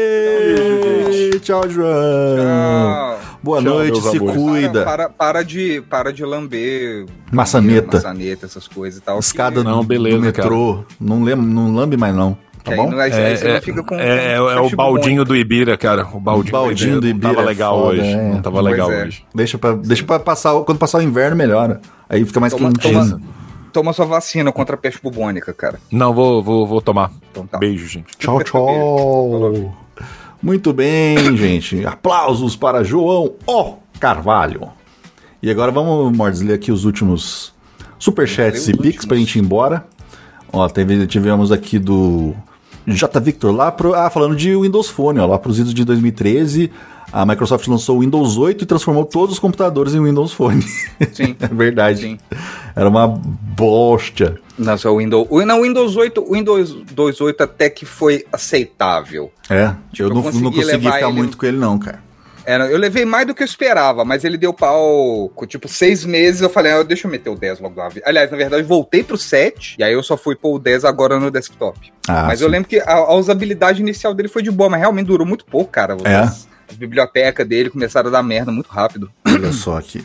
[0.00, 1.38] Ei!
[1.40, 3.16] Tchau, João.
[3.42, 4.36] Boa Tchau, noite, se amores.
[4.42, 4.84] cuida.
[4.84, 7.06] Para, para, de, para de lamber.
[7.32, 7.96] Maçaneta.
[7.96, 9.18] Maçaneta, essas coisas e tal.
[9.18, 10.84] Escada Não, do, beleza, do metrô.
[11.00, 12.36] Não, lembro, não lambe mais, não.
[12.64, 12.92] Tá aí bom?
[12.92, 16.06] é- aí você não fica com- é, é, é o baldinho do Ibira, cara.
[16.12, 17.28] O baldinho, Baldinho do Ibira.
[17.28, 18.10] Não tava é legal foda, hoje.
[18.12, 18.16] é.
[18.28, 19.04] Não tava Pois legal é.
[19.04, 19.24] hoje.
[19.34, 20.54] Deixa pra, deixa pra passar.
[20.54, 21.80] o- Quando passar o inverno, melhora.
[22.08, 23.00] Aí fica mais Toma, quentinho.
[23.10, 23.20] toma,
[23.72, 25.78] toma sua vacina contra a peste bubônica, cara.
[25.90, 27.10] Não, vou, vou, vou tomar.
[27.30, 27.56] Então tá.
[27.58, 28.16] Beijo, gente.
[28.18, 29.74] Tchau, tchau.
[30.42, 31.84] Muito bem, gente.
[31.86, 33.74] Aplausos para João O.
[33.98, 34.68] Carvalho.
[35.42, 37.52] E agora vamos, Mordes, ler aqui os últimos
[37.98, 39.84] superchats e pix pra gente ir embora.
[40.52, 42.34] Ó, teve, tivemos aqui do
[42.86, 43.20] J.
[43.20, 43.94] Victor lá pro.
[43.94, 46.70] Ah, falando de Windows Phone, ó, lá pros idos de 2013.
[47.12, 50.62] A Microsoft lançou o Windows 8 e transformou todos os computadores em Windows Phone.
[51.12, 51.34] Sim.
[51.40, 52.00] é verdade.
[52.02, 52.18] Sim.
[52.76, 54.38] Era uma bosta.
[54.56, 55.26] Não, só o Windows.
[55.44, 59.32] Não, Windows 8, o Windows 2.8 até que foi aceitável.
[59.48, 62.00] É, Tipo, eu eu não, consegui não consegui ficar ele- muito com ele, não, cara.
[62.44, 66.04] Era, eu levei mais do que eu esperava, mas ele deu pau com tipo seis
[66.04, 66.40] meses.
[66.40, 67.88] Eu falei, ah, deixa eu meter o 10 logo lá.
[68.04, 71.20] Aliás, na verdade, voltei pro 7 e aí eu só fui pôr o 10 agora
[71.20, 71.92] no desktop.
[72.08, 72.44] Ah, mas sim.
[72.44, 75.44] eu lembro que a, a usabilidade inicial dele foi de boa, mas realmente durou muito
[75.44, 75.96] pouco, cara.
[76.04, 76.16] É?
[76.16, 79.10] As, as bibliotecas dele começaram a dar merda muito rápido.
[79.26, 80.04] Olha só aqui.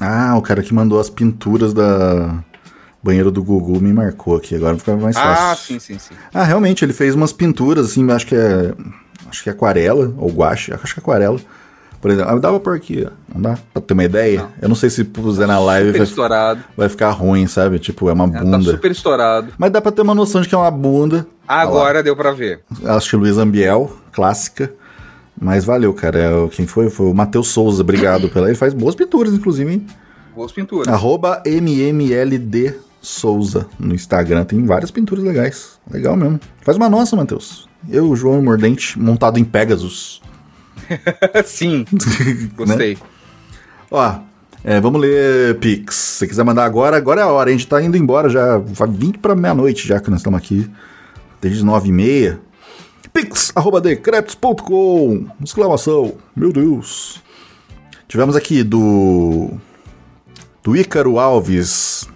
[0.00, 2.42] Ah, o cara que mandou as pinturas da
[3.02, 4.54] banheiro do Gugu me marcou aqui.
[4.54, 5.44] Agora fica mais fácil.
[5.44, 6.14] Ah, sim, sim, sim.
[6.32, 8.74] Ah, realmente, ele fez umas pinturas, assim, acho que é.
[9.28, 11.38] Acho que é aquarela, ou guache, acho que é aquarela.
[12.00, 13.06] Por exemplo, ah, dá pra pôr aqui.
[13.34, 13.58] Não dá?
[13.72, 14.46] Pra ter uma ideia?
[14.62, 16.60] Eu não sei se puser na live Super vai, estourado.
[16.76, 17.78] vai ficar ruim, sabe?
[17.78, 18.70] Tipo, é uma Tá bunda.
[18.70, 19.48] super estourado.
[19.58, 21.26] Mas dá pra ter uma noção de que é uma bunda.
[21.46, 22.60] Agora deu pra ver.
[22.84, 24.72] Acho que Luiz Ambiel, clássica.
[25.40, 26.18] Mas valeu, cara.
[26.18, 26.88] É, quem foi?
[26.90, 27.82] Foi o Matheus Souza.
[27.82, 28.46] Obrigado pela.
[28.48, 29.86] Ele faz boas pinturas, inclusive, hein?
[30.34, 30.88] Boas pinturas.
[30.92, 34.44] Arroba MMLD Souza no Instagram.
[34.44, 35.78] Tem várias pinturas legais.
[35.90, 36.38] Legal mesmo.
[36.60, 37.68] Faz uma nossa, Matheus.
[37.88, 40.20] Eu, João Mordente, montado em Pegasus.
[41.44, 41.84] Sim,
[42.56, 42.94] gostei.
[42.94, 43.00] Né?
[43.90, 44.18] Ó,
[44.64, 45.94] é, vamos ler Pix.
[45.94, 47.50] Se você quiser mandar agora, agora é a hora.
[47.50, 48.58] A gente tá indo embora já.
[48.58, 50.68] Vai 20 pra meia-noite já que nós estamos aqui.
[51.40, 52.40] Desde 9 e meia.
[53.12, 55.26] Pix, arroba decretos.com.
[55.42, 56.14] Exclamação.
[56.36, 57.22] Meu Deus.
[58.06, 59.50] Tivemos aqui do.
[60.62, 62.08] Do Ícaro Alves.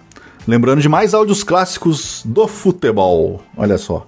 [0.45, 3.41] Lembrando de mais áudios clássicos do futebol.
[3.55, 4.05] Olha só.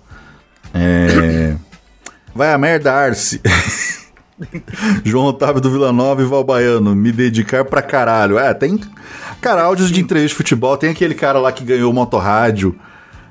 [0.73, 1.55] É.
[2.35, 3.41] Vai a merda, Arce.
[5.03, 8.37] João Otávio do Vila Nova e Valbaiano, me dedicar pra caralho.
[8.37, 8.79] É, tem.
[9.41, 12.77] Cara, áudios de entrevista de futebol, tem aquele cara lá que ganhou o motorrádio.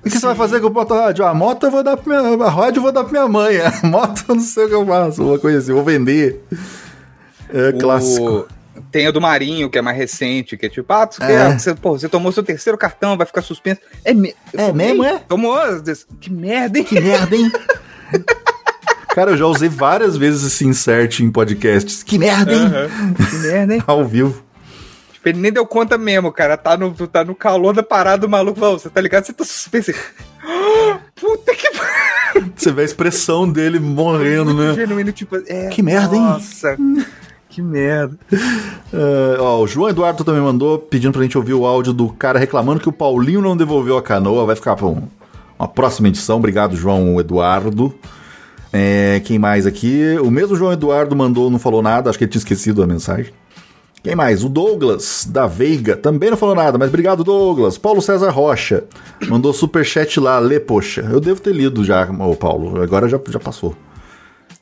[0.04, 1.24] O que você vai fazer com o motorrádio?
[1.24, 2.44] Ah, a moto eu vou dar pra minha.
[2.44, 3.56] A rádio eu vou dar pra minha mãe.
[3.60, 5.22] A moto eu não sei o que eu faço.
[5.22, 6.42] Uma coisa assim, vou vender.
[7.52, 8.28] É clássico.
[8.30, 8.46] O-
[8.90, 11.26] Tem a do Marinho, que é mais recente, que é tipo, ah, É.
[11.26, 13.80] quer- você, pô, você tomou seu terceiro cartão, vai ficar suspenso.
[14.04, 14.34] É, me...
[14.52, 15.18] É mesmo, é?
[15.26, 15.56] Tomou?
[16.20, 16.84] Que merda, hein?
[16.84, 17.50] Que merda, hein?
[19.14, 22.02] Cara, eu já usei várias vezes esse insert em podcasts.
[22.02, 22.66] Que merda, hein?
[22.66, 23.14] Aham.
[23.30, 23.82] Que merda, hein?
[23.86, 24.42] Ao vivo.
[25.12, 26.56] Tipo, ele nem deu conta mesmo, cara.
[26.56, 29.24] Tá no, tá no calor da parada, o maluco você tá ligado?
[29.24, 29.92] Você tá suspenso.
[31.14, 31.68] Puta que
[32.56, 34.74] Você vê a expressão dele morrendo, né?
[34.74, 36.20] genuíno, tipo, é, Que merda, hein?
[36.22, 36.76] Nossa,
[37.48, 38.18] que merda.
[38.92, 42.36] É, ó, o João Eduardo também mandou pedindo pra gente ouvir o áudio do cara
[42.38, 44.44] reclamando que o Paulinho não devolveu a canoa.
[44.44, 45.06] Vai ficar pra um-
[45.56, 46.36] uma próxima edição.
[46.38, 47.94] Obrigado, João Eduardo.
[48.76, 50.18] É, quem mais aqui?
[50.20, 52.10] O mesmo João Eduardo mandou, não falou nada.
[52.10, 53.32] Acho que ele tinha esquecido a mensagem.
[54.02, 54.42] Quem mais?
[54.42, 57.78] O Douglas, da Veiga, também não falou nada, mas obrigado, Douglas.
[57.78, 58.82] Paulo César Rocha,
[59.28, 61.08] mandou superchat lá, lê, poxa.
[61.10, 63.76] Eu devo ter lido já, ô Paulo, agora já, já passou.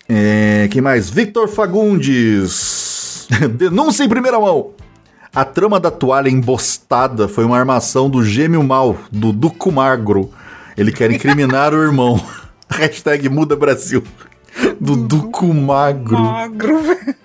[0.07, 1.09] É, quem mais?
[1.09, 3.27] Victor Fagundes.
[3.57, 4.73] Denúncia em primeira mão.
[5.35, 10.31] A trama da toalha embostada foi uma armação do gêmeo mal, do Duco Magro.
[10.77, 12.21] Ele quer incriminar o irmão.
[12.79, 14.03] Hashtag muda Brasil.
[14.81, 16.19] Do Duco Magro.
[16.83, 17.23] Velho.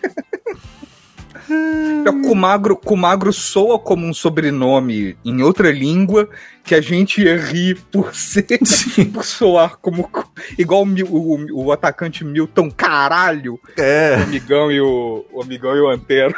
[2.28, 6.30] Kumagro, Kumagro soa como um sobrenome em outra língua
[6.64, 8.46] que a gente rir por ser
[9.14, 10.10] por soar como
[10.58, 13.60] igual o, o, o atacante Milton caralho.
[13.78, 14.18] É.
[14.18, 16.36] O amigão e o, o amigão e o antero.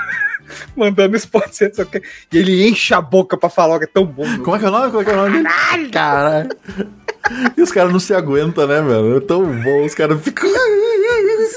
[0.76, 2.02] Mandando esporte só que-
[2.32, 4.26] E ele enche a boca pra falar que é tão bom.
[4.44, 4.88] Como é que é o nome?
[4.90, 5.44] Como é que é o nome?
[5.44, 5.90] Caralho!
[5.92, 6.50] Caralho.
[7.58, 9.18] E os caras não se aguentam, né, mano?
[9.18, 10.50] É tão bom, os caras ficam.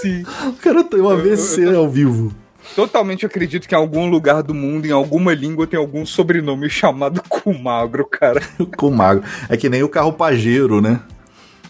[0.00, 0.24] Sim.
[0.46, 2.34] O cara tem um AVC ao vivo.
[2.74, 7.22] Totalmente acredito que em algum lugar do mundo, em alguma língua, tem algum sobrenome chamado
[7.28, 8.40] Kumagro, cara.
[8.76, 9.22] Com magro.
[9.48, 11.00] É que nem o carro pajeiro, né?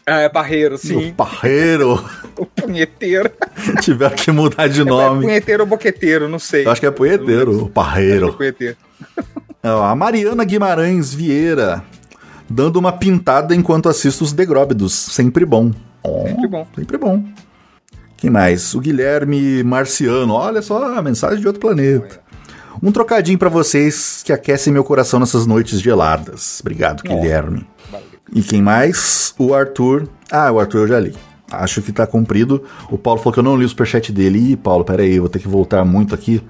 [0.06, 1.10] Ah, é barreiro, sim.
[1.10, 2.04] O parreiro.
[2.36, 3.30] O punheteiro.
[3.82, 5.26] Tiveram que mudar de É nome.
[5.26, 6.66] punheteiro ou boqueteiro, não sei.
[6.66, 8.32] Eu acho que é punheteiro, o parreiro.
[8.32, 8.76] Punheteiro.
[9.62, 11.84] Ó, A Mariana Guimarães Vieira,
[12.50, 14.92] dando uma pintada enquanto assisto os degróbidos.
[14.94, 15.70] Sempre bom.
[16.02, 16.66] Ó, Sempre bom.
[16.74, 17.22] Sempre bom.
[18.16, 18.74] Quem mais?
[18.74, 20.32] O Guilherme Marciano.
[20.34, 22.20] Olha só a mensagem de outro planeta.
[22.82, 26.58] Um trocadinho pra vocês que aquecem meu coração nessas noites geladas.
[26.60, 27.66] Obrigado, Guilherme.
[28.34, 29.34] E quem mais?
[29.38, 30.08] O Arthur.
[30.30, 31.14] Ah, o Arthur eu já li.
[31.50, 32.64] Acho que tá cumprido.
[32.90, 34.52] O Paulo falou que eu não li o superchat dele.
[34.52, 36.42] Ih, Paulo, peraí, eu vou ter que voltar muito aqui.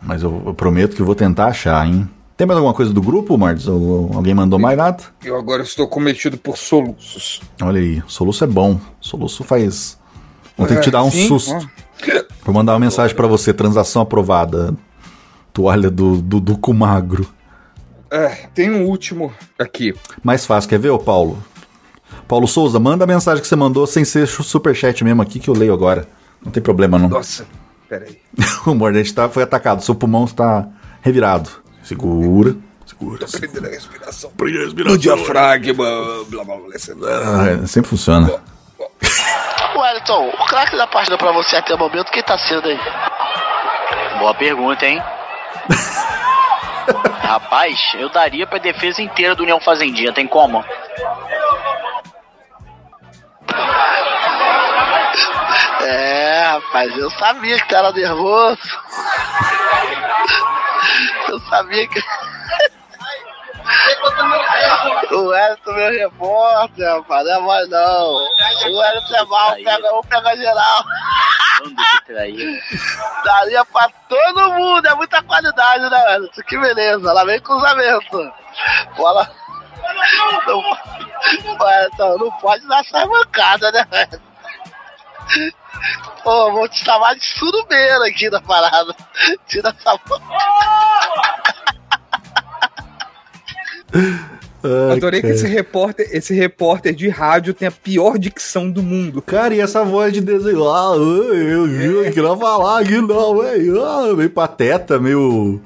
[0.00, 2.08] Mas eu, eu prometo que eu vou tentar achar, hein?
[2.36, 3.66] Tem mais alguma coisa do grupo, Martins?
[3.66, 5.02] Alguém mandou mais nada?
[5.24, 7.40] Eu agora estou cometido por soluços.
[7.60, 8.78] Olha aí, soluço é bom.
[9.00, 9.98] Soluço faz.
[10.56, 11.68] Vou ter que te dar um É, sim, susto.
[12.44, 14.74] Vou mandar uma mensagem pra você, transação aprovada.
[15.52, 17.26] Toalha do, do Duco Magro.
[18.16, 19.94] É, tem um último aqui.
[20.22, 21.42] Mais fácil, quer ver, ô Paulo?
[22.26, 25.54] Paulo Souza, manda a mensagem que você mandou sem ser superchat mesmo aqui que eu
[25.54, 26.08] leio agora.
[26.42, 27.10] Não tem problema, não.
[27.10, 27.46] Nossa,
[27.88, 28.18] peraí.
[28.66, 30.66] o mordente tá, foi atacado, seu pulmão está
[31.02, 31.50] revirado.
[31.82, 32.56] Segura.
[32.86, 33.26] Segura.
[33.26, 34.30] Tô prendendo a respiração.
[34.30, 34.94] Prende a respiração.
[34.94, 35.74] O diafragma,
[36.28, 36.72] blá blá blá.
[37.24, 38.30] Ah, é, sempre funciona.
[39.76, 42.78] Wellington, o craque da partida pra você até o momento, quem tá sendo aí?
[44.18, 45.02] Boa pergunta, hein?
[47.22, 50.64] Rapaz, eu daria pra defesa inteira do União Fazendinha, tem como?
[55.80, 58.58] É, rapaz, eu sabia que tu era nervoso.
[61.28, 62.00] Eu sabia que.
[65.10, 68.14] O Wellington, meu repórter, rapaz, não é mais não.
[68.14, 70.84] O Wellington é mal, pega um, pega geral.
[73.24, 76.42] Daria pra todo mundo, é muita qualidade, né, Wellington?
[76.42, 78.32] Que beleza, lá vem cruzamento.
[78.96, 79.30] Bola.
[80.46, 80.62] Não,
[81.60, 84.26] Wellington, não pode dar essa mancada, né, Wellington?
[86.22, 88.94] Pô, vou te chamar de surubeiro aqui na parada.
[89.46, 89.98] Tira essa
[94.92, 99.22] Adorei que esse repórter, esse repórter de rádio tem a pior dicção do mundo.
[99.22, 100.68] Cara, e essa voz de desenho?
[100.68, 103.82] Ah, eu, eu não queria falar aqui não, velho.
[103.84, 105.60] Ah, meio pateta, meio.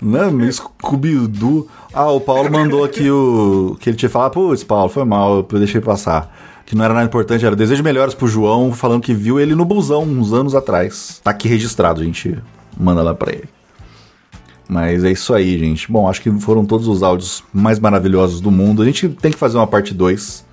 [0.00, 1.68] Né, meio Scooby-Doo.
[1.92, 3.76] Ah, o Paulo mandou aqui o.
[3.80, 4.32] que ele tinha falado.
[4.32, 6.34] Putz, Paulo, foi mal, eu deixei passar.
[6.66, 9.54] Que não era nada importante, era desejo de melhores pro João, falando que viu ele
[9.54, 11.20] no busão uns anos atrás.
[11.22, 12.38] Tá aqui registrado, a gente
[12.76, 13.53] manda lá pra ele.
[14.68, 15.90] Mas é isso aí, gente.
[15.90, 18.82] Bom, acho que foram todos os áudios mais maravilhosos do mundo.
[18.82, 20.44] A gente tem que fazer uma parte 2,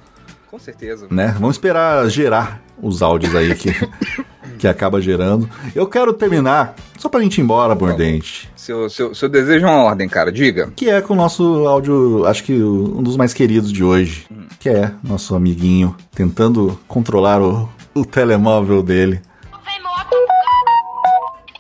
[0.50, 1.08] Com certeza.
[1.10, 1.36] né?
[1.40, 3.72] Vamos esperar gerar os áudios aí que,
[4.60, 5.50] que acaba gerando.
[5.74, 8.50] Eu quero terminar, só pra gente ir embora, Mordente.
[8.56, 10.72] Seu, seu, seu desejo é uma ordem, cara, diga.
[10.76, 14.26] Que é com o nosso áudio, acho que um dos mais queridos de hoje.
[14.60, 19.22] Que é nosso amiguinho tentando controlar o, o telemóvel dele.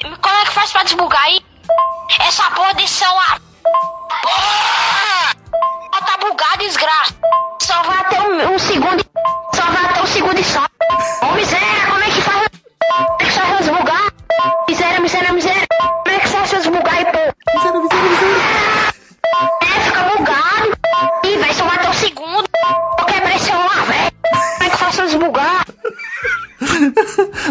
[0.01, 1.40] Como é que faz pra desbugar aí?
[2.19, 3.39] Essa porra desse celular.
[4.21, 5.35] Porra!
[6.05, 7.13] Tá bugado, desgraça.
[7.61, 8.99] Só vai até um, um segundo.
[9.01, 10.65] e- Só vai até um segundo e só.
[11.21, 12.47] Ô miséria, como é que faz?
[12.89, 14.13] Como é que faz pra desbugar?
[14.67, 15.67] Miséria, miséria, miséria.
[16.03, 17.19] Como é que faz pra desbugar aí, pô?
[17.55, 18.93] Miséria, miséria, miséria.
[19.61, 20.77] É, fica bugado.
[21.23, 22.49] Ih, vai só vai até um segundo.
[22.99, 24.11] Eu quebrei celular, velho.
[24.57, 25.65] Como é que faz pra desbugar?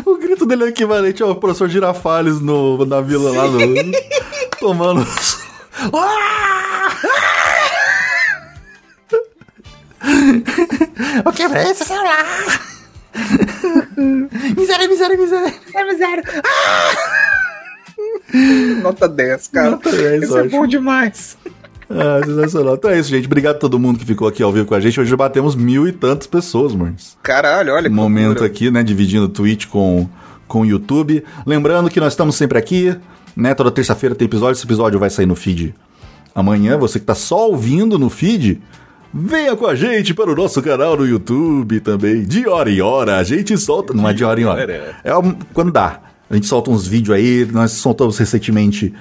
[0.04, 3.60] O grito dele é equivalente ao professor Girafales no, na vila lá no.
[4.60, 5.06] tomando.
[11.24, 12.24] Eu quebrei esse celular.
[14.56, 15.54] miséria, miséria, miséria.
[15.74, 16.24] É miséria.
[18.82, 19.70] Nota 10, cara.
[19.70, 21.36] Nota 10, Isso é bom demais.
[21.90, 22.74] Ah, sensacional.
[22.74, 23.26] Então é isso, gente.
[23.26, 25.00] Obrigado a todo mundo que ficou aqui ao vivo com a gente.
[25.00, 26.94] Hoje já batemos mil e tantas pessoas, mano.
[27.22, 28.46] Caralho, olha que Momento loucura.
[28.46, 28.82] aqui, né?
[28.84, 30.08] Dividindo o Twitch com,
[30.46, 31.24] com o YouTube.
[31.44, 32.94] Lembrando que nós estamos sempre aqui,
[33.36, 33.54] né?
[33.54, 34.52] Toda terça-feira tem episódio.
[34.52, 35.74] Esse episódio vai sair no feed
[36.32, 36.78] amanhã.
[36.78, 38.60] Você que tá só ouvindo no feed,
[39.12, 42.22] venha com a gente para o nosso canal no YouTube também.
[42.22, 43.92] De hora em hora, a gente solta.
[43.92, 44.94] Não é de hora em hora.
[45.02, 45.98] É um- quando dá.
[46.30, 47.44] A gente solta uns vídeos aí.
[47.50, 48.94] Nós soltamos recentemente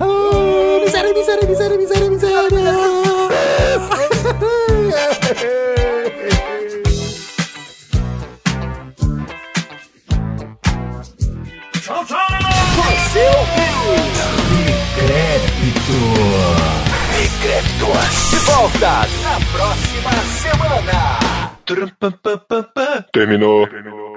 [0.00, 2.48] Ah, miséria, miséria, miséria, miséria, tchau,
[12.78, 13.78] Você ouviu?
[14.64, 15.98] Decrépito.
[17.12, 17.86] Decrépito.
[18.30, 21.52] De volta na próxima semana.
[23.12, 24.11] Terminou.